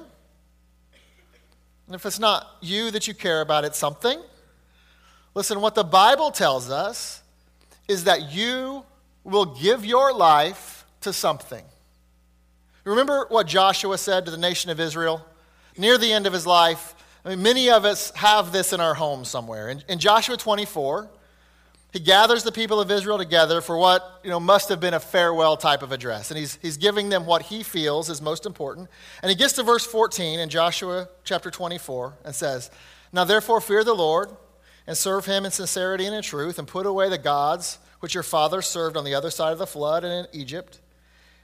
And 1.87 1.95
if 1.95 2.05
it's 2.05 2.17
not 2.17 2.47
you 2.61 2.91
that 2.91 3.09
you 3.09 3.13
care 3.13 3.41
about, 3.41 3.65
it's 3.65 3.77
something. 3.77 4.21
Listen, 5.33 5.59
what 5.59 5.75
the 5.75 5.83
Bible 5.83 6.31
tells 6.31 6.69
us 6.69 7.21
is 7.87 8.05
that 8.05 8.31
you 8.31 8.83
will 9.23 9.45
give 9.45 9.85
your 9.85 10.13
life 10.13 10.85
to 11.01 11.13
something. 11.13 11.63
Remember 12.83 13.25
what 13.29 13.47
Joshua 13.47 13.97
said 13.97 14.25
to 14.25 14.31
the 14.31 14.37
nation 14.37 14.69
of 14.69 14.79
Israel 14.79 15.25
near 15.77 15.97
the 15.97 16.11
end 16.11 16.27
of 16.27 16.33
his 16.33 16.45
life? 16.45 16.95
I 17.25 17.29
mean, 17.29 17.41
many 17.41 17.71
of 17.71 17.85
us 17.85 18.11
have 18.11 18.51
this 18.51 18.73
in 18.73 18.79
our 18.79 18.93
home 18.93 19.25
somewhere. 19.25 19.69
In, 19.69 19.83
in 19.89 19.97
Joshua 19.97 20.37
24, 20.37 21.09
he 21.91 21.99
gathers 21.99 22.43
the 22.43 22.51
people 22.51 22.79
of 22.79 22.91
Israel 22.91 23.17
together 23.17 23.61
for 23.61 23.77
what 23.77 24.19
you 24.23 24.29
know, 24.29 24.39
must 24.39 24.69
have 24.69 24.79
been 24.79 24.93
a 24.93 24.99
farewell 24.99 25.57
type 25.57 25.81
of 25.81 25.91
address. 25.91 26.29
And 26.29 26.37
he's, 26.37 26.59
he's 26.61 26.77
giving 26.77 27.09
them 27.09 27.25
what 27.25 27.41
he 27.41 27.63
feels 27.63 28.09
is 28.09 28.21
most 28.21 28.45
important. 28.45 28.89
And 29.23 29.29
he 29.29 29.35
gets 29.35 29.53
to 29.53 29.63
verse 29.63 29.85
14 29.85 30.39
in 30.39 30.49
Joshua 30.49 31.07
chapter 31.23 31.49
24 31.49 32.13
and 32.25 32.35
says, 32.35 32.69
Now 33.11 33.23
therefore 33.23 33.61
fear 33.61 33.83
the 33.83 33.93
Lord 33.93 34.29
and 34.87 34.97
serve 34.97 35.25
him 35.25 35.45
in 35.45 35.51
sincerity 35.51 36.05
and 36.05 36.15
in 36.15 36.21
truth, 36.21 36.59
and 36.59 36.67
put 36.67 36.85
away 36.85 37.09
the 37.09 37.17
gods 37.17 37.79
which 37.99 38.13
your 38.13 38.23
fathers 38.23 38.67
served 38.67 38.97
on 38.97 39.03
the 39.03 39.15
other 39.15 39.31
side 39.31 39.53
of 39.53 39.59
the 39.59 39.67
flood 39.67 40.03
and 40.03 40.27
in 40.27 40.39
Egypt, 40.39 40.79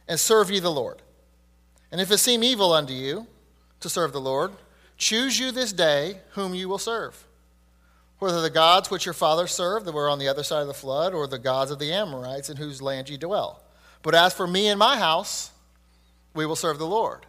and 0.07 0.19
serve 0.19 0.51
ye 0.51 0.59
the 0.59 0.71
Lord. 0.71 1.01
And 1.91 1.99
if 1.99 2.11
it 2.11 2.19
seem 2.19 2.43
evil 2.43 2.71
unto 2.71 2.93
you 2.93 3.27
to 3.79 3.89
serve 3.89 4.13
the 4.13 4.21
Lord, 4.21 4.51
choose 4.97 5.39
you 5.39 5.51
this 5.51 5.73
day 5.73 6.19
whom 6.31 6.53
you 6.53 6.69
will 6.69 6.77
serve 6.77 7.25
whether 8.21 8.39
the 8.39 8.51
gods 8.51 8.91
which 8.91 9.03
your 9.03 9.15
fathers 9.15 9.51
served 9.51 9.83
that 9.87 9.93
were 9.93 10.07
on 10.07 10.19
the 10.19 10.27
other 10.27 10.43
side 10.43 10.61
of 10.61 10.67
the 10.67 10.75
flood, 10.75 11.11
or 11.11 11.25
the 11.25 11.39
gods 11.39 11.71
of 11.71 11.79
the 11.79 11.91
Amorites 11.91 12.51
in 12.51 12.57
whose 12.57 12.79
land 12.79 13.09
ye 13.09 13.17
dwell. 13.17 13.63
But 14.03 14.13
as 14.13 14.31
for 14.31 14.45
me 14.45 14.67
and 14.67 14.77
my 14.77 14.95
house, 14.95 15.49
we 16.35 16.45
will 16.45 16.55
serve 16.55 16.77
the 16.77 16.85
Lord. 16.85 17.25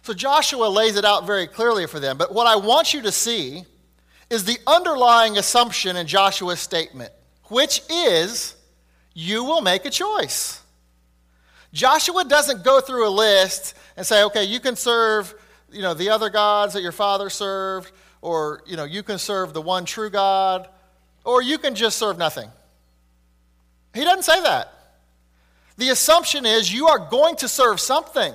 So 0.00 0.14
Joshua 0.14 0.64
lays 0.64 0.96
it 0.96 1.04
out 1.04 1.26
very 1.26 1.46
clearly 1.46 1.86
for 1.86 2.00
them. 2.00 2.16
But 2.16 2.32
what 2.32 2.46
I 2.46 2.56
want 2.56 2.94
you 2.94 3.02
to 3.02 3.12
see 3.12 3.66
is 4.30 4.44
the 4.44 4.58
underlying 4.66 5.38
assumption 5.38 5.96
in 5.96 6.06
Joshua's 6.06 6.60
statement, 6.60 7.12
which 7.44 7.82
is 7.90 8.54
you 9.14 9.44
will 9.44 9.62
make 9.62 9.84
a 9.84 9.90
choice. 9.90 10.62
Joshua 11.72 12.24
doesn't 12.24 12.64
go 12.64 12.80
through 12.80 13.08
a 13.08 13.10
list 13.10 13.74
and 13.96 14.06
say, 14.06 14.24
okay, 14.24 14.44
you 14.44 14.60
can 14.60 14.76
serve 14.76 15.34
you 15.70 15.82
know, 15.82 15.94
the 15.94 16.10
other 16.10 16.30
gods 16.30 16.74
that 16.74 16.82
your 16.82 16.92
father 16.92 17.30
served 17.30 17.92
or 18.20 18.62
you 18.66 18.76
know 18.76 18.84
you 18.84 19.02
can 19.02 19.18
serve 19.18 19.52
the 19.52 19.62
one 19.62 19.84
true 19.84 20.10
god 20.10 20.68
or 21.24 21.42
you 21.42 21.58
can 21.58 21.74
just 21.74 21.98
serve 21.98 22.18
nothing. 22.18 22.50
He 23.94 24.04
doesn't 24.04 24.24
say 24.24 24.40
that. 24.42 24.72
The 25.76 25.90
assumption 25.90 26.46
is 26.46 26.72
you 26.72 26.88
are 26.88 26.98
going 26.98 27.36
to 27.36 27.48
serve 27.48 27.80
something 27.80 28.32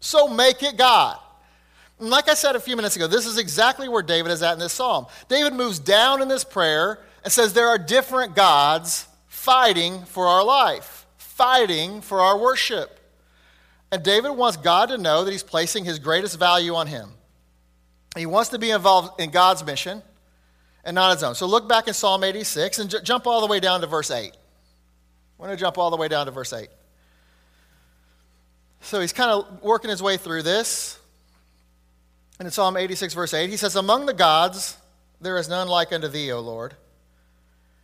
so 0.00 0.28
make 0.28 0.62
it 0.62 0.76
god 0.76 1.18
And 2.02 2.10
like 2.10 2.28
I 2.28 2.34
said 2.34 2.56
a 2.56 2.60
few 2.60 2.74
minutes 2.74 2.96
ago, 2.96 3.06
this 3.06 3.26
is 3.26 3.38
exactly 3.38 3.88
where 3.88 4.02
David 4.02 4.32
is 4.32 4.42
at 4.42 4.54
in 4.54 4.58
this 4.58 4.72
psalm. 4.72 5.06
David 5.28 5.52
moves 5.52 5.78
down 5.78 6.20
in 6.20 6.26
this 6.26 6.42
prayer 6.42 6.98
and 7.22 7.32
says 7.32 7.52
there 7.52 7.68
are 7.68 7.78
different 7.78 8.34
gods 8.34 9.06
fighting 9.28 10.04
for 10.06 10.26
our 10.26 10.42
life, 10.42 11.06
fighting 11.16 12.00
for 12.00 12.20
our 12.20 12.36
worship. 12.36 12.98
And 13.92 14.02
David 14.02 14.30
wants 14.32 14.56
God 14.56 14.88
to 14.88 14.98
know 14.98 15.22
that 15.22 15.30
he's 15.30 15.44
placing 15.44 15.84
his 15.84 16.00
greatest 16.00 16.40
value 16.40 16.74
on 16.74 16.88
him. 16.88 17.10
He 18.16 18.26
wants 18.26 18.50
to 18.50 18.58
be 18.58 18.72
involved 18.72 19.20
in 19.20 19.30
God's 19.30 19.64
mission 19.64 20.02
and 20.82 20.96
not 20.96 21.14
his 21.14 21.22
own. 21.22 21.36
So 21.36 21.46
look 21.46 21.68
back 21.68 21.86
in 21.86 21.94
Psalm 21.94 22.24
86 22.24 22.80
and 22.80 22.90
j- 22.90 22.98
jump 23.04 23.28
all 23.28 23.40
the 23.40 23.46
way 23.46 23.60
down 23.60 23.80
to 23.80 23.86
verse 23.86 24.10
8. 24.10 24.32
We're 25.38 25.46
going 25.46 25.56
to 25.56 25.60
jump 25.60 25.78
all 25.78 25.90
the 25.90 25.96
way 25.96 26.08
down 26.08 26.26
to 26.26 26.32
verse 26.32 26.52
8. 26.52 26.68
So 28.80 29.00
he's 29.00 29.12
kind 29.12 29.30
of 29.30 29.62
working 29.62 29.88
his 29.88 30.02
way 30.02 30.16
through 30.16 30.42
this. 30.42 30.98
And 32.42 32.48
in 32.48 32.50
Psalm 32.50 32.76
86, 32.76 33.14
verse 33.14 33.34
8, 33.34 33.50
he 33.50 33.56
says, 33.56 33.76
Among 33.76 34.06
the 34.06 34.12
gods 34.12 34.76
there 35.20 35.36
is 35.36 35.48
none 35.48 35.68
like 35.68 35.92
unto 35.92 36.08
thee, 36.08 36.32
O 36.32 36.40
Lord. 36.40 36.74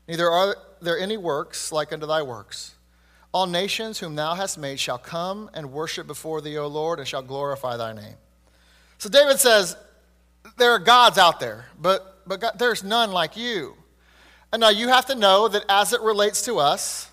Neither 0.08 0.28
are 0.28 0.56
there 0.82 0.98
any 0.98 1.16
works 1.16 1.70
like 1.70 1.92
unto 1.92 2.08
thy 2.08 2.22
works. 2.22 2.74
All 3.30 3.46
nations 3.46 4.00
whom 4.00 4.16
thou 4.16 4.34
hast 4.34 4.58
made 4.58 4.80
shall 4.80 4.98
come 4.98 5.48
and 5.54 5.70
worship 5.70 6.08
before 6.08 6.40
thee, 6.40 6.58
O 6.58 6.66
Lord, 6.66 6.98
and 6.98 7.06
shall 7.06 7.22
glorify 7.22 7.76
thy 7.76 7.92
name. 7.92 8.16
So 8.98 9.08
David 9.08 9.38
says, 9.38 9.76
There 10.56 10.72
are 10.72 10.80
gods 10.80 11.18
out 11.18 11.38
there, 11.38 11.66
but, 11.80 12.22
but 12.26 12.40
God, 12.40 12.58
there's 12.58 12.82
none 12.82 13.12
like 13.12 13.36
you. 13.36 13.76
And 14.52 14.58
now 14.58 14.70
you 14.70 14.88
have 14.88 15.06
to 15.06 15.14
know 15.14 15.46
that 15.46 15.66
as 15.68 15.92
it 15.92 16.00
relates 16.00 16.42
to 16.46 16.58
us, 16.58 17.08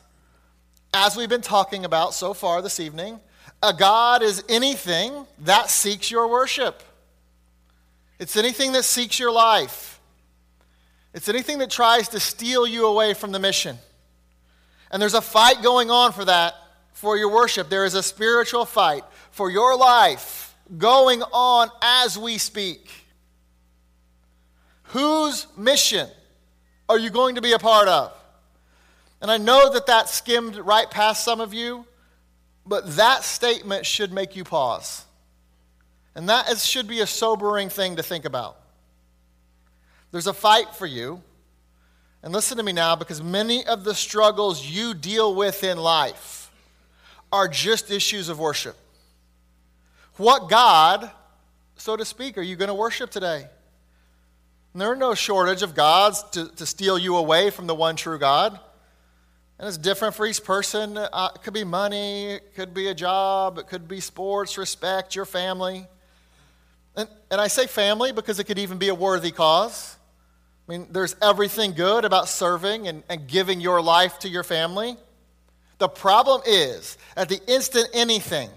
as 0.95 1.15
we've 1.15 1.29
been 1.29 1.41
talking 1.41 1.86
about 1.86 2.15
so 2.15 2.34
far 2.34 2.63
this 2.63 2.79
evening, 2.79 3.19
a 3.62 3.71
God 3.71 4.23
is 4.23 4.43
anything 4.49 5.27
that 5.41 5.69
seeks 5.69 6.10
your 6.10 6.27
worship. 6.27 6.81
It's 8.19 8.38
anything 8.38 8.71
that 8.73 8.84
seeks 8.84 9.19
your 9.19 9.32
life. 9.32 9.99
It's 11.13 11.30
anything 11.30 11.60
that 11.60 11.69
tries 11.69 12.10
to 12.10 12.19
steal 12.19 12.67
you 12.67 12.88
away 12.88 13.13
from 13.13 13.32
the 13.32 13.39
mission. 13.39 13.78
And 14.91 15.01
there's 15.01 15.13
a 15.13 15.21
fight 15.21 15.62
going 15.62 15.89
on 15.89 16.12
for 16.12 16.25
that, 16.25 16.56
for 16.93 17.17
your 17.17 17.30
worship. 17.30 17.69
There 17.69 17.86
is 17.86 17.93
a 17.93 18.04
spiritual 18.04 18.65
fight 18.65 19.04
for 19.32 19.49
your 19.49 19.78
life 19.78 20.56
going 20.78 21.21
on 21.21 21.69
as 21.82 22.17
we 22.17 22.38
speak. 22.38 22.89
Whose 24.89 25.47
mission 25.58 26.10
are 26.88 26.99
you 26.99 27.10
going 27.10 27.36
to 27.36 27.41
be 27.41 27.54
a 27.54 27.60
part 27.60 27.88
of? 27.88 28.13
And 29.21 29.32
I 29.32 29.38
know 29.38 29.71
that 29.73 29.88
that 29.88 30.10
skimmed 30.10 30.56
right 30.58 30.89
past 30.89 31.23
some 31.23 31.41
of 31.41 31.54
you, 31.54 31.86
but 32.65 32.95
that 32.95 33.23
statement 33.23 33.86
should 33.86 34.12
make 34.12 34.36
you 34.36 34.43
pause. 34.43 35.04
And 36.15 36.30
that 36.30 36.49
is, 36.49 36.65
should 36.65 36.88
be 36.88 37.01
a 37.01 37.08
sobering 37.08 37.69
thing 37.69 37.97
to 37.97 38.04
think 38.04 38.25
about. 38.25 38.58
There's 40.12 40.28
a 40.28 40.34
fight 40.34 40.73
for 40.73 40.86
you. 40.86 41.21
And 42.23 42.34
listen 42.34 42.58
to 42.58 42.63
me 42.63 42.71
now, 42.71 42.95
because 42.95 43.21
many 43.21 43.65
of 43.67 43.84
the 43.84 43.93
struggles 43.93 44.65
you 44.65 44.93
deal 44.93 45.36
with 45.36 45.63
in 45.63 45.78
life 45.78 46.49
are 47.32 47.47
just 47.47 47.91
issues 47.91 48.30
of 48.30 48.39
worship. 48.39 48.75
What 50.17 50.49
God, 50.49 51.12
so 51.75 51.97
to 51.97 52.06
speak, 52.06 52.38
are 52.38 52.41
you 52.41 52.56
going 52.56 52.69
to 52.69 52.73
worship 52.73 53.12
today? 53.12 53.45
And 54.73 54.82
there 54.82 54.91
are 54.91 54.95
no 54.95 55.13
shortage 55.13 55.62
of 55.62 55.75
gods 55.75 56.23
to, 56.32 56.47
to 56.56 56.65
steal 56.65 56.97
you 56.97 57.17
away 57.17 57.49
from 57.49 57.67
the 57.67 57.75
one 57.75 57.95
true 57.95 58.17
God. 58.17 58.60
And 59.60 59.67
it's 59.67 59.78
different 59.78 60.15
for 60.15 60.25
each 60.25 60.43
person. 60.43 60.97
Uh, 60.97 61.30
it 61.36 61.43
could 61.43 61.54
be 61.54 61.63
money, 61.63 62.34
it 62.34 62.56
could 62.56 62.73
be 62.73 62.88
a 62.88 62.93
job, 62.93 63.58
it 63.58 63.67
could 63.67 63.88
be 63.88 63.99
sports, 63.99 64.58
respect, 64.58 65.15
your 65.15 65.25
family. 65.25 65.88
And, 66.97 67.10
and 67.29 67.41
I 67.41 67.47
say 67.47 67.67
family 67.67 68.12
because 68.12 68.39
it 68.39 68.45
could 68.45 68.60
even 68.60 68.77
be 68.77 68.89
a 68.89 68.95
worthy 68.95 69.31
cause. 69.31 69.97
I 70.67 70.71
mean, 70.71 70.88
there's 70.91 71.15
everything 71.21 71.73
good 71.73 72.05
about 72.05 72.27
serving 72.27 72.88
and, 72.88 73.03
and 73.10 73.27
giving 73.27 73.62
your 73.62 73.81
life 73.81 74.19
to 74.19 74.29
your 74.29 74.43
family. 74.43 74.95
The 75.77 75.88
problem 75.88 76.41
is, 76.45 76.97
at 77.15 77.29
the 77.29 77.39
instant 77.47 77.89
anything, 77.93 78.49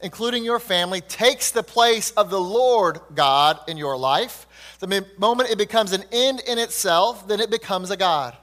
including 0.00 0.44
your 0.44 0.58
family, 0.58 1.00
takes 1.00 1.50
the 1.50 1.62
place 1.62 2.10
of 2.12 2.30
the 2.30 2.40
Lord 2.40 3.00
God 3.14 3.58
in 3.68 3.76
your 3.76 3.96
life, 3.96 4.46
the 4.80 5.06
moment 5.18 5.50
it 5.50 5.58
becomes 5.58 5.92
an 5.92 6.04
end 6.12 6.40
in 6.46 6.58
itself, 6.58 7.26
then 7.26 7.40
it 7.40 7.50
becomes 7.50 7.90
a 7.90 7.96
God. 7.96 8.36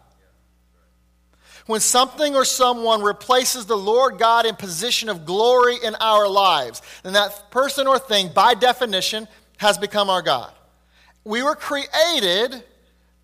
When 1.65 1.80
something 1.80 2.36
or 2.36 2.45
someone 2.45 3.01
replaces 3.01 3.65
the 3.65 3.78
Lord 3.78 4.19
God 4.19 4.45
in 4.45 4.56
position 4.56 5.10
of 5.10 5.25
glory 5.25 5.78
in 5.84 5.95
our 5.95 6.28
lives, 6.28 6.82
then 7.01 7.13
that 7.13 7.49
person 7.49 7.88
or 7.88 7.97
thing, 7.97 8.30
by 8.34 8.54
definition, 8.54 9.28
has 9.58 9.78
become 9.78 10.10
our 10.10 10.21
God. 10.21 10.51
We 11.23 11.41
were 11.41 11.56
created, 11.56 12.63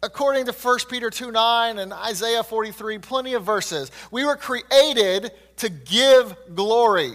according 0.01 0.45
to 0.45 0.53
1 0.53 0.79
Peter 0.89 1.11
2 1.11 1.31
9 1.31 1.77
and 1.77 1.93
Isaiah 1.93 2.41
43, 2.41 2.97
plenty 2.97 3.33
of 3.33 3.43
verses. 3.43 3.91
We 4.09 4.25
were 4.25 4.35
created 4.35 5.31
to 5.57 5.69
give 5.69 6.35
glory, 6.55 7.13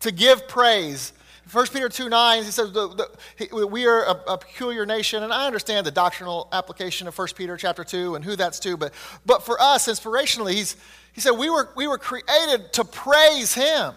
to 0.00 0.12
give 0.12 0.46
praise, 0.48 1.14
1 1.52 1.66
Peter 1.68 1.88
2 1.88 2.08
9, 2.08 2.44
he 2.44 2.50
says, 2.50 2.72
the, 2.72 3.08
the, 3.38 3.66
We 3.66 3.86
are 3.86 4.04
a, 4.04 4.32
a, 4.32 4.38
peculiar 4.38 4.86
nation. 4.86 5.22
And 5.22 5.32
I 5.32 5.46
understand 5.46 5.84
the 5.84 5.90
doctrinal 5.90 6.48
application 6.52 7.08
of 7.08 7.18
1 7.18 7.28
Peter 7.34 7.56
chapter 7.56 7.82
2 7.82 8.14
and 8.14 8.24
who 8.24 8.36
that's 8.36 8.60
to. 8.60 8.76
But, 8.76 8.92
but 9.26 9.42
for 9.42 9.60
us, 9.60 9.88
inspirationally, 9.88 10.52
he's, 10.52 10.76
he 11.12 11.20
said, 11.20 11.32
we 11.32 11.50
were, 11.50 11.70
we 11.76 11.86
were 11.86 11.98
created 11.98 12.72
to 12.74 12.84
praise 12.84 13.54
him, 13.54 13.94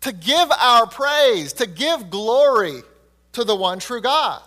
to 0.00 0.12
give 0.12 0.50
our 0.50 0.86
praise, 0.86 1.52
to 1.54 1.66
give 1.66 2.10
glory 2.10 2.82
to 3.32 3.44
the 3.44 3.54
one 3.54 3.78
true 3.78 4.00
God. 4.00 4.42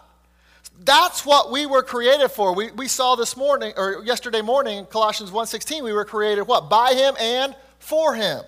That's 0.83 1.25
what 1.25 1.51
we 1.51 1.67
were 1.67 1.83
created 1.83 2.29
for. 2.29 2.55
We, 2.55 2.71
we 2.71 2.87
saw 2.87 3.15
this 3.15 3.37
morning, 3.37 3.73
or 3.77 4.03
yesterday 4.03 4.41
morning, 4.41 4.85
Colossians 4.85 5.29
1.16, 5.29 5.83
we 5.83 5.93
were 5.93 6.05
created 6.05 6.43
what? 6.43 6.69
By 6.71 6.93
him 6.93 7.13
and 7.19 7.55
for 7.77 8.15
him. 8.15 8.43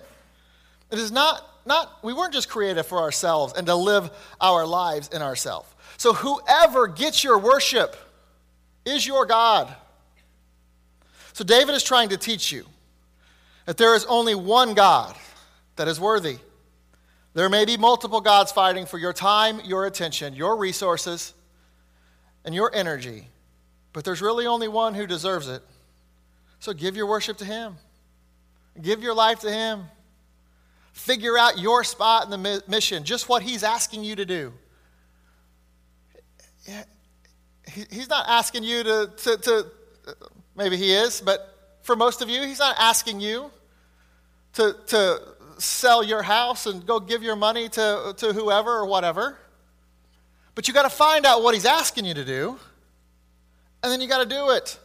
It 0.90 0.98
is 0.98 1.12
not 1.12 1.53
not, 1.66 2.02
we 2.02 2.12
weren't 2.12 2.32
just 2.32 2.48
created 2.48 2.82
for 2.84 2.98
ourselves 2.98 3.54
and 3.56 3.66
to 3.66 3.74
live 3.74 4.10
our 4.40 4.66
lives 4.66 5.08
in 5.08 5.22
ourselves. 5.22 5.68
So 5.96 6.12
whoever 6.12 6.86
gets 6.86 7.24
your 7.24 7.38
worship 7.38 7.96
is 8.84 9.06
your 9.06 9.26
God. 9.26 9.74
So 11.32 11.44
David 11.44 11.74
is 11.74 11.82
trying 11.82 12.10
to 12.10 12.16
teach 12.16 12.52
you 12.52 12.66
that 13.66 13.76
there 13.76 13.94
is 13.94 14.04
only 14.06 14.34
one 14.34 14.74
God 14.74 15.16
that 15.76 15.88
is 15.88 15.98
worthy. 15.98 16.38
There 17.32 17.48
may 17.48 17.64
be 17.64 17.76
multiple 17.76 18.20
gods 18.20 18.52
fighting 18.52 18.86
for 18.86 18.98
your 18.98 19.12
time, 19.12 19.60
your 19.64 19.86
attention, 19.86 20.34
your 20.34 20.56
resources, 20.56 21.34
and 22.44 22.54
your 22.54 22.70
energy, 22.74 23.28
but 23.92 24.04
there's 24.04 24.20
really 24.20 24.46
only 24.46 24.68
one 24.68 24.94
who 24.94 25.06
deserves 25.06 25.48
it. 25.48 25.62
So 26.60 26.72
give 26.72 26.96
your 26.96 27.06
worship 27.06 27.38
to 27.38 27.44
him. 27.44 27.76
Give 28.80 29.02
your 29.02 29.14
life 29.14 29.40
to 29.40 29.50
him. 29.50 29.84
Figure 30.94 31.36
out 31.36 31.58
your 31.58 31.82
spot 31.82 32.24
in 32.24 32.30
the 32.30 32.62
mission, 32.68 33.02
just 33.02 33.28
what 33.28 33.42
He's 33.42 33.64
asking 33.64 34.04
you 34.04 34.14
to 34.14 34.24
do. 34.24 34.52
He's 37.66 38.08
not 38.08 38.26
asking 38.28 38.62
you 38.62 38.84
to, 38.84 39.10
to, 39.24 39.36
to, 39.38 39.66
maybe 40.56 40.76
He 40.76 40.92
is, 40.92 41.20
but 41.20 41.78
for 41.82 41.96
most 41.96 42.22
of 42.22 42.30
you, 42.30 42.42
He's 42.42 42.60
not 42.60 42.76
asking 42.78 43.20
you 43.20 43.50
to, 44.52 44.76
to 44.86 45.20
sell 45.58 46.04
your 46.04 46.22
house 46.22 46.66
and 46.66 46.86
go 46.86 47.00
give 47.00 47.24
your 47.24 47.34
money 47.34 47.68
to, 47.70 48.14
to 48.16 48.32
whoever 48.32 48.70
or 48.70 48.86
whatever. 48.86 49.36
But 50.54 50.68
you 50.68 50.74
got 50.74 50.84
to 50.84 50.96
find 50.96 51.26
out 51.26 51.42
what 51.42 51.54
He's 51.54 51.66
asking 51.66 52.04
you 52.04 52.14
to 52.14 52.24
do, 52.24 52.56
and 53.82 53.90
then 53.90 54.00
you 54.00 54.06
got 54.06 54.22
to 54.22 54.32
do 54.32 54.50
it. 54.50 54.78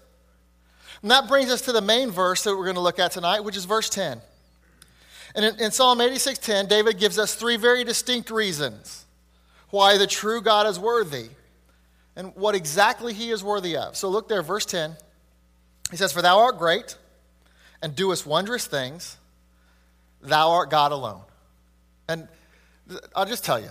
And 1.04 1.12
that 1.12 1.28
brings 1.28 1.52
us 1.52 1.62
to 1.62 1.72
the 1.72 1.82
main 1.82 2.10
verse 2.10 2.43
that 2.45 2.58
we're 2.58 2.65
going 2.65 2.76
to 2.76 2.82
look 2.82 2.98
at 2.98 3.12
tonight, 3.12 3.41
which 3.41 3.56
is 3.56 3.65
verse 3.65 3.91
10. 3.91 4.22
And 5.36 5.46
in, 5.46 5.60
in 5.60 5.72
Psalm 5.72 6.00
86:10, 6.00 6.68
David 6.68 6.98
gives 6.98 7.20
us 7.20 7.36
three 7.36 7.58
very 7.58 7.84
distinct 7.84 8.32
reasons 8.32 9.06
why 9.70 9.98
the 9.98 10.08
true 10.08 10.42
God 10.42 10.68
is 10.68 10.80
worthy 10.80 11.30
and 12.15 12.36
what 12.36 12.56
exactly 12.56 13.13
he 13.13 13.32
is 13.32 13.44
worthy 13.44 13.78
of. 13.78 13.96
So 13.96 14.10
look 14.10 14.28
there, 14.28 14.42
verse 14.42 14.65
10. 14.65 14.96
He 15.92 15.98
says, 15.98 16.12
For 16.12 16.22
thou 16.22 16.39
art 16.39 16.58
great 16.58 16.98
and 17.82 17.96
doest 17.96 18.26
wondrous 18.26 18.68
things, 18.68 19.18
thou 20.22 20.52
art 20.52 20.70
God 20.70 20.92
alone. 20.92 21.22
And 22.08 22.28
I'll 23.15 23.26
just 23.26 23.46
tell 23.46 23.60
you, 23.60 23.70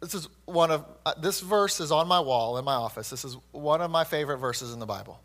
this 0.00 0.14
is 0.14 0.28
one 0.46 0.70
of 0.70 0.84
uh, 1.04 1.14
this 1.20 1.40
verse 1.40 1.80
is 1.80 1.92
on 1.92 2.08
my 2.08 2.20
wall 2.20 2.56
in 2.58 2.64
my 2.64 2.74
office. 2.74 3.10
This 3.10 3.24
is 3.24 3.36
one 3.52 3.80
of 3.80 3.90
my 3.90 4.04
favorite 4.04 4.38
verses 4.38 4.72
in 4.72 4.78
the 4.78 4.86
Bible. 4.86 5.20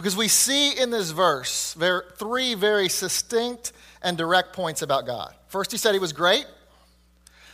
Because 0.00 0.16
we 0.16 0.28
see 0.28 0.80
in 0.80 0.88
this 0.88 1.10
verse 1.10 1.76
three 2.16 2.54
very 2.54 2.88
distinct 2.88 3.72
and 4.00 4.16
direct 4.16 4.54
points 4.54 4.80
about 4.80 5.04
God. 5.04 5.34
First, 5.48 5.70
he 5.72 5.76
said 5.76 5.92
he 5.92 5.98
was 5.98 6.14
great. 6.14 6.46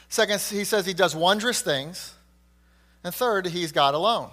Second, 0.08 0.40
he 0.40 0.62
says 0.62 0.86
he 0.86 0.94
does 0.94 1.16
wondrous 1.16 1.60
things. 1.60 2.14
And 3.02 3.12
third, 3.12 3.48
he's 3.48 3.72
God 3.72 3.94
alone. 3.94 4.30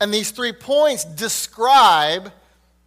And 0.00 0.12
these 0.12 0.32
three 0.32 0.52
points 0.52 1.04
describe 1.04 2.32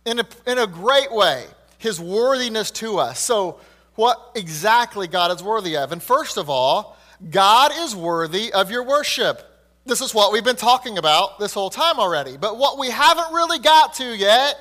in 0.05 0.19
a, 0.19 0.27
in 0.45 0.57
a 0.57 0.67
great 0.67 1.13
way 1.13 1.45
his 1.77 1.97
worthiness 1.97 2.69
to 2.71 2.97
us. 2.97 3.21
So, 3.21 3.61
what 3.95 4.31
exactly 4.35 5.07
God 5.07 5.31
is 5.31 5.41
worthy 5.41 5.77
of? 5.77 5.93
And 5.93 6.03
first 6.03 6.35
of 6.35 6.49
all, 6.49 6.97
God 7.29 7.71
is 7.73 7.95
worthy 7.95 8.51
of 8.51 8.71
your 8.71 8.83
worship. 8.83 9.41
This 9.87 10.01
is 10.01 10.13
what 10.13 10.33
we've 10.33 10.43
been 10.43 10.57
talking 10.57 10.97
about 10.97 11.39
this 11.39 11.53
whole 11.53 11.69
time 11.69 11.97
already. 11.97 12.35
But 12.35 12.57
what 12.57 12.77
we 12.77 12.89
haven't 12.89 13.33
really 13.33 13.59
got 13.59 13.93
to 13.95 14.15
yet 14.15 14.55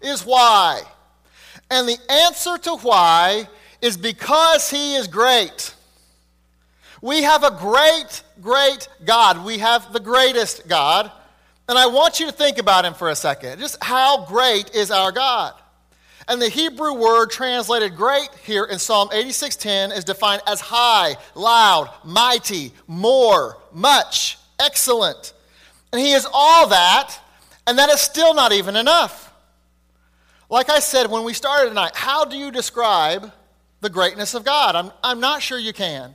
is 0.00 0.24
why. 0.24 0.82
And 1.70 1.86
the 1.86 1.98
answer 2.08 2.56
to 2.56 2.76
why 2.76 3.46
is 3.82 3.98
because 3.98 4.70
he 4.70 4.94
is 4.94 5.06
great. 5.06 5.74
We 7.02 7.22
have 7.22 7.44
a 7.44 7.50
great, 7.50 8.22
great 8.40 8.88
God. 9.04 9.44
We 9.44 9.58
have 9.58 9.92
the 9.92 10.00
greatest 10.00 10.66
God. 10.66 11.12
And 11.68 11.76
I 11.76 11.86
want 11.86 12.18
you 12.18 12.26
to 12.26 12.32
think 12.32 12.56
about 12.56 12.86
him 12.86 12.94
for 12.94 13.10
a 13.10 13.14
second. 13.14 13.60
Just 13.60 13.76
how 13.84 14.24
great 14.24 14.74
is 14.74 14.90
our 14.90 15.12
God? 15.12 15.52
And 16.26 16.42
the 16.42 16.48
Hebrew 16.48 16.92
word 16.92 17.30
translated 17.30 17.96
great 17.96 18.28
here 18.44 18.64
in 18.64 18.78
Psalm 18.78 19.08
86:10 19.12 19.92
is 19.92 20.04
defined 20.04 20.42
as 20.46 20.60
high, 20.60 21.16
loud, 21.34 21.90
mighty, 22.04 22.72
more, 22.86 23.56
much, 23.78 24.38
excellent. 24.58 25.32
And 25.92 26.00
he 26.00 26.12
is 26.12 26.26
all 26.32 26.68
that, 26.68 27.18
and 27.66 27.78
that 27.78 27.88
is 27.90 28.00
still 28.00 28.34
not 28.34 28.52
even 28.52 28.76
enough. 28.76 29.32
Like 30.50 30.70
I 30.70 30.80
said 30.80 31.10
when 31.10 31.24
we 31.24 31.32
started 31.32 31.68
tonight, 31.68 31.92
how 31.94 32.24
do 32.24 32.36
you 32.36 32.50
describe 32.50 33.32
the 33.80 33.90
greatness 33.90 34.34
of 34.34 34.44
God? 34.44 34.74
I'm, 34.74 34.90
I'm 35.02 35.20
not 35.20 35.42
sure 35.42 35.58
you 35.58 35.72
can. 35.72 36.14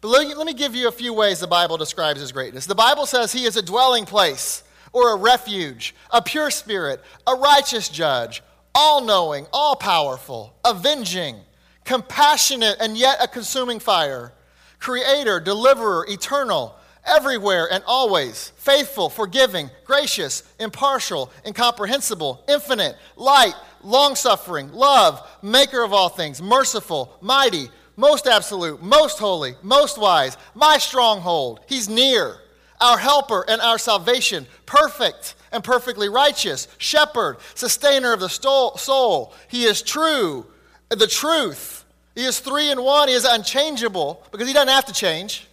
But 0.00 0.08
let, 0.08 0.36
let 0.36 0.46
me 0.46 0.54
give 0.54 0.74
you 0.74 0.88
a 0.88 0.92
few 0.92 1.12
ways 1.12 1.40
the 1.40 1.46
Bible 1.46 1.76
describes 1.76 2.20
his 2.20 2.32
greatness. 2.32 2.66
The 2.66 2.74
Bible 2.74 3.06
says 3.06 3.32
he 3.32 3.44
is 3.44 3.56
a 3.56 3.62
dwelling 3.62 4.06
place 4.06 4.62
or 4.92 5.14
a 5.14 5.16
refuge, 5.16 5.94
a 6.10 6.20
pure 6.22 6.50
spirit, 6.50 7.00
a 7.26 7.34
righteous 7.34 7.88
judge, 7.88 8.42
all 8.74 9.02
knowing, 9.04 9.46
all 9.52 9.76
powerful, 9.76 10.54
avenging, 10.64 11.36
compassionate, 11.84 12.76
and 12.80 12.96
yet 12.96 13.18
a 13.20 13.28
consuming 13.28 13.78
fire, 13.78 14.32
creator, 14.78 15.40
deliverer, 15.40 16.06
eternal, 16.08 16.74
everywhere 17.04 17.68
and 17.70 17.82
always, 17.86 18.52
faithful, 18.56 19.10
forgiving, 19.10 19.70
gracious, 19.84 20.42
impartial, 20.58 21.30
incomprehensible, 21.46 22.44
infinite, 22.48 22.96
light, 23.16 23.54
long 23.82 24.14
suffering, 24.14 24.72
love, 24.72 25.26
maker 25.42 25.82
of 25.82 25.92
all 25.92 26.08
things, 26.08 26.42
merciful, 26.42 27.16
mighty, 27.20 27.68
most 27.96 28.26
absolute, 28.26 28.82
most 28.82 29.18
holy, 29.18 29.54
most 29.62 29.98
wise, 29.98 30.36
my 30.54 30.78
stronghold. 30.78 31.60
He's 31.66 31.88
near, 31.88 32.36
our 32.80 32.98
helper 32.98 33.44
and 33.48 33.60
our 33.60 33.78
salvation, 33.78 34.46
perfect 34.66 35.34
and 35.52 35.62
perfectly 35.62 36.08
righteous, 36.08 36.68
shepherd, 36.78 37.38
sustainer 37.54 38.12
of 38.12 38.20
the 38.20 38.28
soul. 38.28 39.34
He 39.48 39.64
is 39.64 39.82
true, 39.82 40.46
the 40.88 41.06
truth. 41.06 41.84
He 42.14 42.24
is 42.24 42.40
three 42.40 42.70
in 42.70 42.82
one. 42.82 43.08
He 43.08 43.14
is 43.14 43.24
unchangeable 43.24 44.22
because 44.30 44.48
he 44.48 44.54
doesn't 44.54 44.68
have 44.68 44.86
to 44.86 44.92
change, 44.92 45.46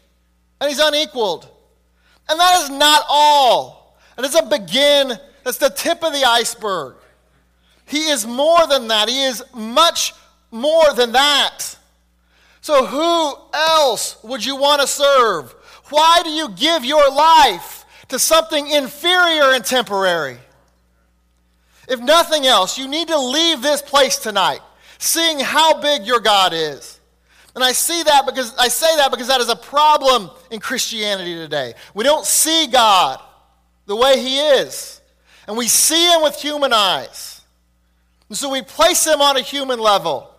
and 0.59 0.69
he's 0.69 0.79
unequaled. 0.79 1.49
And 2.29 2.39
that 2.39 2.63
is 2.63 2.69
not 2.69 3.03
all. 3.09 3.97
It 4.17 4.21
doesn't 4.21 4.49
begin, 4.49 5.13
that's 5.43 5.57
the 5.57 5.69
tip 5.69 6.03
of 6.03 6.13
the 6.13 6.23
iceberg. 6.23 6.95
He 7.85 8.09
is 8.09 8.25
more 8.25 8.67
than 8.67 8.87
that. 8.89 9.07
He 9.07 9.23
is 9.23 9.43
much 9.53 10.13
more 10.51 10.93
than 10.93 11.13
that. 11.13 11.77
So, 12.61 12.85
who 12.85 13.33
else 13.53 14.21
would 14.23 14.43
you 14.43 14.57
want 14.57 14.81
to 14.81 14.87
serve? 14.87 15.55
Why 15.89 16.21
do 16.23 16.29
you 16.29 16.49
give 16.49 16.83
your 16.83 17.09
life 17.09 17.85
to 18.09 18.19
something 18.19 18.67
inferior 18.67 19.53
and 19.53 19.63
temporary? 19.63 20.37
If 21.87 22.01
nothing 22.01 22.45
else, 22.45 22.77
you 22.77 22.89
need 22.89 23.07
to 23.07 23.17
leave 23.17 23.61
this 23.61 23.81
place 23.81 24.17
tonight 24.17 24.59
seeing 24.97 25.39
how 25.39 25.79
big 25.79 26.05
your 26.05 26.19
God 26.19 26.51
is. 26.53 26.96
And 27.57 27.63
I 27.63 27.71
see 27.71 28.03
that 28.03 28.27
because 28.27 28.53
I 28.55 28.67
say 28.67 28.97
that 28.97 29.09
because 29.09 29.29
that 29.29 29.41
is 29.41 29.49
a 29.49 29.55
problem 29.55 30.29
in 30.51 30.59
Christianity 30.59 31.33
today. 31.33 31.73
We 31.95 32.03
don't 32.03 32.23
see 32.23 32.67
God 32.67 33.19
the 33.87 33.95
way 33.95 34.19
he 34.21 34.37
is. 34.37 35.01
And 35.47 35.57
we 35.57 35.67
see 35.67 36.13
him 36.13 36.21
with 36.21 36.35
human 36.35 36.71
eyes. 36.71 37.41
And 38.29 38.37
so 38.37 38.51
we 38.51 38.61
place 38.61 39.07
him 39.07 39.21
on 39.21 39.37
a 39.37 39.41
human 39.41 39.79
level. 39.79 40.31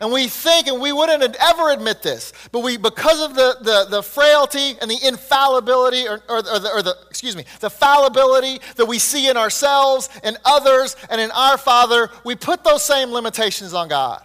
And 0.00 0.10
we 0.10 0.26
think, 0.26 0.66
and 0.66 0.80
we 0.80 0.90
wouldn't 0.90 1.22
ever 1.36 1.70
admit 1.70 2.02
this, 2.02 2.32
but 2.50 2.64
we, 2.64 2.78
because 2.78 3.22
of 3.22 3.36
the, 3.36 3.56
the, 3.60 3.86
the 3.88 4.02
frailty 4.02 4.74
and 4.80 4.90
the 4.90 4.98
infallibility, 5.06 6.08
or, 6.08 6.20
or, 6.28 6.38
or, 6.38 6.42
the, 6.42 6.70
or 6.74 6.82
the, 6.82 6.96
excuse 7.08 7.36
me, 7.36 7.44
the 7.60 7.70
fallibility 7.70 8.60
that 8.74 8.86
we 8.86 8.98
see 8.98 9.30
in 9.30 9.36
ourselves 9.36 10.08
and 10.24 10.36
others 10.44 10.96
and 11.10 11.20
in 11.20 11.30
our 11.30 11.56
Father, 11.56 12.10
we 12.24 12.34
put 12.34 12.64
those 12.64 12.82
same 12.82 13.12
limitations 13.12 13.72
on 13.72 13.86
God. 13.86 14.20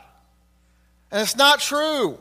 And 1.14 1.22
it's 1.22 1.38
not 1.38 1.60
true. 1.60 2.18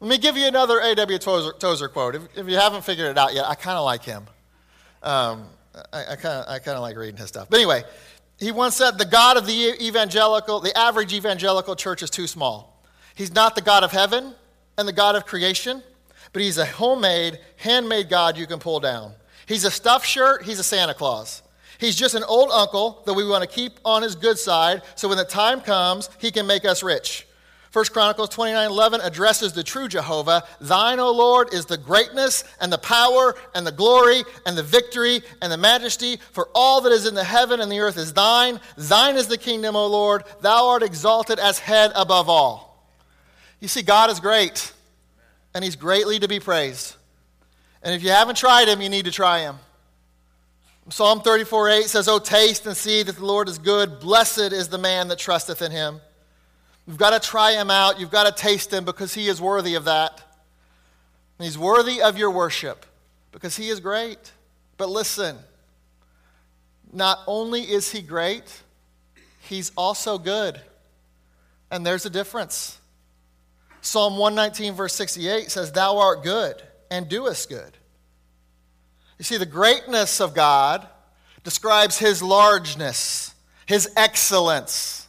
Let 0.00 0.08
me 0.10 0.18
give 0.18 0.36
you 0.36 0.46
another 0.46 0.78
A.W. 0.80 1.18
Tozer, 1.18 1.52
Tozer 1.58 1.88
quote. 1.88 2.14
If, 2.14 2.22
if, 2.36 2.46
you 2.46 2.56
haven't 2.56 2.84
figured 2.84 3.08
it 3.08 3.16
out 3.16 3.34
yet, 3.34 3.46
I 3.46 3.54
kind 3.54 3.78
of 3.78 3.86
like 3.86 4.04
him. 4.04 4.26
Um, 5.02 5.46
I, 5.94 6.12
I 6.12 6.16
kind 6.16 6.76
of 6.76 6.82
like 6.82 6.96
reading 6.98 7.16
his 7.16 7.28
stuff. 7.28 7.48
But 7.48 7.56
anyway, 7.56 7.84
he 8.38 8.52
once 8.52 8.76
said, 8.76 8.98
The 8.98 9.06
God 9.06 9.38
of 9.38 9.46
the 9.46 9.74
evangelical, 9.80 10.60
the 10.60 10.76
average 10.76 11.14
evangelical 11.14 11.74
church 11.74 12.02
is 12.02 12.10
too 12.10 12.26
small. 12.26 12.84
He's 13.14 13.34
not 13.34 13.54
the 13.54 13.62
God 13.62 13.82
of 13.82 13.92
heaven 13.92 14.34
and 14.76 14.86
the 14.86 14.92
God 14.92 15.16
of 15.16 15.24
creation, 15.24 15.82
but 16.34 16.42
he's 16.42 16.58
a 16.58 16.66
homemade, 16.66 17.38
handmade 17.56 18.10
God 18.10 18.36
you 18.36 18.46
can 18.46 18.58
pull 18.58 18.78
down. 18.78 19.12
He's 19.46 19.64
a 19.64 19.70
stuffed 19.70 20.06
shirt, 20.06 20.42
he's 20.44 20.58
a 20.58 20.64
Santa 20.64 20.92
Claus. 20.92 21.42
He's 21.78 21.96
just 21.96 22.14
an 22.14 22.24
old 22.24 22.50
uncle 22.52 23.02
that 23.06 23.14
we 23.14 23.26
want 23.26 23.42
to 23.42 23.48
keep 23.48 23.80
on 23.86 24.02
his 24.02 24.14
good 24.16 24.38
side 24.38 24.82
so 24.96 25.08
when 25.08 25.16
the 25.16 25.24
time 25.24 25.62
comes, 25.62 26.10
he 26.18 26.30
can 26.30 26.46
make 26.46 26.66
us 26.66 26.82
rich. 26.82 27.26
1 27.76 27.84
Chronicles 27.92 28.30
29 28.30 28.70
11 28.70 29.02
addresses 29.02 29.52
the 29.52 29.62
true 29.62 29.86
Jehovah. 29.86 30.44
Thine, 30.62 30.98
O 30.98 31.12
Lord, 31.12 31.52
is 31.52 31.66
the 31.66 31.76
greatness 31.76 32.42
and 32.58 32.72
the 32.72 32.78
power 32.78 33.34
and 33.54 33.66
the 33.66 33.70
glory 33.70 34.22
and 34.46 34.56
the 34.56 34.62
victory 34.62 35.20
and 35.42 35.52
the 35.52 35.58
majesty, 35.58 36.16
for 36.32 36.48
all 36.54 36.80
that 36.80 36.92
is 36.92 37.04
in 37.04 37.14
the 37.14 37.22
heaven 37.22 37.60
and 37.60 37.70
the 37.70 37.80
earth 37.80 37.98
is 37.98 38.14
thine. 38.14 38.60
Thine 38.78 39.16
is 39.16 39.26
the 39.26 39.36
kingdom, 39.36 39.76
O 39.76 39.86
Lord. 39.88 40.24
Thou 40.40 40.68
art 40.68 40.82
exalted 40.82 41.38
as 41.38 41.58
head 41.58 41.92
above 41.94 42.30
all. 42.30 42.88
You 43.60 43.68
see, 43.68 43.82
God 43.82 44.08
is 44.08 44.20
great, 44.20 44.72
and 45.54 45.62
he's 45.62 45.76
greatly 45.76 46.18
to 46.18 46.28
be 46.28 46.40
praised. 46.40 46.96
And 47.82 47.94
if 47.94 48.02
you 48.02 48.08
haven't 48.08 48.38
tried 48.38 48.68
him, 48.68 48.80
you 48.80 48.88
need 48.88 49.04
to 49.04 49.10
try 49.10 49.40
him. 49.40 49.58
Psalm 50.88 51.20
34 51.20 51.68
8 51.68 51.84
says, 51.84 52.08
Oh, 52.08 52.20
taste 52.20 52.64
and 52.64 52.74
see 52.74 53.02
that 53.02 53.16
the 53.16 53.26
Lord 53.26 53.50
is 53.50 53.58
good. 53.58 54.00
Blessed 54.00 54.54
is 54.54 54.68
the 54.68 54.78
man 54.78 55.08
that 55.08 55.18
trusteth 55.18 55.60
in 55.60 55.72
him. 55.72 56.00
You've 56.86 56.98
got 56.98 57.20
to 57.20 57.28
try 57.28 57.52
him 57.52 57.70
out. 57.70 57.98
You've 57.98 58.10
got 58.10 58.24
to 58.24 58.42
taste 58.42 58.72
him 58.72 58.84
because 58.84 59.12
he 59.12 59.28
is 59.28 59.40
worthy 59.40 59.74
of 59.74 59.84
that. 59.84 60.22
he's 61.38 61.58
worthy 61.58 62.00
of 62.00 62.16
your 62.16 62.30
worship 62.30 62.86
because 63.32 63.56
he 63.56 63.68
is 63.68 63.80
great. 63.80 64.32
But 64.76 64.88
listen, 64.88 65.36
not 66.92 67.18
only 67.26 67.62
is 67.62 67.90
he 67.90 68.02
great, 68.02 68.62
he's 69.40 69.72
also 69.76 70.18
good. 70.18 70.60
And 71.70 71.84
there's 71.84 72.06
a 72.06 72.10
difference. 72.10 72.78
Psalm 73.80 74.16
119, 74.16 74.74
verse 74.74 74.94
68 74.94 75.50
says, 75.50 75.72
Thou 75.72 75.98
art 75.98 76.22
good 76.22 76.62
and 76.90 77.08
doest 77.08 77.48
good. 77.48 77.76
You 79.18 79.24
see, 79.24 79.38
the 79.38 79.46
greatness 79.46 80.20
of 80.20 80.34
God 80.34 80.86
describes 81.42 81.98
his 81.98 82.22
largeness, 82.22 83.34
his 83.66 83.90
excellence 83.96 85.05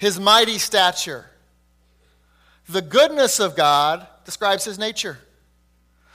his 0.00 0.18
mighty 0.18 0.56
stature. 0.56 1.26
The 2.70 2.80
goodness 2.80 3.38
of 3.38 3.54
God 3.54 4.06
describes 4.24 4.64
his 4.64 4.78
nature. 4.78 5.18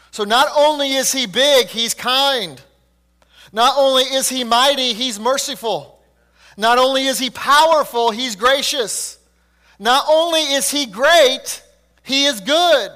So 0.09 0.23
not 0.23 0.47
only 0.57 0.95
is 0.95 1.11
he 1.11 1.27
big, 1.27 1.67
he's 1.67 1.93
kind. 1.93 2.59
Not 3.53 3.75
only 3.77 4.01
is 4.03 4.27
he 4.27 4.43
mighty, 4.43 4.93
he's 4.93 5.19
merciful. 5.19 6.01
Not 6.57 6.79
only 6.79 7.05
is 7.05 7.19
he 7.19 7.29
powerful, 7.29 8.09
he's 8.09 8.35
gracious. 8.35 9.19
Not 9.77 10.05
only 10.09 10.41
is 10.41 10.71
he 10.71 10.87
great, 10.87 11.61
he 12.01 12.25
is 12.25 12.41
good. 12.41 12.91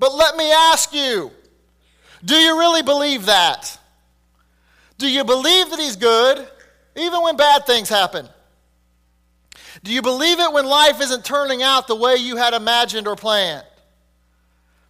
But 0.00 0.12
let 0.12 0.36
me 0.36 0.50
ask 0.50 0.92
you 0.92 1.30
do 2.24 2.34
you 2.34 2.58
really 2.58 2.82
believe 2.82 3.26
that? 3.26 3.78
Do 4.98 5.08
you 5.08 5.22
believe 5.22 5.70
that 5.70 5.78
he's 5.78 5.94
good 5.94 6.48
even 6.96 7.22
when 7.22 7.36
bad 7.36 7.64
things 7.64 7.88
happen? 7.88 8.28
Do 9.86 9.92
you 9.92 10.02
believe 10.02 10.40
it 10.40 10.52
when 10.52 10.66
life 10.66 11.00
isn't 11.00 11.24
turning 11.24 11.62
out 11.62 11.86
the 11.86 11.94
way 11.94 12.16
you 12.16 12.34
had 12.34 12.54
imagined 12.54 13.06
or 13.06 13.14
planned? 13.14 13.64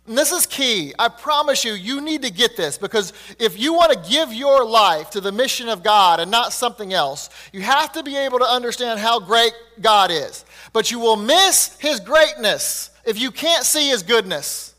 And 0.06 0.16
this 0.16 0.32
is 0.32 0.46
key. 0.46 0.94
I 0.98 1.08
promise 1.08 1.66
you, 1.66 1.74
you 1.74 2.00
need 2.00 2.22
to 2.22 2.30
get 2.30 2.56
this 2.56 2.78
because 2.78 3.12
if 3.38 3.58
you 3.58 3.74
want 3.74 3.92
to 3.92 4.10
give 4.10 4.32
your 4.32 4.64
life 4.64 5.10
to 5.10 5.20
the 5.20 5.30
mission 5.30 5.68
of 5.68 5.82
God 5.82 6.18
and 6.18 6.30
not 6.30 6.54
something 6.54 6.94
else, 6.94 7.28
you 7.52 7.60
have 7.60 7.92
to 7.92 8.02
be 8.02 8.16
able 8.16 8.38
to 8.38 8.46
understand 8.46 8.98
how 8.98 9.20
great 9.20 9.52
God 9.82 10.10
is. 10.10 10.46
But 10.72 10.90
you 10.90 10.98
will 10.98 11.16
miss 11.16 11.76
His 11.78 12.00
greatness 12.00 12.88
if 13.04 13.20
you 13.20 13.30
can't 13.30 13.64
see 13.64 13.90
His 13.90 14.02
goodness. 14.02 14.74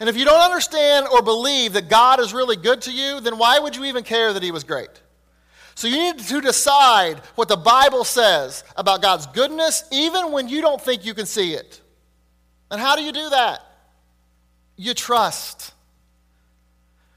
And 0.00 0.08
if 0.08 0.16
you 0.16 0.24
don't 0.24 0.40
understand 0.40 1.06
or 1.06 1.20
believe 1.20 1.74
that 1.74 1.90
God 1.90 2.18
is 2.18 2.32
really 2.32 2.56
good 2.56 2.80
to 2.82 2.90
you, 2.90 3.20
then 3.20 3.36
why 3.36 3.58
would 3.58 3.76
you 3.76 3.84
even 3.84 4.04
care 4.04 4.32
that 4.32 4.42
He 4.42 4.52
was 4.52 4.64
great? 4.64 5.02
So 5.78 5.86
you 5.86 5.96
need 5.96 6.18
to 6.18 6.40
decide 6.40 7.18
what 7.36 7.48
the 7.48 7.56
Bible 7.56 8.02
says 8.04 8.64
about 8.76 9.00
God's 9.00 9.26
goodness, 9.26 9.84
even 9.92 10.32
when 10.32 10.48
you 10.48 10.60
don't 10.60 10.80
think 10.80 11.04
you 11.04 11.14
can 11.14 11.26
see 11.26 11.54
it. 11.54 11.80
And 12.70 12.80
how 12.80 12.96
do 12.96 13.02
you 13.02 13.12
do 13.12 13.30
that? 13.30 13.62
you 14.78 14.94
trust. 14.94 15.74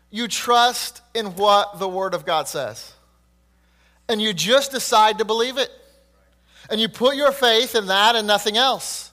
You 0.10 0.28
trust 0.28 1.02
in 1.14 1.28
what 1.36 1.80
the 1.80 1.88
Word 1.88 2.14
of 2.14 2.26
God 2.26 2.50
says. 2.50 2.94
And 4.10 4.22
you 4.22 4.34
just 4.34 4.72
decide 4.72 5.20
to 5.20 5.26
believe 5.26 5.58
it. 5.58 5.70
And 6.70 6.82
you 6.82 6.90
put 6.90 7.16
your 7.16 7.32
faith 7.32 7.76
in 7.76 7.86
that 7.88 8.16
and 8.16 8.28
nothing 8.28 8.58
else. 8.58 9.12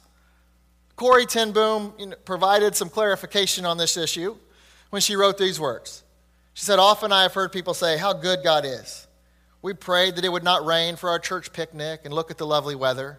Corrie 0.96 1.26
ten 1.26 1.52
Boom 1.52 1.92
provided 2.24 2.74
some 2.74 2.88
clarification 2.88 3.64
on 3.64 3.76
this 3.76 3.96
issue 3.96 4.36
when 4.90 5.00
she 5.00 5.14
wrote 5.14 5.38
these 5.38 5.60
words. 5.60 6.02
She 6.54 6.64
said, 6.64 6.80
Often 6.80 7.12
I 7.12 7.22
have 7.22 7.34
heard 7.34 7.52
people 7.52 7.74
say 7.74 7.98
how 7.98 8.12
good 8.12 8.40
God 8.42 8.64
is. 8.64 9.07
We 9.60 9.74
prayed 9.74 10.16
that 10.16 10.24
it 10.24 10.30
would 10.30 10.44
not 10.44 10.64
rain 10.64 10.96
for 10.96 11.10
our 11.10 11.18
church 11.18 11.52
picnic 11.52 12.02
and 12.04 12.14
look 12.14 12.30
at 12.30 12.38
the 12.38 12.46
lovely 12.46 12.74
weather. 12.74 13.18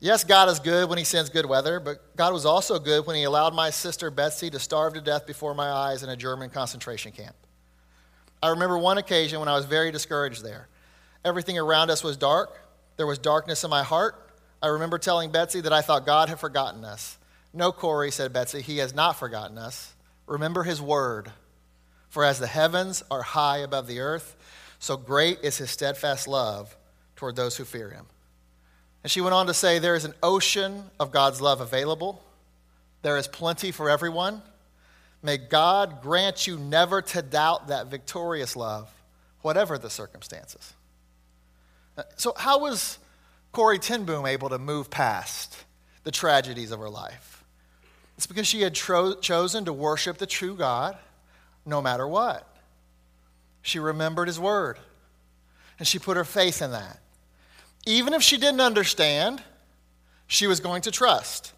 Yes, 0.00 0.22
God 0.22 0.48
is 0.48 0.58
good 0.60 0.88
when 0.88 0.98
He 0.98 1.04
sends 1.04 1.30
good 1.30 1.46
weather, 1.46 1.80
but 1.80 2.14
God 2.16 2.32
was 2.32 2.44
also 2.44 2.78
good 2.78 3.06
when 3.06 3.16
He 3.16 3.22
allowed 3.24 3.54
my 3.54 3.70
sister 3.70 4.10
Betsy 4.10 4.50
to 4.50 4.58
starve 4.58 4.94
to 4.94 5.00
death 5.00 5.26
before 5.26 5.54
my 5.54 5.70
eyes 5.70 6.02
in 6.02 6.10
a 6.10 6.16
German 6.16 6.50
concentration 6.50 7.10
camp. 7.10 7.34
I 8.42 8.48
remember 8.48 8.76
one 8.76 8.98
occasion 8.98 9.40
when 9.40 9.48
I 9.48 9.56
was 9.56 9.64
very 9.64 9.90
discouraged 9.90 10.44
there. 10.44 10.68
Everything 11.24 11.58
around 11.58 11.90
us 11.90 12.04
was 12.04 12.16
dark, 12.16 12.60
there 12.96 13.06
was 13.06 13.18
darkness 13.18 13.64
in 13.64 13.70
my 13.70 13.82
heart. 13.82 14.20
I 14.62 14.68
remember 14.68 14.98
telling 14.98 15.30
Betsy 15.30 15.60
that 15.62 15.72
I 15.72 15.80
thought 15.80 16.06
God 16.06 16.28
had 16.28 16.38
forgotten 16.38 16.84
us. 16.84 17.18
No, 17.52 17.72
Corrie, 17.72 18.10
said 18.10 18.32
Betsy, 18.32 18.60
He 18.60 18.78
has 18.78 18.94
not 18.94 19.18
forgotten 19.18 19.58
us. 19.58 19.94
Remember 20.26 20.62
His 20.62 20.80
word. 20.80 21.32
For 22.08 22.24
as 22.24 22.38
the 22.38 22.46
heavens 22.46 23.02
are 23.10 23.22
high 23.22 23.58
above 23.58 23.86
the 23.86 24.00
earth, 24.00 24.36
so 24.84 24.98
great 24.98 25.38
is 25.42 25.56
His 25.56 25.70
steadfast 25.70 26.28
love 26.28 26.76
toward 27.16 27.36
those 27.36 27.56
who 27.56 27.64
fear 27.64 27.88
Him. 27.88 28.04
And 29.02 29.10
she 29.10 29.22
went 29.22 29.32
on 29.32 29.46
to 29.46 29.54
say, 29.54 29.78
There 29.78 29.94
is 29.94 30.04
an 30.04 30.12
ocean 30.22 30.84
of 31.00 31.10
God's 31.10 31.40
love 31.40 31.62
available. 31.62 32.22
There 33.00 33.16
is 33.16 33.26
plenty 33.26 33.70
for 33.70 33.88
everyone. 33.88 34.42
May 35.22 35.38
God 35.38 36.02
grant 36.02 36.46
you 36.46 36.58
never 36.58 37.00
to 37.00 37.22
doubt 37.22 37.68
that 37.68 37.86
victorious 37.86 38.56
love, 38.56 38.92
whatever 39.40 39.78
the 39.78 39.88
circumstances. 39.88 40.74
Uh, 41.96 42.02
so, 42.16 42.34
how 42.36 42.60
was 42.60 42.98
Corrie 43.52 43.78
ten 43.78 44.04
Boom 44.04 44.26
able 44.26 44.50
to 44.50 44.58
move 44.58 44.90
past 44.90 45.64
the 46.02 46.10
tragedies 46.10 46.72
of 46.72 46.78
her 46.78 46.90
life? 46.90 47.42
It's 48.18 48.26
because 48.26 48.46
she 48.46 48.60
had 48.60 48.74
tro- 48.74 49.14
chosen 49.14 49.64
to 49.64 49.72
worship 49.72 50.18
the 50.18 50.26
true 50.26 50.54
God 50.54 50.98
no 51.64 51.80
matter 51.80 52.06
what. 52.06 52.53
She 53.64 53.78
remembered 53.78 54.28
his 54.28 54.38
word, 54.38 54.78
and 55.78 55.88
she 55.88 55.98
put 55.98 56.18
her 56.18 56.24
faith 56.24 56.60
in 56.60 56.72
that. 56.72 57.00
Even 57.86 58.12
if 58.12 58.22
she 58.22 58.36
didn't 58.36 58.60
understand, 58.60 59.42
she 60.26 60.46
was 60.46 60.60
going 60.60 60.82
to 60.82 60.90
trust. 60.90 61.54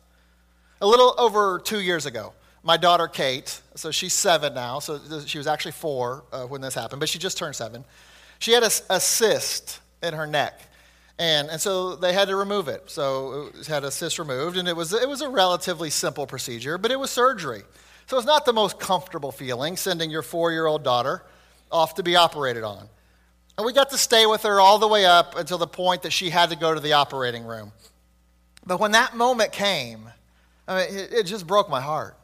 A 0.81 0.87
little 0.87 1.17
over 1.19 1.59
two 1.59 1.81
years 1.81 2.07
ago, 2.07 2.33
my 2.63 2.77
daughter 2.77 3.09
Kate, 3.09 3.61
so 3.75 3.91
she's 3.91 4.13
seven 4.13 4.55
now, 4.55 4.79
so 4.79 5.01
she 5.27 5.37
was 5.37 5.49
actually 5.49 5.73
four 5.73 6.23
uh, 6.33 6.45
when 6.45 6.61
this 6.61 6.77
happened, 6.77 7.01
but 7.01 7.09
she 7.09 7.19
just 7.19 7.39
turned 7.39 7.57
seven. 7.57 7.85
She 8.39 8.53
had 8.53 8.63
a, 8.63 8.71
a 8.89 9.01
cyst 9.01 9.81
in 10.01 10.15
her 10.15 10.29
neck. 10.29 10.61
And, 11.19 11.49
and 11.49 11.61
so 11.61 11.97
they 11.97 12.13
had 12.13 12.29
to 12.29 12.37
remove 12.37 12.69
it. 12.69 12.85
So 12.87 13.51
it 13.59 13.67
had 13.67 13.83
a 13.83 13.91
cyst 13.91 14.21
removed, 14.21 14.57
and 14.57 14.69
it 14.69 14.77
was, 14.77 14.93
it 14.93 15.09
was 15.09 15.23
a 15.23 15.29
relatively 15.29 15.91
simple 15.91 16.25
procedure, 16.25 16.79
but 16.79 16.93
it 16.93 17.01
was 17.01 17.11
surgery. 17.11 17.63
So 18.07 18.17
it's 18.17 18.27
not 18.27 18.45
the 18.45 18.53
most 18.53 18.79
comfortable 18.79 19.33
feeling 19.33 19.77
sending 19.77 20.09
your 20.09 20.23
four 20.23 20.53
year 20.53 20.67
old 20.67 20.85
daughter 20.85 21.25
off 21.71 21.95
to 21.97 22.03
be 22.03 22.17
operated 22.17 22.65
on. 22.65 22.89
And 23.57 23.67
we 23.67 23.73
got 23.73 23.91
to 23.91 23.99
stay 23.99 24.27
with 24.27 24.43
her 24.43 24.61
all 24.61 24.79
the 24.79 24.89
way 24.89 25.07
up 25.07 25.37
until 25.37 25.59
the 25.59 25.67
point 25.67 26.03
that 26.03 26.13
she 26.13 26.31
had 26.31 26.51
to 26.51 26.57
go 26.57 26.75
to 26.75 26.81
the 26.81 26.93
operating 26.93 27.45
room. 27.45 27.73
But 28.67 28.81
when 28.81 28.93
that 28.93 29.17
moment 29.17 29.53
came, 29.53 30.11
I 30.69 30.77
mean, 30.77 30.99
it, 30.99 31.13
it 31.13 31.23
just 31.25 31.47
broke 31.47 31.71
my 31.71 31.81
heart. 31.81 32.17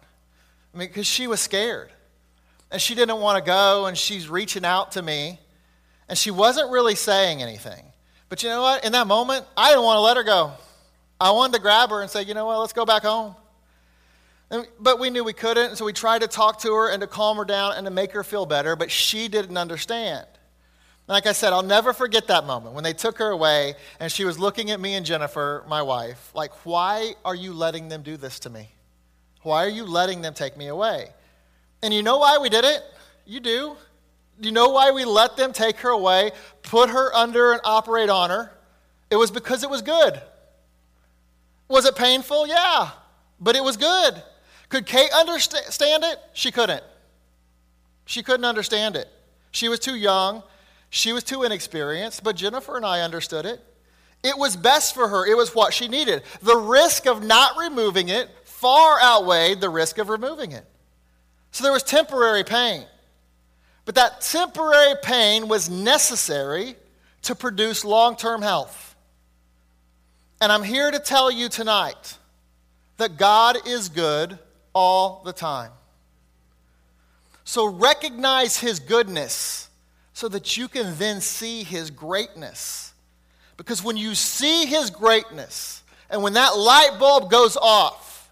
I 0.75 0.79
mean, 0.79 0.89
because 0.89 1.07
she 1.07 1.27
was 1.27 1.41
scared. 1.41 1.91
And 2.71 2.81
she 2.81 2.95
didn't 2.95 3.19
want 3.19 3.43
to 3.43 3.47
go, 3.47 3.87
and 3.87 3.97
she's 3.97 4.29
reaching 4.29 4.65
out 4.65 4.93
to 4.93 5.03
me, 5.03 5.39
and 6.09 6.17
she 6.17 6.31
wasn't 6.31 6.71
really 6.71 6.95
saying 6.95 7.43
anything. 7.43 7.85
But 8.29 8.43
you 8.43 8.49
know 8.49 8.63
what? 8.63 8.85
In 8.85 8.93
that 8.93 9.07
moment, 9.07 9.45
I 9.57 9.69
didn't 9.69 9.85
want 9.85 9.99
to 9.99 10.01
let 10.01 10.17
her 10.17 10.23
go. 10.23 10.53
I 11.21 11.31
wanted 11.33 11.55
to 11.57 11.61
grab 11.61 11.91
her 11.91 12.01
and 12.01 12.11
say, 12.11 12.23
you 12.23 12.35
know 12.35 12.47
what, 12.47 12.59
let's 12.59 12.73
go 12.73 12.87
back 12.87 13.03
home. 13.03 13.35
And, 14.53 14.69
but 14.79 15.01
we 15.01 15.09
knew 15.09 15.25
we 15.25 15.33
couldn't, 15.33 15.77
so 15.77 15.87
we 15.87 15.95
tried 15.95 16.21
to 16.21 16.29
talk 16.29 16.61
to 16.61 16.75
her 16.75 16.91
and 16.91 17.01
to 17.01 17.07
calm 17.07 17.39
her 17.39 17.45
down 17.47 17.73
and 17.73 17.87
to 17.87 17.91
make 17.91 18.13
her 18.13 18.23
feel 18.23 18.45
better, 18.45 18.77
but 18.77 18.91
she 18.91 19.27
didn't 19.27 19.57
understand. 19.57 20.27
Like 21.09 21.27
I 21.27 21.33
said, 21.33 21.55
I'll 21.55 21.63
never 21.63 21.95
forget 21.95 22.27
that 22.29 22.45
moment 22.45 22.75
when 22.75 22.85
they 22.85 22.93
took 22.93 23.19
her 23.19 23.31
away 23.31 23.75
and 23.99 24.13
she 24.13 24.27
was 24.27 24.39
looking 24.39 24.71
at 24.71 24.79
me 24.79 24.95
and 24.95 25.07
Jennifer, 25.07 25.65
my 25.67 25.81
wife, 25.81 26.31
like, 26.35 26.53
why 26.67 27.15
are 27.25 27.35
you 27.35 27.55
letting 27.55 27.89
them 27.89 28.03
do 28.03 28.19
this 28.19 28.39
to 28.41 28.51
me? 28.51 28.69
Why 29.41 29.65
are 29.65 29.71
you 29.71 29.85
letting 29.85 30.21
them 30.21 30.35
take 30.35 30.57
me 30.57 30.69
away? 30.69 31.09
And 31.83 31.93
you 31.93 32.03
know 32.03 32.19
why 32.19 32.37
we 32.39 32.51
did 32.51 32.65
it? 32.65 32.83
You. 33.27 33.41
Do 33.41 33.77
you 34.41 34.53
know 34.53 34.69
why 34.69 34.91
we 34.91 35.05
let 35.05 35.37
them 35.37 35.53
take 35.53 35.79
her 35.79 35.89
away, 35.89 36.33
put 36.63 36.91
her 36.91 37.15
under 37.15 37.53
and 37.53 37.61
operate 37.65 38.11
on 38.11 38.29
her? 38.29 38.53
It 39.11 39.17
was 39.17 39.31
because 39.31 39.65
it 39.65 39.71
was 39.71 39.83
good. 39.83 40.21
Was 41.69 41.87
it 41.87 41.97
painful? 41.97 42.47
Yeah, 42.47 42.91
but 43.41 43.57
it 43.57 43.65
was 43.65 43.77
good. 43.77 44.23
Could 44.73 44.87
Kate 44.87 45.11
understand 45.13 46.03
it? 46.03 46.19
She 46.33 46.51
couldn't. 46.51 46.83
She 48.07 48.23
couldn't 48.23 48.47
understand 48.47 48.97
it. 48.97 49.07
She 49.51 49.69
was 49.69 49.79
too 49.79 49.97
young. 49.97 50.43
She 50.89 51.13
was 51.13 51.23
too 51.25 51.43
inexperienced, 51.43 52.25
but 52.25 52.37
Jennifer 52.37 52.79
and 52.79 52.87
I 52.87 53.03
understood 53.03 53.45
it. 53.45 53.61
It 54.23 54.39
was 54.39 54.57
best 54.57 54.95
for 54.95 55.09
her, 55.09 55.27
it 55.27 55.37
was 55.37 55.55
what 55.55 55.75
she 55.75 55.89
needed. 55.89 56.23
The 56.41 56.57
risk 56.57 57.07
of 57.07 57.23
not 57.23 57.59
removing 57.59 58.09
it 58.09 58.31
far 58.45 58.99
outweighed 59.03 59.61
the 59.61 59.69
risk 59.69 59.99
of 59.99 60.09
removing 60.09 60.53
it. 60.53 60.65
So 61.51 61.65
there 61.65 61.73
was 61.73 61.83
temporary 61.83 62.43
pain. 62.43 62.87
But 63.85 63.97
that 63.97 64.23
temporary 64.23 64.95
pain 65.03 65.49
was 65.49 65.69
necessary 65.69 66.77
to 67.23 67.35
produce 67.35 67.85
long 67.85 68.17
term 68.17 68.41
health. 68.41 68.97
And 70.41 70.51
I'm 70.51 70.63
here 70.63 70.91
to 70.91 70.99
tell 70.99 71.31
you 71.31 71.51
tonight 71.51 72.17
that 72.97 73.19
God 73.19 73.69
is 73.69 73.91
good 73.91 74.39
all 74.75 75.23
the 75.25 75.33
time. 75.33 75.71
So 77.45 77.67
recognize 77.67 78.59
His 78.59 78.79
goodness 78.79 79.69
so 80.13 80.29
that 80.29 80.57
you 80.57 80.69
can 80.69 80.97
then 80.99 81.21
see 81.21 81.65
his 81.65 81.91
greatness. 81.91 82.93
Because 83.57 83.83
when 83.83 83.97
you 83.97 84.15
see 84.15 84.67
his 84.67 84.91
greatness, 84.91 85.83
and 86.11 86.23
when 86.23 86.35
that 86.35 86.57
light 86.57 86.97
bulb 86.99 87.31
goes 87.31 87.57
off, 87.57 88.31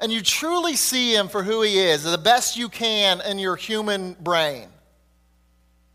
and 0.00 0.12
you 0.12 0.20
truly 0.20 0.76
see 0.76 1.14
him 1.14 1.28
for 1.28 1.42
who 1.42 1.62
he 1.62 1.78
is, 1.78 2.02
the 2.02 2.18
best 2.18 2.56
you 2.56 2.68
can 2.68 3.20
in 3.22 3.38
your 3.38 3.56
human 3.56 4.14
brain, 4.14 4.68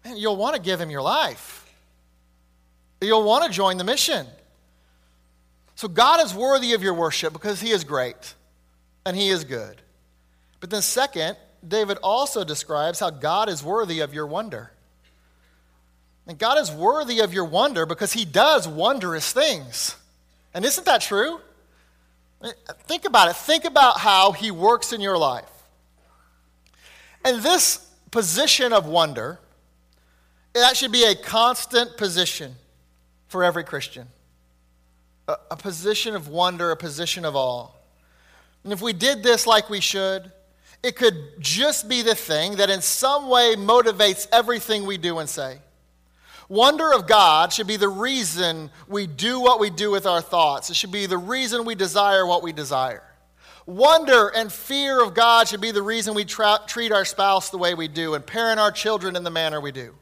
man, 0.03 0.17
you'll 0.17 0.37
want 0.37 0.55
to 0.55 0.61
give 0.61 0.81
him 0.81 0.89
your 0.89 1.01
life. 1.01 1.71
You'll 3.01 3.23
want 3.23 3.45
to 3.45 3.51
join 3.51 3.77
the 3.77 3.83
mission. 3.83 4.25
So 5.75 5.87
God 5.87 6.23
is 6.25 6.33
worthy 6.33 6.73
of 6.73 6.83
your 6.83 6.93
worship 6.93 7.33
because 7.33 7.61
he 7.61 7.71
is 7.71 7.83
great 7.83 8.33
and 9.05 9.15
he 9.15 9.29
is 9.29 9.43
good. 9.43 9.81
But 10.59 10.69
then, 10.69 10.81
second, 10.81 11.37
David 11.65 11.97
also 12.03 12.43
describes 12.43 12.99
how 12.99 13.09
God 13.09 13.49
is 13.49 13.63
worthy 13.63 13.99
of 13.99 14.13
your 14.13 14.27
wonder. 14.27 14.71
And 16.27 16.37
God 16.37 16.59
is 16.59 16.71
worthy 16.71 17.21
of 17.21 17.33
your 17.33 17.45
wonder 17.45 17.85
because 17.85 18.13
He 18.13 18.23
does 18.23 18.67
wondrous 18.67 19.33
things. 19.33 19.95
And 20.53 20.63
isn't 20.63 20.85
that 20.85 21.01
true? 21.01 21.39
Think 22.83 23.05
about 23.05 23.29
it. 23.29 23.35
Think 23.35 23.65
about 23.65 23.99
how 23.99 24.31
He 24.31 24.51
works 24.51 24.93
in 24.93 25.01
your 25.01 25.17
life. 25.17 25.49
And 27.25 27.41
this 27.41 27.77
position 28.11 28.73
of 28.73 28.85
wonder, 28.85 29.39
that 30.53 30.77
should 30.77 30.91
be 30.91 31.03
a 31.03 31.15
constant 31.15 31.97
position 31.97 32.55
for 33.27 33.43
every 33.43 33.63
Christian. 33.63 34.07
A, 35.27 35.35
a 35.51 35.57
position 35.57 36.15
of 36.15 36.27
wonder, 36.27 36.71
a 36.71 36.77
position 36.77 37.25
of 37.25 37.35
awe. 37.35 37.69
And 38.63 38.73
if 38.73 38.81
we 38.81 38.93
did 38.93 39.23
this 39.23 39.47
like 39.47 39.69
we 39.69 39.79
should, 39.79 40.31
it 40.83 40.95
could 40.95 41.15
just 41.39 41.89
be 41.89 42.01
the 42.01 42.15
thing 42.15 42.57
that 42.57 42.69
in 42.69 42.81
some 42.81 43.29
way 43.29 43.55
motivates 43.57 44.27
everything 44.31 44.85
we 44.85 44.97
do 44.97 45.19
and 45.19 45.29
say. 45.29 45.59
Wonder 46.47 46.91
of 46.93 47.05
God 47.05 47.53
should 47.53 47.67
be 47.67 47.77
the 47.77 47.89
reason 47.89 48.71
we 48.87 49.05
do 49.05 49.39
what 49.39 49.59
we 49.59 49.69
do 49.69 49.91
with 49.91 50.05
our 50.05 50.21
thoughts. 50.21 50.69
It 50.69 50.75
should 50.75 50.91
be 50.91 51.05
the 51.05 51.17
reason 51.17 51.63
we 51.63 51.75
desire 51.75 52.25
what 52.25 52.41
we 52.41 52.51
desire. 52.51 53.03
Wonder 53.67 54.29
and 54.29 54.51
fear 54.51 54.99
of 55.03 55.13
God 55.13 55.47
should 55.47 55.61
be 55.61 55.69
the 55.69 55.83
reason 55.83 56.15
we 56.15 56.25
tra- 56.25 56.61
treat 56.65 56.91
our 56.91 57.05
spouse 57.05 57.51
the 57.51 57.59
way 57.59 57.75
we 57.75 57.87
do 57.87 58.15
and 58.15 58.25
parent 58.25 58.59
our 58.59 58.71
children 58.71 59.15
in 59.15 59.23
the 59.23 59.29
manner 59.29 59.61
we 59.61 59.71
do. 59.71 59.93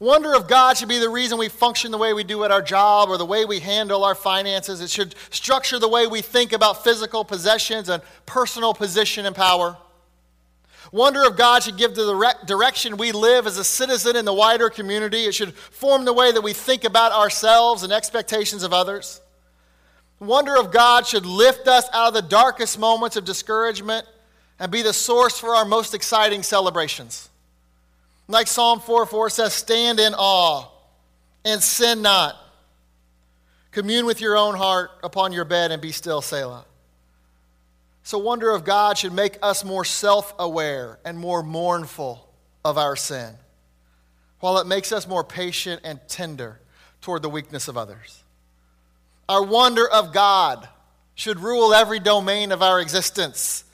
Wonder 0.00 0.34
of 0.34 0.48
God 0.48 0.76
should 0.76 0.88
be 0.88 0.98
the 0.98 1.08
reason 1.08 1.38
we 1.38 1.48
function 1.48 1.90
the 1.90 1.98
way 1.98 2.12
we 2.12 2.24
do 2.24 2.44
at 2.44 2.50
our 2.50 2.62
job 2.62 3.08
or 3.08 3.18
the 3.18 3.26
way 3.26 3.44
we 3.44 3.60
handle 3.60 4.04
our 4.04 4.14
finances. 4.14 4.80
It 4.80 4.90
should 4.90 5.14
structure 5.30 5.78
the 5.78 5.88
way 5.88 6.06
we 6.06 6.22
think 6.22 6.52
about 6.52 6.82
physical 6.82 7.24
possessions 7.24 7.88
and 7.88 8.02
personal 8.26 8.74
position 8.74 9.26
and 9.26 9.36
power. 9.36 9.76
Wonder 10.90 11.26
of 11.26 11.36
God 11.36 11.62
should 11.62 11.78
give 11.78 11.94
the 11.94 12.36
direction 12.44 12.96
we 12.96 13.12
live 13.12 13.46
as 13.46 13.56
a 13.56 13.64
citizen 13.64 14.14
in 14.16 14.24
the 14.24 14.32
wider 14.32 14.68
community. 14.68 15.24
It 15.24 15.34
should 15.34 15.54
form 15.54 16.04
the 16.04 16.12
way 16.12 16.32
that 16.32 16.42
we 16.42 16.52
think 16.52 16.84
about 16.84 17.12
ourselves 17.12 17.82
and 17.82 17.92
expectations 17.92 18.62
of 18.62 18.72
others. 18.72 19.20
Wonder 20.20 20.56
of 20.58 20.70
God 20.70 21.06
should 21.06 21.26
lift 21.26 21.66
us 21.66 21.88
out 21.92 22.08
of 22.08 22.14
the 22.14 22.22
darkest 22.22 22.78
moments 22.78 23.16
of 23.16 23.24
discouragement 23.24 24.06
and 24.58 24.70
be 24.70 24.82
the 24.82 24.92
source 24.92 25.38
for 25.38 25.54
our 25.54 25.64
most 25.64 25.94
exciting 25.94 26.42
celebrations. 26.42 27.28
Like 28.28 28.46
Psalm 28.46 28.80
4 28.80 29.06
4 29.06 29.30
says, 29.30 29.52
stand 29.52 30.00
in 30.00 30.14
awe 30.14 30.68
and 31.44 31.62
sin 31.62 32.02
not. 32.02 32.36
Commune 33.72 34.06
with 34.06 34.20
your 34.20 34.36
own 34.36 34.54
heart 34.54 34.90
upon 35.02 35.32
your 35.32 35.44
bed 35.44 35.70
and 35.70 35.80
be 35.80 35.92
still, 35.92 36.20
Selah. 36.20 36.64
So, 38.04 38.18
wonder 38.18 38.50
of 38.50 38.64
God 38.64 38.98
should 38.98 39.12
make 39.12 39.38
us 39.42 39.64
more 39.64 39.84
self 39.84 40.34
aware 40.38 40.98
and 41.04 41.18
more 41.18 41.42
mournful 41.42 42.28
of 42.64 42.76
our 42.76 42.96
sin, 42.96 43.34
while 44.40 44.58
it 44.58 44.66
makes 44.66 44.92
us 44.92 45.06
more 45.06 45.24
patient 45.24 45.80
and 45.84 46.00
tender 46.08 46.60
toward 47.00 47.22
the 47.22 47.30
weakness 47.30 47.68
of 47.68 47.76
others. 47.76 48.22
Our 49.28 49.42
wonder 49.42 49.88
of 49.88 50.12
God 50.12 50.68
should 51.14 51.40
rule 51.40 51.72
every 51.72 52.00
domain 52.00 52.52
of 52.52 52.62
our 52.62 52.80
existence. 52.80 53.64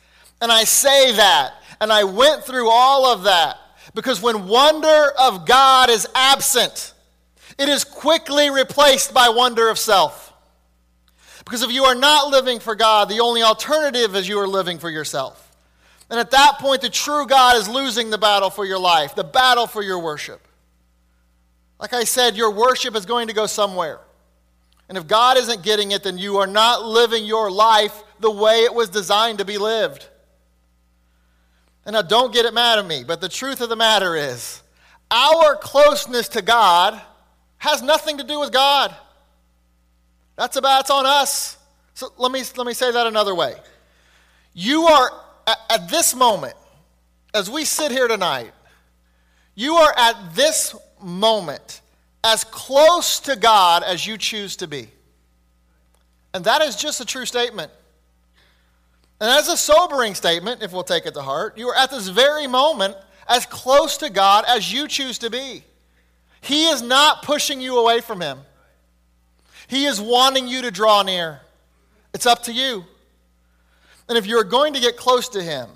And 0.40 0.52
I 0.52 0.64
say 0.64 1.12
that, 1.12 1.54
and 1.80 1.92
I 1.92 2.04
went 2.04 2.44
through 2.44 2.70
all 2.70 3.06
of 3.06 3.24
that, 3.24 3.56
because 3.94 4.20
when 4.20 4.48
wonder 4.48 5.12
of 5.18 5.46
God 5.46 5.90
is 5.90 6.06
absent, 6.14 6.94
it 7.58 7.68
is 7.68 7.84
quickly 7.84 8.50
replaced 8.50 9.12
by 9.12 9.28
wonder 9.28 9.68
of 9.68 9.78
self. 9.78 10.32
Because 11.44 11.62
if 11.62 11.72
you 11.72 11.84
are 11.84 11.94
not 11.94 12.28
living 12.28 12.60
for 12.60 12.74
God, 12.74 13.08
the 13.08 13.20
only 13.20 13.42
alternative 13.42 14.14
is 14.14 14.28
you 14.28 14.38
are 14.38 14.46
living 14.46 14.78
for 14.78 14.90
yourself. 14.90 15.44
And 16.10 16.20
at 16.20 16.30
that 16.30 16.58
point, 16.58 16.82
the 16.82 16.90
true 16.90 17.26
God 17.26 17.56
is 17.56 17.68
losing 17.68 18.10
the 18.10 18.18
battle 18.18 18.50
for 18.50 18.64
your 18.64 18.78
life, 18.78 19.14
the 19.14 19.24
battle 19.24 19.66
for 19.66 19.82
your 19.82 19.98
worship. 19.98 20.46
Like 21.80 21.92
I 21.92 22.04
said, 22.04 22.36
your 22.36 22.50
worship 22.50 22.96
is 22.96 23.06
going 23.06 23.28
to 23.28 23.34
go 23.34 23.46
somewhere. 23.46 24.00
And 24.88 24.96
if 24.96 25.06
God 25.06 25.36
isn't 25.36 25.62
getting 25.62 25.92
it, 25.92 26.02
then 26.02 26.18
you 26.18 26.38
are 26.38 26.46
not 26.46 26.84
living 26.84 27.24
your 27.24 27.50
life 27.50 28.02
the 28.20 28.30
way 28.30 28.64
it 28.64 28.74
was 28.74 28.88
designed 28.88 29.38
to 29.38 29.44
be 29.44 29.58
lived. 29.58 30.08
And 31.88 31.94
now, 31.94 32.02
don't 32.02 32.34
get 32.34 32.44
it 32.44 32.52
mad 32.52 32.78
at 32.78 32.84
me, 32.84 33.02
but 33.02 33.22
the 33.22 33.30
truth 33.30 33.62
of 33.62 33.70
the 33.70 33.74
matter 33.74 34.14
is, 34.14 34.62
our 35.10 35.56
closeness 35.56 36.28
to 36.28 36.42
God 36.42 37.00
has 37.56 37.80
nothing 37.80 38.18
to 38.18 38.24
do 38.24 38.38
with 38.38 38.52
God. 38.52 38.94
That's 40.36 40.58
about 40.58 40.82
it's 40.82 40.90
on 40.90 41.06
us. 41.06 41.56
So 41.94 42.12
let 42.18 42.30
me 42.30 42.42
let 42.58 42.66
me 42.66 42.74
say 42.74 42.92
that 42.92 43.06
another 43.06 43.34
way. 43.34 43.54
You 44.52 44.82
are 44.82 45.10
at, 45.46 45.58
at 45.70 45.88
this 45.88 46.14
moment, 46.14 46.52
as 47.32 47.48
we 47.48 47.64
sit 47.64 47.90
here 47.90 48.06
tonight, 48.06 48.52
you 49.54 49.76
are 49.76 49.94
at 49.96 50.34
this 50.34 50.74
moment 51.02 51.80
as 52.22 52.44
close 52.44 53.18
to 53.20 53.34
God 53.34 53.82
as 53.82 54.06
you 54.06 54.18
choose 54.18 54.56
to 54.56 54.66
be. 54.66 54.88
And 56.34 56.44
that 56.44 56.60
is 56.60 56.76
just 56.76 57.00
a 57.00 57.06
true 57.06 57.24
statement. 57.24 57.72
And 59.20 59.30
as 59.30 59.48
a 59.48 59.56
sobering 59.56 60.14
statement, 60.14 60.62
if 60.62 60.72
we'll 60.72 60.84
take 60.84 61.06
it 61.06 61.14
to 61.14 61.22
heart, 61.22 61.58
you 61.58 61.68
are 61.68 61.76
at 61.76 61.90
this 61.90 62.08
very 62.08 62.46
moment 62.46 62.96
as 63.28 63.46
close 63.46 63.96
to 63.98 64.10
God 64.10 64.44
as 64.46 64.72
you 64.72 64.86
choose 64.86 65.18
to 65.18 65.30
be. 65.30 65.64
He 66.40 66.66
is 66.66 66.82
not 66.82 67.22
pushing 67.22 67.60
you 67.60 67.78
away 67.78 68.00
from 68.00 68.20
Him, 68.20 68.38
He 69.66 69.86
is 69.86 70.00
wanting 70.00 70.48
you 70.48 70.62
to 70.62 70.70
draw 70.70 71.02
near. 71.02 71.40
It's 72.14 72.26
up 72.26 72.44
to 72.44 72.52
you. 72.52 72.84
And 74.08 74.16
if 74.16 74.26
you're 74.26 74.44
going 74.44 74.72
to 74.72 74.80
get 74.80 74.96
close 74.96 75.28
to 75.30 75.42
Him, 75.42 75.68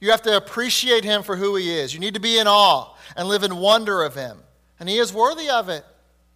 you 0.00 0.10
have 0.10 0.22
to 0.22 0.36
appreciate 0.36 1.02
Him 1.02 1.22
for 1.22 1.36
who 1.36 1.56
He 1.56 1.76
is. 1.76 1.94
You 1.94 2.00
need 2.00 2.14
to 2.14 2.20
be 2.20 2.38
in 2.38 2.46
awe 2.46 2.94
and 3.16 3.28
live 3.28 3.42
in 3.42 3.56
wonder 3.56 4.02
of 4.02 4.14
Him. 4.14 4.38
And 4.78 4.88
He 4.88 4.98
is 4.98 5.12
worthy 5.12 5.48
of 5.48 5.68
it 5.68 5.84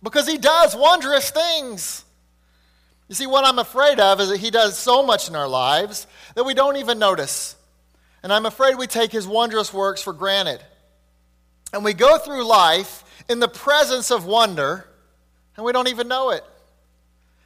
because 0.03 0.27
He 0.27 0.39
does 0.39 0.75
wondrous 0.75 1.31
things. 1.31 2.05
You 3.13 3.17
see, 3.17 3.27
what 3.27 3.45
I'm 3.45 3.59
afraid 3.59 4.01
of 4.01 4.23
is 4.23 4.31
that 4.31 4.39
He 4.39 4.51
does 4.51 4.79
so 4.79 5.03
much 5.03 5.29
in 5.29 5.37
our 5.37 5.47
lives 5.47 6.07
that 6.35 6.45
we 6.45 6.55
don't 6.55 6.79
even 6.79 6.99
notice. 6.99 7.57
And 8.23 8.33
I'm 8.33 8.47
afraid 8.47 8.79
we 8.79 8.87
take 8.87 9.13
His 9.13 9.27
wondrous 9.27 9.71
works 9.71 10.01
for 10.01 10.15
granted. 10.15 10.63
And 11.75 11.85
we 11.85 11.93
go 11.93 12.17
through 12.17 12.43
life 12.47 13.05
in 13.29 13.39
the 13.39 13.49
presence 13.49 14.11
of 14.11 14.25
wonder, 14.25 14.89
and 15.59 15.67
we 15.67 15.73
don't 15.73 15.89
even 15.89 16.09
know 16.09 16.31
it. 16.31 16.43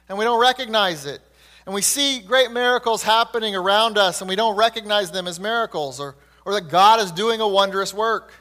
And 0.07 0.17
we 0.17 0.23
don't 0.23 0.39
recognize 0.39 1.05
it. 1.05 1.19
And 1.65 1.75
we 1.75 1.81
see 1.81 2.21
great 2.21 2.49
miracles 2.49 3.03
happening 3.03 3.53
around 3.53 3.97
us, 3.97 4.21
and 4.21 4.29
we 4.29 4.37
don't 4.37 4.55
recognize 4.55 5.11
them 5.11 5.27
as 5.27 5.37
miracles 5.37 5.99
or, 5.99 6.15
or 6.45 6.53
that 6.53 6.69
God 6.69 7.01
is 7.01 7.11
doing 7.11 7.41
a 7.41 7.47
wondrous 7.47 7.93
work. 7.93 8.31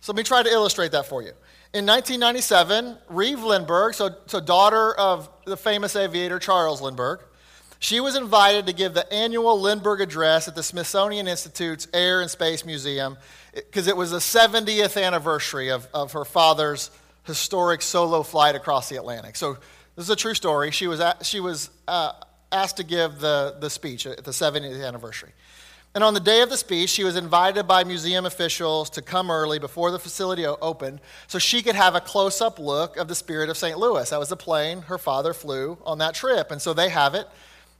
So 0.00 0.12
let 0.12 0.18
me 0.18 0.24
try 0.24 0.42
to 0.42 0.50
illustrate 0.50 0.92
that 0.92 1.06
for 1.06 1.22
you. 1.22 1.32
In 1.74 1.86
1997, 1.86 2.98
Reeve 3.08 3.42
Lindbergh, 3.42 3.94
so, 3.94 4.14
so 4.26 4.38
daughter 4.38 4.94
of 4.94 5.28
the 5.44 5.56
famous 5.56 5.96
aviator 5.96 6.38
Charles 6.38 6.80
Lindbergh, 6.80 7.20
she 7.80 7.98
was 7.98 8.14
invited 8.14 8.68
to 8.68 8.72
give 8.72 8.94
the 8.94 9.12
annual 9.12 9.60
Lindbergh 9.60 10.00
Address 10.00 10.46
at 10.46 10.54
the 10.54 10.62
Smithsonian 10.62 11.26
Institute's 11.26 11.88
Air 11.92 12.20
and 12.20 12.30
Space 12.30 12.64
Museum 12.64 13.16
because 13.52 13.88
it 13.88 13.96
was 13.96 14.12
the 14.12 14.18
70th 14.18 15.02
anniversary 15.02 15.72
of, 15.72 15.88
of 15.92 16.12
her 16.12 16.24
father's 16.24 16.92
historic 17.24 17.82
solo 17.82 18.22
flight 18.22 18.54
across 18.54 18.88
the 18.88 18.94
Atlantic. 18.94 19.34
So 19.34 19.54
this 19.96 20.04
is 20.04 20.10
a 20.10 20.16
true 20.16 20.34
story. 20.34 20.70
She 20.70 20.86
was, 20.86 21.00
at, 21.00 21.26
she 21.26 21.40
was 21.40 21.70
uh, 21.88 22.12
asked 22.52 22.76
to 22.76 22.84
give 22.84 23.18
the, 23.18 23.56
the 23.58 23.68
speech 23.68 24.06
at 24.06 24.22
the 24.22 24.30
70th 24.30 24.86
anniversary. 24.86 25.32
And 25.94 26.02
on 26.02 26.12
the 26.12 26.20
day 26.20 26.42
of 26.42 26.50
the 26.50 26.56
speech, 26.56 26.90
she 26.90 27.04
was 27.04 27.14
invited 27.14 27.68
by 27.68 27.84
museum 27.84 28.26
officials 28.26 28.90
to 28.90 29.02
come 29.02 29.30
early 29.30 29.60
before 29.60 29.92
the 29.92 29.98
facility 30.00 30.44
opened 30.44 31.00
so 31.28 31.38
she 31.38 31.62
could 31.62 31.76
have 31.76 31.94
a 31.94 32.00
close 32.00 32.40
up 32.40 32.58
look 32.58 32.96
of 32.96 33.06
the 33.06 33.14
Spirit 33.14 33.48
of 33.48 33.56
St. 33.56 33.78
Louis. 33.78 34.10
That 34.10 34.18
was 34.18 34.28
the 34.28 34.36
plane 34.36 34.82
her 34.82 34.98
father 34.98 35.32
flew 35.32 35.78
on 35.84 35.98
that 35.98 36.14
trip. 36.14 36.50
And 36.50 36.60
so 36.60 36.74
they 36.74 36.88
have 36.88 37.14
it 37.14 37.28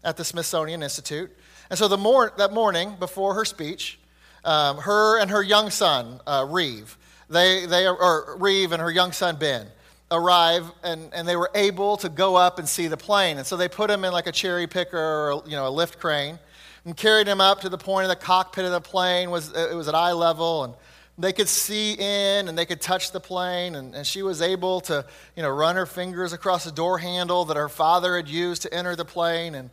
at 0.05 0.17
the 0.17 0.25
Smithsonian 0.25 0.81
Institute. 0.81 1.37
And 1.71 1.77
so 1.77 1.89
the 1.89 1.97
mor- 1.97 2.33
that 2.37 2.53
morning 2.53 2.95
before 3.01 3.35
her 3.35 3.45
speech, 3.45 3.99
um, 4.45 4.79
her 4.79 5.19
and 5.19 5.29
her 5.33 5.43
young 5.43 5.71
son, 5.71 6.21
uh, 6.25 6.47
Reeve, 6.49 6.97
they, 7.29 7.67
they, 7.67 7.89
or 7.89 8.37
Reeve 8.39 8.71
and 8.71 8.81
her 8.81 8.93
young 8.93 9.11
son, 9.11 9.37
Ben, 9.37 9.67
arrive 10.13 10.71
and, 10.85 11.13
and 11.13 11.27
they 11.27 11.35
were 11.35 11.51
able 11.57 11.97
to 11.97 12.09
go 12.09 12.37
up 12.37 12.61
and 12.61 12.69
see 12.69 12.87
the 12.87 12.97
plane. 12.97 13.39
And 13.39 13.47
so 13.47 13.57
they 13.57 13.67
put 13.67 13.91
him 13.91 14.05
in 14.05 14.13
like 14.13 14.29
a 14.29 14.33
cherry 14.33 14.69
picker 14.69 14.97
or 14.97 15.43
you 15.47 15.57
know, 15.57 15.67
a 15.67 15.71
lift 15.71 15.99
crane 15.99 16.39
and 16.85 16.97
carried 16.97 17.27
him 17.27 17.41
up 17.41 17.61
to 17.63 17.69
the 17.69 17.79
point 17.79 18.05
of 18.05 18.11
the 18.11 18.25
cockpit 18.25 18.65
of 18.65 18.73
the 18.73 18.81
plane. 18.81 19.31
Was, 19.31 19.53
it 19.53 19.75
was 19.75 19.89
at 19.89 19.95
eye 19.95 20.13
level 20.13 20.65
and 20.65 20.75
they 21.17 21.33
could 21.33 21.49
see 21.49 21.93
in 21.93 22.49
and 22.49 22.59
they 22.59 22.67
could 22.67 22.81
touch 22.81 23.13
the 23.13 23.21
plane 23.21 23.77
and, 23.77 23.95
and 23.95 24.07
she 24.07 24.23
was 24.23 24.43
able 24.43 24.81
to 24.83 25.05
you 25.37 25.43
know, 25.43 25.51
run 25.51 25.77
her 25.77 25.87
fingers 25.87 26.33
across 26.33 26.65
the 26.65 26.73
door 26.73 26.99
handle 26.99 27.45
that 27.47 27.57
her 27.57 27.69
father 27.69 28.17
had 28.17 28.29
used 28.29 28.63
to 28.63 28.75
enter 28.75 28.97
the 28.97 29.05
plane. 29.05 29.55
And, 29.55 29.71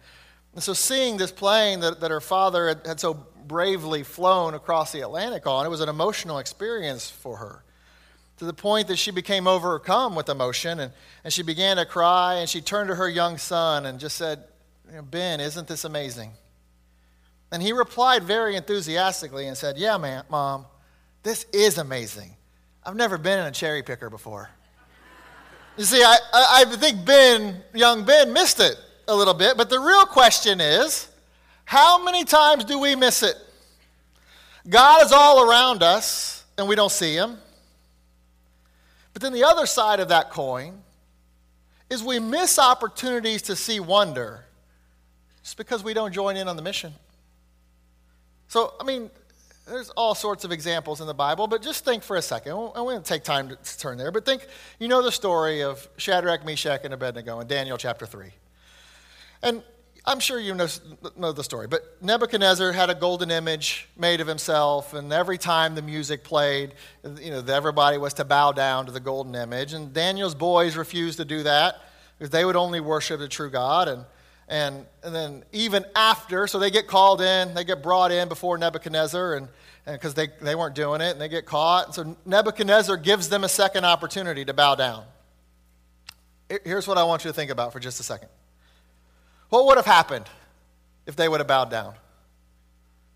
and 0.53 0.63
so 0.63 0.73
seeing 0.73 1.17
this 1.17 1.31
plane 1.31 1.79
that, 1.79 2.01
that 2.01 2.11
her 2.11 2.21
father 2.21 2.67
had, 2.67 2.85
had 2.85 2.99
so 2.99 3.25
bravely 3.47 4.03
flown 4.03 4.53
across 4.53 4.91
the 4.91 5.01
Atlantic 5.01 5.47
on. 5.47 5.65
It 5.65 5.69
was 5.69 5.81
an 5.81 5.89
emotional 5.89 6.37
experience 6.37 7.09
for 7.09 7.37
her 7.37 7.63
to 8.37 8.45
the 8.45 8.53
point 8.53 8.87
that 8.87 8.97
she 8.97 9.11
became 9.11 9.47
overcome 9.47 10.15
with 10.15 10.29
emotion 10.29 10.79
and, 10.79 10.91
and 11.23 11.33
she 11.33 11.43
began 11.43 11.77
to 11.77 11.85
cry 11.85 12.35
and 12.35 12.49
she 12.49 12.61
turned 12.61 12.89
to 12.89 12.95
her 12.95 13.09
young 13.09 13.37
son 13.37 13.85
and 13.85 13.99
just 13.99 14.17
said, 14.17 14.43
Ben, 15.09 15.39
isn't 15.39 15.67
this 15.67 15.85
amazing? 15.85 16.31
And 17.51 17.61
he 17.61 17.73
replied 17.73 18.23
very 18.23 18.55
enthusiastically 18.55 19.47
and 19.47 19.57
said, 19.57 19.77
Yeah, 19.77 19.97
man, 19.97 20.23
mom, 20.29 20.65
this 21.23 21.45
is 21.51 21.77
amazing. 21.77 22.31
I've 22.83 22.95
never 22.95 23.17
been 23.17 23.39
in 23.39 23.45
a 23.45 23.51
cherry 23.51 23.83
picker 23.83 24.09
before. 24.09 24.49
You 25.77 25.83
see, 25.83 26.01
I, 26.03 26.17
I, 26.33 26.63
I 26.67 26.75
think 26.75 27.05
Ben, 27.05 27.63
young 27.73 28.03
Ben, 28.03 28.33
missed 28.33 28.59
it 28.59 28.75
a 29.07 29.15
little 29.15 29.33
bit, 29.33 29.57
but 29.57 29.69
the 29.69 29.79
real 29.79 30.05
question 30.05 30.59
is 30.59 31.07
how 31.65 32.03
many 32.03 32.23
times 32.23 32.65
do 32.65 32.79
we 32.79 32.95
miss 32.95 33.23
it? 33.23 33.35
God 34.67 35.03
is 35.03 35.11
all 35.11 35.49
around 35.49 35.83
us 35.83 36.43
and 36.57 36.67
we 36.67 36.75
don't 36.75 36.91
see 36.91 37.15
him. 37.15 37.37
But 39.13 39.21
then 39.21 39.33
the 39.33 39.43
other 39.43 39.65
side 39.65 39.99
of 39.99 40.09
that 40.09 40.31
coin 40.31 40.81
is 41.89 42.03
we 42.03 42.19
miss 42.19 42.57
opportunities 42.57 43.41
to 43.43 43.55
see 43.55 43.79
wonder 43.79 44.45
just 45.43 45.57
because 45.57 45.83
we 45.83 45.93
don't 45.93 46.13
join 46.13 46.37
in 46.37 46.47
on 46.47 46.55
the 46.55 46.61
mission. 46.61 46.93
So, 48.51 48.73
I 48.81 48.83
mean, 48.83 49.09
there's 49.65 49.91
all 49.91 50.13
sorts 50.13 50.43
of 50.43 50.51
examples 50.51 50.99
in 50.99 51.07
the 51.07 51.13
Bible, 51.13 51.47
but 51.47 51.61
just 51.61 51.85
think 51.85 52.03
for 52.03 52.17
a 52.17 52.21
second. 52.21 52.51
I 52.51 52.81
won't 52.81 53.05
take 53.05 53.23
time 53.23 53.47
to 53.47 53.77
turn 53.77 53.97
there, 53.97 54.11
but 54.11 54.25
think 54.25 54.45
you 54.77 54.89
know 54.89 55.01
the 55.01 55.11
story 55.13 55.63
of 55.63 55.87
Shadrach, 55.95 56.43
Meshach, 56.43 56.81
and 56.83 56.93
Abednego 56.93 57.39
in 57.39 57.47
Daniel 57.47 57.77
chapter 57.77 58.05
3. 58.05 58.27
And 59.41 59.63
I'm 60.05 60.19
sure 60.19 60.37
you 60.37 60.53
know, 60.53 60.67
know, 61.15 61.31
the 61.31 61.45
story, 61.45 61.67
but 61.67 61.95
Nebuchadnezzar 62.01 62.73
had 62.73 62.89
a 62.89 62.93
golden 62.93 63.31
image 63.31 63.87
made 63.95 64.19
of 64.19 64.27
himself, 64.27 64.93
and 64.93 65.13
every 65.13 65.37
time 65.37 65.73
the 65.73 65.81
music 65.81 66.25
played, 66.25 66.73
you 67.21 67.31
know, 67.31 67.41
everybody 67.47 67.97
was 67.97 68.13
to 68.15 68.25
bow 68.25 68.51
down 68.51 68.85
to 68.87 68.91
the 68.91 68.99
golden 68.99 69.33
image. 69.33 69.71
And 69.71 69.93
Daniel's 69.93 70.35
boys 70.35 70.75
refused 70.75 71.19
to 71.19 71.25
do 71.25 71.43
that 71.43 71.77
because 72.19 72.31
they 72.31 72.43
would 72.43 72.57
only 72.57 72.81
worship 72.81 73.21
the 73.21 73.29
true 73.29 73.49
God. 73.49 73.87
And, 73.87 74.03
and, 74.51 74.85
and 75.01 75.15
then 75.15 75.45
even 75.53 75.85
after, 75.95 76.45
so 76.45 76.59
they 76.59 76.71
get 76.71 76.85
called 76.85 77.21
in, 77.21 77.53
they 77.53 77.63
get 77.63 77.81
brought 77.81 78.11
in 78.11 78.27
before 78.27 78.57
Nebuchadnezzar, 78.57 79.35
and 79.35 79.47
because 79.85 80.13
they, 80.13 80.27
they 80.41 80.55
weren't 80.55 80.75
doing 80.75 80.99
it, 80.99 81.11
and 81.11 81.21
they 81.21 81.29
get 81.29 81.45
caught. 81.45 81.95
So 81.95 82.17
Nebuchadnezzar 82.25 82.97
gives 82.97 83.29
them 83.29 83.45
a 83.45 83.49
second 83.49 83.85
opportunity 83.85 84.43
to 84.43 84.53
bow 84.53 84.75
down. 84.75 85.05
Here's 86.65 86.85
what 86.85 86.97
I 86.97 87.03
want 87.05 87.23
you 87.23 87.29
to 87.29 87.33
think 87.33 87.49
about 87.49 87.71
for 87.71 87.79
just 87.79 88.01
a 88.01 88.03
second. 88.03 88.27
What 89.47 89.65
would 89.67 89.77
have 89.77 89.85
happened 89.85 90.25
if 91.05 91.15
they 91.15 91.29
would 91.29 91.39
have 91.39 91.47
bowed 91.47 91.71
down? 91.71 91.93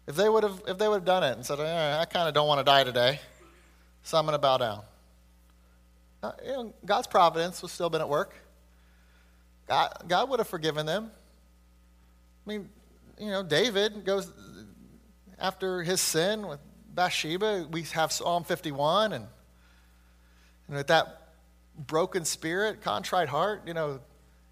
If 0.07 0.15
they 0.15 0.29
would 0.29 0.43
have, 0.43 0.61
if 0.69 0.77
they 0.77 0.87
would 0.87 0.95
have 0.95 1.05
done 1.05 1.23
it 1.23 1.33
and 1.33 1.45
said, 1.45 1.59
eh, 1.59 1.97
I 1.99 2.05
kind 2.05 2.29
of 2.29 2.33
don't 2.33 2.47
want 2.47 2.59
to 2.59 2.63
die 2.63 2.85
today, 2.85 3.19
so 4.03 4.17
I'm 4.17 4.25
going 4.25 4.35
to 4.35 4.39
bow 4.39 4.57
down. 4.57 4.81
Uh, 6.23 6.31
you 6.45 6.51
know, 6.53 6.73
God's 6.85 7.07
providence 7.07 7.61
was 7.61 7.73
still 7.73 7.89
been 7.89 8.01
at 8.01 8.07
work. 8.07 8.33
God, 9.67 9.91
God 10.07 10.29
would 10.29 10.39
have 10.39 10.47
forgiven 10.47 10.85
them. 10.85 11.11
I 12.45 12.49
mean, 12.49 12.69
you 13.19 13.31
know, 13.31 13.43
David 13.43 14.05
goes 14.05 14.31
after 15.39 15.83
his 15.83 15.99
sin 16.01 16.47
with 16.47 16.59
Bathsheba. 16.93 17.67
We 17.71 17.83
have 17.83 18.11
Psalm 18.11 18.43
51, 18.43 19.13
and, 19.13 19.27
and 20.67 20.77
with 20.77 20.87
that 20.87 21.25
broken 21.77 22.25
spirit, 22.25 22.81
contrite 22.81 23.29
heart, 23.29 23.63
you 23.65 23.73
know, 23.73 23.99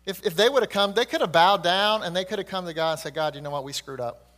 if, 0.06 0.26
if 0.26 0.36
they 0.36 0.50
would 0.50 0.64
have 0.64 0.70
come, 0.70 0.94
they 0.94 1.06
could 1.06 1.22
have 1.22 1.32
bowed 1.32 1.64
down 1.64 2.04
and 2.04 2.16
they 2.16 2.26
could 2.26 2.38
have 2.40 2.48
come 2.48 2.66
to 2.66 2.74
God 2.74 2.94
and 2.94 3.00
said, 3.00 3.14
God, 3.14 3.36
you 3.36 3.42
know 3.42 3.52
what? 3.52 3.64
We 3.64 3.72
screwed 3.72 4.02
up. 4.02 4.34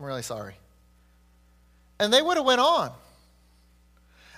I'm 0.00 0.06
really 0.06 0.22
sorry. 0.22 0.54
And 2.00 2.12
they 2.12 2.22
would 2.22 2.36
have 2.36 2.46
went 2.46 2.60
on. 2.60 2.92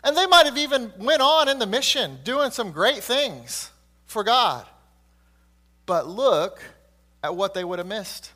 And 0.02 0.16
they 0.16 0.26
might 0.26 0.46
have 0.46 0.56
even 0.56 0.92
went 0.98 1.20
on 1.20 1.48
in 1.48 1.58
the 1.58 1.66
mission, 1.66 2.18
doing 2.24 2.50
some 2.50 2.72
great 2.72 3.02
things 3.04 3.70
for 4.06 4.24
God. 4.24 4.66
But 5.86 6.08
look 6.08 6.62
at 7.22 7.36
what 7.36 7.54
they 7.54 7.64
would 7.64 7.78
have 7.78 7.88
missed. 7.88 8.32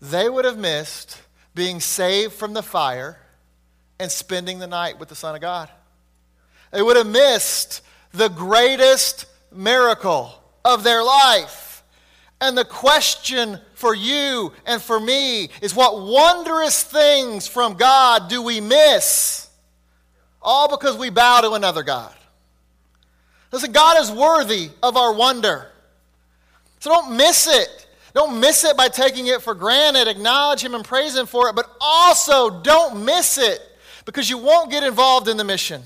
They 0.00 0.28
would 0.28 0.44
have 0.44 0.58
missed 0.58 1.20
being 1.54 1.80
saved 1.80 2.32
from 2.32 2.54
the 2.54 2.62
fire 2.62 3.18
and 4.00 4.10
spending 4.10 4.58
the 4.58 4.66
night 4.66 4.98
with 4.98 5.08
the 5.08 5.14
Son 5.14 5.34
of 5.34 5.40
God. 5.40 5.68
They 6.72 6.82
would 6.82 6.96
have 6.96 7.06
missed 7.06 7.82
the 8.12 8.28
greatest 8.28 9.26
miracle 9.52 10.32
of 10.64 10.82
their 10.82 11.02
life. 11.02 11.84
And 12.40 12.58
the 12.58 12.64
question 12.64 13.60
for 13.74 13.94
you 13.94 14.52
and 14.66 14.82
for 14.82 14.98
me 14.98 15.50
is 15.60 15.74
what 15.74 16.00
wondrous 16.00 16.82
things 16.82 17.46
from 17.46 17.74
God 17.74 18.28
do 18.28 18.42
we 18.42 18.60
miss? 18.60 19.48
All 20.40 20.68
because 20.68 20.96
we 20.96 21.10
bow 21.10 21.42
to 21.42 21.52
another 21.52 21.82
God. 21.84 22.14
Listen, 23.52 23.70
God 23.70 24.00
is 24.00 24.10
worthy 24.10 24.70
of 24.82 24.96
our 24.96 25.12
wonder. 25.12 25.71
So 26.82 26.90
don't 26.90 27.16
miss 27.16 27.46
it. 27.46 27.86
Don't 28.12 28.40
miss 28.40 28.64
it 28.64 28.76
by 28.76 28.88
taking 28.88 29.28
it 29.28 29.40
for 29.40 29.54
granted. 29.54 30.08
Acknowledge 30.08 30.64
Him 30.64 30.74
and 30.74 30.84
praise 30.84 31.14
Him 31.14 31.26
for 31.26 31.48
it, 31.48 31.54
but 31.54 31.70
also 31.80 32.60
don't 32.60 33.04
miss 33.04 33.38
it 33.38 33.60
because 34.04 34.28
you 34.28 34.36
won't 34.36 34.68
get 34.68 34.82
involved 34.82 35.28
in 35.28 35.36
the 35.36 35.44
mission. 35.44 35.84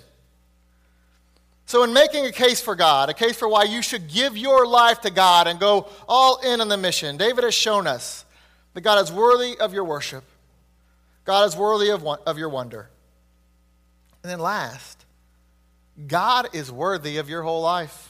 So, 1.66 1.82
in 1.82 1.92
making 1.92 2.24
a 2.24 2.32
case 2.32 2.62
for 2.62 2.74
God, 2.74 3.10
a 3.10 3.12
case 3.12 3.36
for 3.36 3.46
why 3.46 3.64
you 3.64 3.82
should 3.82 4.08
give 4.08 4.38
your 4.38 4.66
life 4.66 5.02
to 5.02 5.10
God 5.10 5.46
and 5.48 5.60
go 5.60 5.86
all 6.08 6.38
in 6.38 6.62
on 6.62 6.68
the 6.68 6.78
mission, 6.78 7.18
David 7.18 7.44
has 7.44 7.52
shown 7.52 7.86
us 7.86 8.24
that 8.72 8.80
God 8.80 9.04
is 9.04 9.12
worthy 9.12 9.58
of 9.58 9.74
your 9.74 9.84
worship, 9.84 10.24
God 11.26 11.46
is 11.46 11.54
worthy 11.54 11.90
of, 11.90 12.06
of 12.06 12.38
your 12.38 12.48
wonder. 12.48 12.88
And 14.22 14.32
then, 14.32 14.38
last, 14.38 15.04
God 16.06 16.48
is 16.54 16.72
worthy 16.72 17.18
of 17.18 17.28
your 17.28 17.42
whole 17.42 17.60
life. 17.60 18.05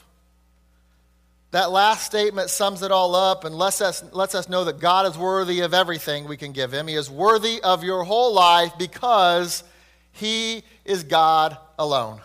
That 1.57 1.71
last 1.71 2.05
statement 2.05 2.51
sums 2.51 2.83
it 2.83 2.91
all 2.91 3.15
up 3.15 3.43
and 3.43 3.55
lets 3.55 3.81
us, 3.81 4.03
lets 4.13 4.35
us 4.35 4.47
know 4.47 4.65
that 4.65 4.79
God 4.79 5.07
is 5.07 5.17
worthy 5.17 5.61
of 5.61 5.73
everything 5.73 6.27
we 6.27 6.37
can 6.37 6.51
give 6.51 6.71
Him. 6.71 6.85
He 6.85 6.93
is 6.93 7.09
worthy 7.09 7.59
of 7.63 7.83
your 7.83 8.03
whole 8.03 8.31
life 8.31 8.73
because 8.77 9.63
He 10.11 10.61
is 10.85 11.01
God 11.03 11.57
alone. 11.79 12.21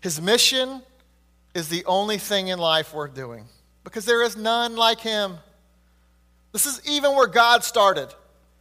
His 0.00 0.18
mission 0.18 0.80
is 1.54 1.68
the 1.68 1.84
only 1.84 2.16
thing 2.16 2.48
in 2.48 2.58
life 2.58 2.94
worth 2.94 3.12
doing 3.12 3.44
because 3.84 4.06
there 4.06 4.22
is 4.22 4.34
none 4.34 4.76
like 4.76 5.00
him. 5.00 5.36
This 6.52 6.64
is 6.64 6.80
even 6.88 7.14
where 7.14 7.26
God 7.26 7.64
started 7.64 8.08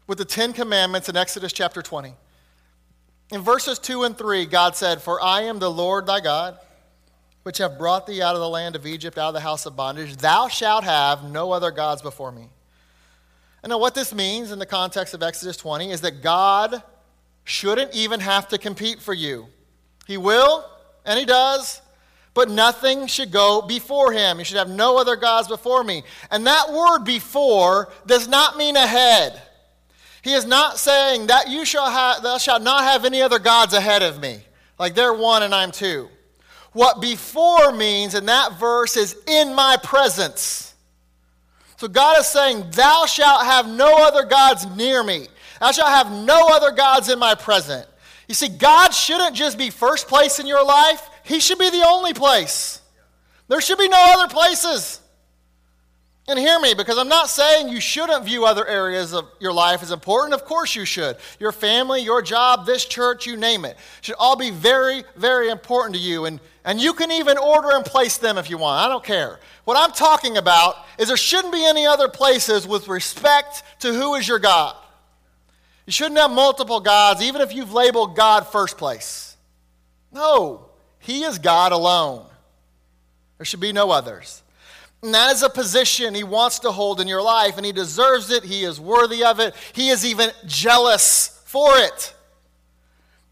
with 0.06 0.18
the 0.18 0.26
Ten 0.26 0.52
Commandments 0.52 1.08
in 1.08 1.16
Exodus 1.16 1.54
chapter 1.54 1.82
20. 1.82 2.14
In 3.32 3.40
verses 3.40 3.80
2 3.80 4.04
and 4.04 4.18
3, 4.18 4.46
God 4.48 4.76
said, 4.76 5.02
For 5.02 5.24
I 5.24 5.44
am 5.44 5.60
the 5.60 5.72
Lord 5.72 6.08
thy 6.08 6.20
God, 6.20 6.60
which 7.44 7.58
have 7.60 7.78
brought 7.78 8.08
thee 8.08 8.22
out 8.22 8.36
of 8.36 8.42
the 8.42 8.50
land 8.50 8.76
of 8.76 8.86
Egypt, 8.86 9.18
out 9.18 9.30
of 9.30 9.34
the 9.34 9.40
house 9.42 9.66
of 9.66 9.76
bondage. 9.76 10.18
Thou 10.18 10.48
shalt 10.48 10.84
have 10.84 11.30
no 11.30 11.52
other 11.52 11.72
gods 11.72 12.02
before 12.02 12.32
me. 12.32 12.50
And 13.62 13.70
now, 13.70 13.78
what 13.78 13.96
this 13.96 14.14
means 14.14 14.52
in 14.52 14.60
the 14.60 14.66
context 14.66 15.14
of 15.14 15.24
Exodus 15.24 15.56
20 15.58 15.92
is 15.92 16.02
that 16.02 16.22
God 16.22 16.84
shouldn't 17.46 17.94
even 17.94 18.20
have 18.20 18.48
to 18.50 18.58
compete 18.58 19.02
for 19.02 19.14
you. 19.14 19.48
He 20.06 20.18
will, 20.18 20.66
and 21.06 21.18
he 21.20 21.26
does, 21.26 21.82
but 22.34 22.50
nothing 22.50 23.08
should 23.08 23.32
go 23.32 23.62
before 23.62 24.12
him. 24.12 24.40
You 24.40 24.46
should 24.46 24.58
have 24.58 24.70
no 24.70 24.98
other 24.98 25.16
gods 25.16 25.48
before 25.48 25.84
me. 25.84 26.04
And 26.32 26.48
that 26.48 26.72
word 26.72 27.04
before 27.04 27.92
does 28.06 28.28
not 28.28 28.58
mean 28.58 28.76
ahead. 28.76 29.42
He 30.24 30.34
is 30.34 30.46
not 30.46 30.78
saying 30.78 31.28
that 31.28 31.50
you 31.50 31.66
shall 31.66 31.90
have, 31.90 32.24
thou 32.24 32.38
shalt 32.38 32.64
not 32.64 32.84
have 32.84 33.06
any 33.06 33.22
other 33.22 33.40
gods 33.40 33.74
ahead 33.74 34.02
of 34.02 34.22
me. 34.22 34.40
Like 34.80 34.96
they're 34.96 35.14
one 35.14 35.44
and 35.44 35.54
I'm 35.54 35.72
two. 35.72 36.10
What 36.74 37.02
before 37.02 37.72
means 37.72 38.16
in 38.16 38.26
that 38.26 38.60
verse 38.60 38.98
is 38.98 39.16
in 39.28 39.54
my 39.54 39.78
presence. 39.82 40.74
So 41.78 41.88
God 41.88 42.20
is 42.20 42.28
saying, 42.28 42.72
Thou 42.72 43.06
shalt 43.06 43.46
have 43.46 43.68
no 43.68 44.06
other 44.06 44.26
gods 44.26 44.66
near 44.76 45.04
me. 45.04 45.28
Thou 45.60 45.72
shalt 45.72 45.90
have 45.90 46.12
no 46.12 46.50
other 46.50 46.72
gods 46.72 47.10
in 47.10 47.20
my 47.20 47.36
presence. 47.36 47.88
You 48.28 48.36
see, 48.36 48.50
God 48.50 48.92
shouldn't 48.92 49.36
just 49.36 49.58
be 49.58 49.70
first 49.70 50.08
place 50.08 50.40
in 50.40 50.48
your 50.48 50.66
life, 50.66 51.10
He 51.24 51.40
should 51.40 51.60
be 51.60 51.70
the 51.70 51.86
only 51.88 52.14
place. 52.14 52.82
There 53.48 53.62
should 53.62 53.78
be 53.78 53.90
no 53.90 54.14
other 54.18 54.34
places. 54.34 55.00
And 56.28 56.40
hear 56.40 56.58
me, 56.58 56.74
because 56.74 56.98
I'm 56.98 57.10
not 57.10 57.28
saying 57.28 57.68
you 57.68 57.82
shouldn't 57.82 58.24
view 58.24 58.46
other 58.46 58.66
areas 58.66 59.14
of 59.14 59.30
your 59.42 59.52
life 59.52 59.84
as 59.84 59.92
important. 59.92 60.34
Of 60.34 60.46
course 60.46 60.74
you 60.74 60.86
should. 60.86 61.18
Your 61.38 61.52
family, 61.52 62.02
your 62.02 62.22
job, 62.22 62.66
this 62.66 62.86
church, 62.86 63.26
you 63.26 63.36
name 63.36 63.66
it, 63.66 63.78
should 64.00 64.16
all 64.18 64.38
be 64.38 64.50
very, 64.50 65.04
very 65.18 65.50
important 65.50 65.96
to 65.96 66.02
you. 66.02 66.24
And, 66.24 66.40
and 66.66 66.80
you 66.80 66.94
can 66.94 67.12
even 67.12 67.38
order 67.38 67.72
and 67.72 67.84
place 67.84 68.18
them 68.18 68.38
if 68.38 68.50
you 68.50 68.58
want. 68.58 68.86
I 68.86 68.88
don't 68.88 69.04
care. 69.04 69.40
What 69.66 69.78
I'm 69.78 69.92
talking 69.92 70.38
about 70.38 70.76
is 70.98 71.08
there 71.08 71.18
shouldn't 71.18 71.54
be 71.54 71.66
any 71.66 71.86
other 71.86 72.08
places 72.08 72.68
with 72.68 72.88
respect 72.88 73.64
to 73.80 73.94
who 73.94 74.16
is 74.16 74.28
your 74.28 74.40
God. 74.40 74.76
You 75.86 75.92
shouldn't 75.92 76.18
have 76.18 76.32
multiple 76.32 76.80
gods, 76.80 77.22
even 77.22 77.42
if 77.42 77.54
you've 77.54 77.74
labeled 77.74 78.16
God 78.16 78.48
first 78.48 78.78
place. 78.78 79.36
No, 80.14 80.70
He 81.00 81.24
is 81.24 81.40
God 81.40 81.72
alone. 81.72 82.26
There 83.38 83.46
should 83.46 83.60
be 83.60 83.74
no 83.74 83.92
others. 83.92 84.42
And 85.02 85.14
that 85.14 85.34
is 85.34 85.44
a 85.44 85.50
position 85.50 86.16
He 86.16 86.24
wants 86.24 86.60
to 86.60 86.72
hold 86.72 87.02
in 87.02 87.08
your 87.10 87.22
life, 87.22 87.58
and 87.58 87.66
He 87.66 87.74
deserves 87.74 88.32
it. 88.32 88.44
He 88.44 88.64
is 88.64 88.80
worthy 88.80 89.26
of 89.26 89.42
it. 89.42 89.54
He 89.74 89.90
is 89.90 90.06
even 90.06 90.32
jealous 90.46 91.42
for 91.46 91.78
it. 91.78 92.13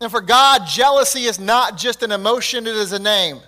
And 0.01 0.09
for 0.09 0.19
God, 0.19 0.65
jealousy 0.67 1.25
is 1.25 1.39
not 1.39 1.77
just 1.77 2.01
an 2.01 2.11
emotion, 2.11 2.65
it 2.65 2.75
is 2.75 2.91
a 2.91 2.99
name. 2.99 3.39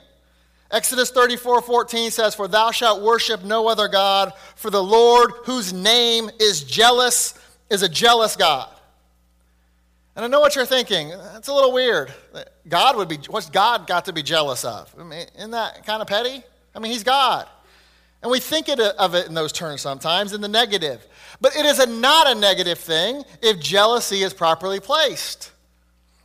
Exodus 0.69 1.09
34 1.09 1.61
14 1.61 2.11
says, 2.11 2.35
For 2.35 2.47
thou 2.47 2.69
shalt 2.71 3.01
worship 3.01 3.43
no 3.43 3.67
other 3.67 3.87
God, 3.87 4.33
for 4.55 4.69
the 4.69 4.81
Lord, 4.81 5.31
whose 5.45 5.73
name 5.73 6.29
is 6.39 6.63
jealous, 6.63 7.33
is 7.71 7.81
a 7.81 7.89
jealous 7.89 8.35
God. 8.35 8.69
And 10.15 10.23
I 10.23 10.27
know 10.27 10.39
what 10.39 10.55
you're 10.55 10.65
thinking. 10.65 11.09
That's 11.09 11.47
a 11.47 11.53
little 11.53 11.73
weird. 11.73 12.13
God 12.67 12.97
would 12.97 13.09
be, 13.09 13.17
what's 13.29 13.49
God 13.49 13.87
got 13.87 14.05
to 14.05 14.13
be 14.13 14.21
jealous 14.21 14.63
of? 14.63 14.93
I 14.99 15.03
mean, 15.03 15.25
isn't 15.35 15.51
that 15.51 15.85
kind 15.87 16.03
of 16.03 16.07
petty? 16.07 16.43
I 16.75 16.79
mean, 16.79 16.91
He's 16.91 17.03
God. 17.03 17.47
And 18.21 18.31
we 18.31 18.39
think 18.39 18.69
uh, 18.69 18.93
of 18.99 19.15
it 19.15 19.27
in 19.27 19.33
those 19.33 19.51
terms 19.51 19.81
sometimes, 19.81 20.33
in 20.33 20.41
the 20.41 20.47
negative. 20.47 21.05
But 21.41 21.55
it 21.55 21.65
is 21.65 21.79
a, 21.79 21.87
not 21.87 22.29
a 22.29 22.35
negative 22.35 22.77
thing 22.77 23.23
if 23.41 23.59
jealousy 23.59 24.21
is 24.21 24.35
properly 24.35 24.79
placed. 24.79 25.51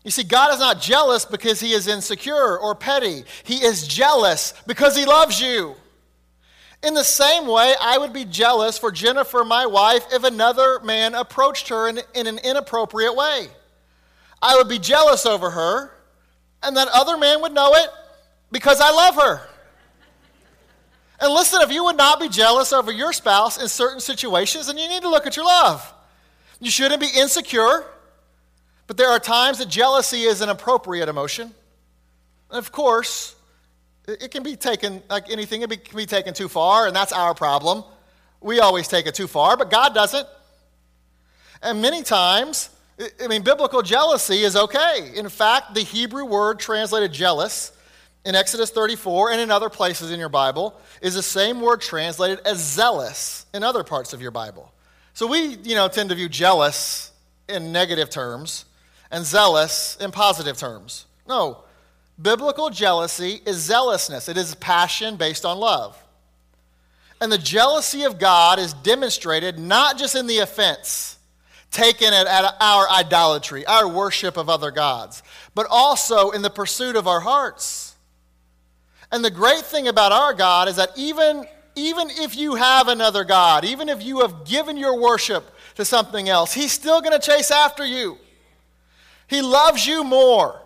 You 0.08 0.12
see, 0.12 0.24
God 0.24 0.54
is 0.54 0.58
not 0.58 0.80
jealous 0.80 1.26
because 1.26 1.60
He 1.60 1.74
is 1.74 1.86
insecure 1.86 2.58
or 2.58 2.74
petty. 2.74 3.24
He 3.44 3.56
is 3.56 3.86
jealous 3.86 4.54
because 4.66 4.96
He 4.96 5.04
loves 5.04 5.38
you. 5.38 5.74
In 6.82 6.94
the 6.94 7.04
same 7.04 7.46
way, 7.46 7.74
I 7.78 7.98
would 7.98 8.14
be 8.14 8.24
jealous 8.24 8.78
for 8.78 8.90
Jennifer, 8.90 9.44
my 9.44 9.66
wife, 9.66 10.06
if 10.10 10.24
another 10.24 10.80
man 10.80 11.14
approached 11.14 11.68
her 11.68 11.86
in, 11.88 12.00
in 12.14 12.26
an 12.26 12.38
inappropriate 12.38 13.14
way. 13.16 13.48
I 14.40 14.56
would 14.56 14.66
be 14.66 14.78
jealous 14.78 15.26
over 15.26 15.50
her, 15.50 15.90
and 16.62 16.74
that 16.78 16.88
other 16.88 17.18
man 17.18 17.42
would 17.42 17.52
know 17.52 17.74
it 17.74 17.90
because 18.50 18.80
I 18.80 18.90
love 18.90 19.14
her. 19.16 19.46
And 21.20 21.34
listen, 21.34 21.60
if 21.60 21.70
you 21.70 21.84
would 21.84 21.98
not 21.98 22.18
be 22.18 22.30
jealous 22.30 22.72
over 22.72 22.90
your 22.90 23.12
spouse 23.12 23.60
in 23.60 23.68
certain 23.68 24.00
situations, 24.00 24.68
then 24.68 24.78
you 24.78 24.88
need 24.88 25.02
to 25.02 25.10
look 25.10 25.26
at 25.26 25.36
your 25.36 25.44
love. 25.44 25.92
You 26.60 26.70
shouldn't 26.70 27.02
be 27.02 27.10
insecure, 27.14 27.84
but 28.88 28.96
there 28.96 29.10
are 29.10 29.20
times 29.20 29.58
that 29.58 29.68
jealousy 29.68 30.22
is 30.22 30.40
an 30.40 30.48
appropriate 30.48 31.08
emotion. 31.08 31.54
And 32.50 32.58
of 32.58 32.72
course, 32.72 33.36
it 34.08 34.30
can 34.30 34.42
be 34.42 34.56
taken, 34.56 35.02
like 35.10 35.30
anything, 35.30 35.60
it 35.60 35.84
can 35.84 35.96
be 35.96 36.06
taken 36.06 36.32
too 36.32 36.48
far, 36.48 36.86
and 36.86 36.96
that's 36.96 37.12
our 37.12 37.34
problem. 37.34 37.84
We 38.40 38.60
always 38.60 38.88
take 38.88 39.06
it 39.06 39.14
too 39.14 39.26
far, 39.26 39.58
but 39.58 39.70
God 39.70 39.94
doesn't. 39.94 40.26
And 41.62 41.82
many 41.82 42.02
times, 42.02 42.70
I 43.22 43.28
mean, 43.28 43.42
biblical 43.42 43.82
jealousy 43.82 44.42
is 44.42 44.56
okay. 44.56 45.12
In 45.14 45.28
fact, 45.28 45.74
the 45.74 45.82
Hebrew 45.82 46.24
word 46.24 46.58
translated 46.58 47.12
jealous 47.12 47.72
in 48.24 48.34
Exodus 48.34 48.70
34 48.70 49.32
and 49.32 49.40
in 49.40 49.50
other 49.50 49.68
places 49.68 50.10
in 50.12 50.18
your 50.18 50.30
Bible 50.30 50.80
is 51.02 51.14
the 51.14 51.22
same 51.22 51.60
word 51.60 51.82
translated 51.82 52.40
as 52.46 52.58
zealous 52.58 53.44
in 53.52 53.62
other 53.62 53.84
parts 53.84 54.14
of 54.14 54.22
your 54.22 54.30
Bible. 54.30 54.72
So 55.12 55.26
we, 55.26 55.56
you 55.62 55.74
know, 55.74 55.88
tend 55.88 56.08
to 56.08 56.14
view 56.14 56.28
jealous 56.28 57.12
in 57.48 57.72
negative 57.72 58.08
terms 58.08 58.64
and 59.10 59.24
zealous 59.24 59.96
in 60.00 60.10
positive 60.10 60.56
terms. 60.56 61.06
No, 61.26 61.64
biblical 62.20 62.70
jealousy 62.70 63.40
is 63.46 63.56
zealousness, 63.56 64.28
it 64.28 64.36
is 64.36 64.54
passion 64.56 65.16
based 65.16 65.44
on 65.44 65.58
love. 65.58 66.02
And 67.20 67.32
the 67.32 67.38
jealousy 67.38 68.04
of 68.04 68.18
God 68.18 68.58
is 68.58 68.72
demonstrated 68.72 69.58
not 69.58 69.98
just 69.98 70.14
in 70.14 70.26
the 70.26 70.38
offense 70.38 71.18
taken 71.70 72.14
at, 72.14 72.26
at, 72.26 72.54
our 72.60 72.88
idolatry, 72.88 73.66
our 73.66 73.88
worship 73.88 74.36
of 74.36 74.48
other 74.48 74.70
gods, 74.70 75.22
but 75.54 75.66
also 75.68 76.30
in 76.30 76.42
the 76.42 76.50
pursuit 76.50 76.96
of 76.96 77.06
our 77.06 77.20
hearts. 77.20 77.96
And 79.10 79.24
the 79.24 79.30
great 79.30 79.62
thing 79.62 79.88
about 79.88 80.12
our 80.12 80.32
God 80.32 80.68
is 80.68 80.76
that 80.76 80.90
even, 80.96 81.46
even 81.74 82.08
if 82.10 82.36
you 82.36 82.54
have 82.54 82.88
another 82.88 83.24
God, 83.24 83.64
even 83.64 83.88
if 83.88 84.02
you 84.02 84.20
have 84.20 84.44
given 84.44 84.76
your 84.76 85.00
worship 85.00 85.44
to 85.74 85.84
something 85.84 86.28
else, 86.28 86.52
He's 86.52 86.72
still 86.72 87.00
going 87.00 87.18
to 87.18 87.26
chase 87.26 87.50
after 87.50 87.84
you. 87.84 88.18
He 89.28 89.42
loves 89.42 89.86
you 89.86 90.02
more 90.02 90.60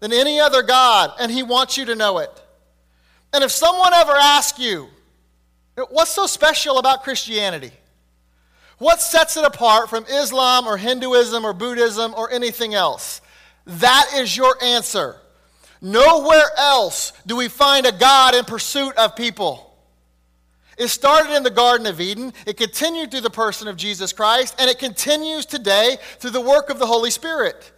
than 0.00 0.12
any 0.12 0.40
other 0.40 0.62
God, 0.62 1.12
and 1.20 1.30
He 1.30 1.42
wants 1.42 1.76
you 1.76 1.84
to 1.86 1.94
know 1.94 2.18
it. 2.18 2.30
And 3.32 3.44
if 3.44 3.50
someone 3.50 3.92
ever 3.92 4.12
asks 4.12 4.58
you, 4.58 4.88
what's 5.90 6.12
so 6.12 6.26
special 6.26 6.78
about 6.78 7.02
Christianity? 7.02 7.72
What 8.78 9.00
sets 9.00 9.36
it 9.36 9.44
apart 9.44 9.90
from 9.90 10.04
Islam 10.04 10.66
or 10.66 10.76
Hinduism 10.76 11.44
or 11.44 11.52
Buddhism 11.52 12.14
or 12.16 12.30
anything 12.30 12.74
else? 12.74 13.20
That 13.66 14.10
is 14.14 14.36
your 14.36 14.56
answer. 14.62 15.16
Nowhere 15.80 16.50
else 16.56 17.12
do 17.26 17.36
we 17.36 17.48
find 17.48 17.86
a 17.86 17.92
God 17.92 18.34
in 18.34 18.44
pursuit 18.44 18.96
of 18.96 19.16
people. 19.16 19.76
It 20.76 20.88
started 20.88 21.36
in 21.36 21.42
the 21.42 21.50
Garden 21.50 21.86
of 21.86 22.00
Eden, 22.00 22.32
it 22.46 22.56
continued 22.56 23.10
through 23.10 23.20
the 23.20 23.30
person 23.30 23.68
of 23.68 23.76
Jesus 23.76 24.12
Christ, 24.12 24.56
and 24.58 24.68
it 24.68 24.78
continues 24.78 25.46
today 25.46 25.98
through 26.18 26.30
the 26.30 26.40
work 26.40 26.68
of 26.68 26.78
the 26.78 26.86
Holy 26.86 27.10
Spirit. 27.10 27.70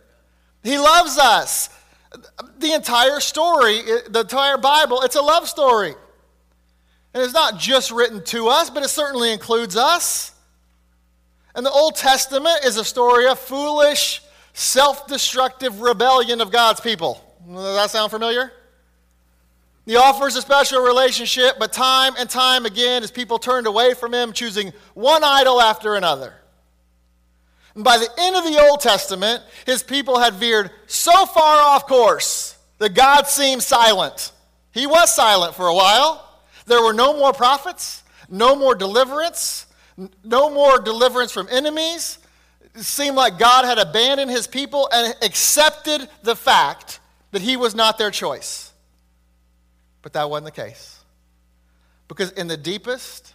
He 0.63 0.79
loves 0.79 1.19
us. 1.19 1.71
The 2.59 2.73
entire 2.73 3.21
story, 3.21 3.83
the 4.09 4.21
entire 4.21 4.57
Bible, 4.59 5.03
it's 5.03 5.17
a 5.17 5.23
love 5.23 5.49
story. 5.49 5.95
And 7.13 7.23
it's 7.23 7.33
not 7.33 7.59
just 7.59 7.91
written 7.91 8.23
to 8.25 8.49
us, 8.49 8.71
but 8.71 8.83
it 8.83 8.89
certainly 8.89 9.33
includes 9.33 9.77
us. 9.77 10.33
And 11.55 11.65
the 11.65 11.71
Old 11.71 11.97
Testament 11.97 12.65
is 12.65 12.77
a 12.77 12.85
story 12.85 13.27
of 13.27 13.39
foolish, 13.39 14.21
self 14.53 15.07
destructive 15.07 15.81
rebellion 15.81 16.41
of 16.41 16.51
God's 16.51 16.81
people. 16.81 17.23
Does 17.51 17.77
that 17.77 17.91
sound 17.91 18.11
familiar? 18.11 18.53
He 19.87 19.97
offers 19.97 20.35
a 20.37 20.43
special 20.43 20.83
relationship, 20.83 21.59
but 21.59 21.73
time 21.73 22.15
and 22.19 22.29
time 22.29 22.67
again, 22.67 23.05
as 23.05 23.11
people 23.11 23.39
turned 23.39 23.69
away 23.69 23.95
from 23.95 24.13
him, 24.13 24.33
choosing 24.33 24.73
one 24.95 25.23
idol 25.23 25.61
after 25.61 25.95
another. 25.95 26.35
And 27.77 27.85
by 27.85 27.99
the 27.99 28.09
end 28.19 28.35
of 28.35 28.45
the 28.45 28.59
Old 28.59 28.81
Testament, 28.81 29.43
his 29.67 29.83
people 29.83 30.19
had 30.19 30.35
veered 30.35 30.71
so 30.87 31.27
far 31.27 31.61
off 31.61 31.87
course 31.87 32.57
that 32.79 32.95
God 32.95 33.27
seemed 33.29 33.63
silent. 33.63 34.33
He 34.73 34.87
was 34.87 35.15
silent 35.15 35.55
for 35.55 35.69
a 35.69 35.75
while. 35.75 36.27
There 36.65 36.83
were 36.83 36.95
no 36.95 37.13
more 37.13 37.35
prophets, 37.35 38.03
no 38.31 38.57
more 38.57 38.75
deliverance, 38.75 39.67
no 40.25 40.51
more 40.51 40.81
deliverance 40.81 41.33
from 41.33 41.49
enemies. 41.51 42.19
It 42.75 42.83
seemed 42.83 43.15
like 43.15 43.39
God 43.39 43.67
had 43.67 43.79
abandoned 43.79 44.31
his 44.31 44.47
people 44.47 44.89
and 44.91 45.15
accepted 45.23 46.09
the 46.23 46.35
fact 46.35 46.99
that 47.33 47.43
he 47.43 47.59
was 47.59 47.75
not 47.75 47.99
their 47.99 48.11
choice. 48.11 48.73
But 50.01 50.15
that 50.15 50.31
wasn't 50.31 50.47
the 50.47 50.63
case. 50.63 50.99
Because 52.09 52.33
in 52.33 52.49
the 52.49 52.57
deepest 52.57 53.35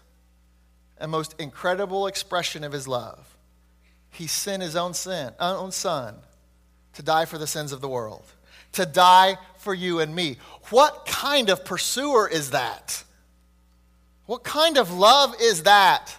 and 0.97 1.11
most 1.11 1.35
incredible 1.37 2.07
expression 2.07 2.63
of 2.63 2.71
his 2.71 2.87
love, 2.87 3.30
he 4.11 4.27
sent 4.27 4.61
his 4.61 4.75
own 4.75 4.93
sin, 4.93 5.31
own 5.39 5.71
son 5.71 6.15
to 6.93 7.03
die 7.03 7.25
for 7.25 7.37
the 7.37 7.47
sins 7.47 7.71
of 7.71 7.81
the 7.81 7.89
world, 7.89 8.25
to 8.73 8.85
die 8.85 9.37
for 9.57 9.73
you 9.73 9.99
and 9.99 10.13
me. 10.13 10.37
What 10.69 11.05
kind 11.05 11.49
of 11.49 11.65
pursuer 11.65 12.27
is 12.27 12.51
that? 12.51 13.03
What 14.25 14.43
kind 14.43 14.77
of 14.77 14.93
love 14.93 15.35
is 15.41 15.63
that? 15.63 16.15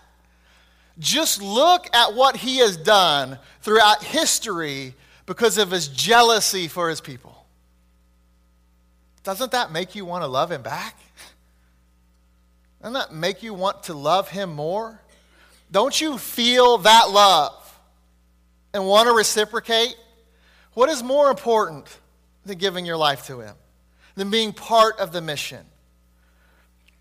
Just 0.99 1.41
look 1.43 1.87
at 1.95 2.15
what 2.15 2.37
he 2.37 2.59
has 2.59 2.77
done 2.77 3.39
throughout 3.61 4.03
history 4.03 4.95
because 5.27 5.59
of 5.59 5.71
his 5.71 5.89
jealousy 5.89 6.69
for 6.69 6.91
his 6.91 7.01
people. 7.01 7.47
Doesn't 9.25 9.53
that 9.53 9.73
make 9.73 9.95
you 9.95 10.05
want 10.05 10.25
to 10.25 10.29
love 10.29 10.51
him 10.51 10.63
back? 10.63 10.97
Doesn't 12.81 12.95
that 12.95 13.15
make 13.15 13.43
you 13.43 13.55
want 13.55 13.85
to 13.85 13.95
love 13.95 14.29
him 14.29 14.53
more? 14.53 15.01
Don't 15.71 15.99
you 15.99 16.19
feel 16.19 16.79
that 16.79 17.11
love? 17.11 17.62
And 18.75 18.87
want 18.87 19.09
to 19.09 19.15
reciprocate, 19.15 19.97
what 20.75 20.89
is 20.89 21.03
more 21.03 21.31
important 21.31 21.87
than 22.45 22.59
giving 22.59 22.87
your 22.87 22.97
life 22.97 23.27
to 23.27 23.41
Him, 23.41 23.55
than 24.15 24.31
being 24.31 24.53
part 24.53 24.99
of 24.99 25.13
the 25.13 25.21
mission? 25.21 25.67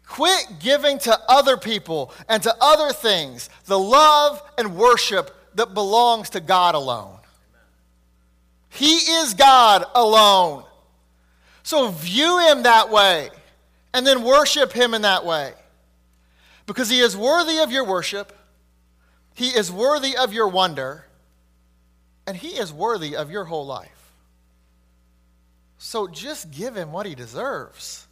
Quit 0.08 0.46
giving 0.60 1.00
to 1.00 1.18
other 1.30 1.56
people 1.56 2.14
and 2.28 2.44
to 2.44 2.54
other 2.60 2.92
things 2.92 3.50
the 3.66 3.80
love 3.80 4.44
and 4.58 4.76
worship 4.76 5.34
that 5.56 5.74
belongs 5.74 6.32
to 6.32 6.42
God 6.42 6.76
alone. 6.76 7.18
He 8.70 8.96
is 8.96 9.34
God 9.34 9.86
alone. 9.96 10.66
So 11.64 11.90
view 11.90 12.40
Him 12.40 12.64
that 12.64 12.90
way 12.90 13.30
and 13.94 14.06
then 14.06 14.24
worship 14.24 14.74
Him 14.74 14.94
in 14.94 15.04
that 15.04 15.26
way. 15.26 15.54
Because 16.66 16.90
He 16.90 17.00
is 17.00 17.16
worthy 17.16 17.60
of 17.60 17.72
your 17.72 17.86
worship, 17.86 18.38
He 19.34 19.48
is 19.48 19.72
worthy 19.72 20.18
of 20.18 20.34
your 20.34 20.48
wonder, 20.48 21.06
and 22.32 22.40
He 22.40 22.56
is 22.56 22.72
worthy 22.72 23.18
of 23.18 23.30
your 23.30 23.44
whole 23.44 23.66
life. 23.66 24.14
So 25.78 26.08
just 26.08 26.50
give 26.50 26.78
Him 26.78 26.94
what 26.94 27.06
He 27.06 27.14
deserves. 27.14 28.08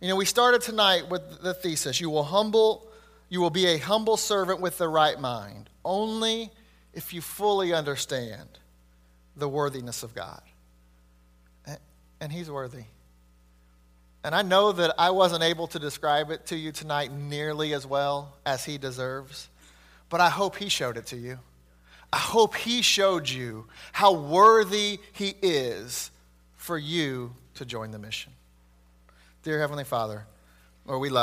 You 0.00 0.08
know, 0.08 0.16
we 0.16 0.24
started 0.24 0.62
tonight 0.62 1.08
with 1.08 1.40
the 1.40 1.54
thesis 1.54 2.00
you 2.00 2.10
will 2.10 2.24
humble, 2.24 2.88
you 3.28 3.40
will 3.40 3.50
be 3.50 3.66
a 3.66 3.78
humble 3.78 4.16
servant 4.16 4.60
with 4.60 4.78
the 4.78 4.88
right 4.88 5.16
mind, 5.20 5.70
only 5.84 6.50
if 6.92 7.14
you 7.14 7.20
fully 7.20 7.72
understand 7.72 8.48
the 9.36 9.48
worthiness 9.48 10.02
of 10.02 10.12
God. 10.12 10.42
And 12.20 12.32
He's 12.32 12.50
worthy. 12.50 12.82
And 14.24 14.34
I 14.34 14.42
know 14.42 14.72
that 14.72 14.92
I 14.98 15.10
wasn't 15.10 15.44
able 15.44 15.68
to 15.68 15.78
describe 15.78 16.32
it 16.32 16.46
to 16.46 16.56
you 16.56 16.72
tonight 16.72 17.12
nearly 17.12 17.74
as 17.74 17.86
well 17.86 18.34
as 18.44 18.64
He 18.64 18.76
deserves, 18.76 19.50
but 20.08 20.20
I 20.20 20.30
hope 20.30 20.56
He 20.56 20.68
showed 20.68 20.96
it 20.96 21.06
to 21.06 21.16
you. 21.16 21.38
I 22.14 22.18
hope 22.18 22.54
He 22.54 22.80
showed 22.80 23.28
you 23.28 23.66
how 23.90 24.12
worthy 24.12 25.00
He 25.12 25.34
is 25.42 26.12
for 26.54 26.78
you 26.78 27.34
to 27.54 27.64
join 27.64 27.90
the 27.90 27.98
mission. 27.98 28.32
Dear 29.42 29.58
Heavenly 29.58 29.82
Father, 29.82 30.24
Lord, 30.86 31.00
we 31.00 31.08
love 31.10 31.22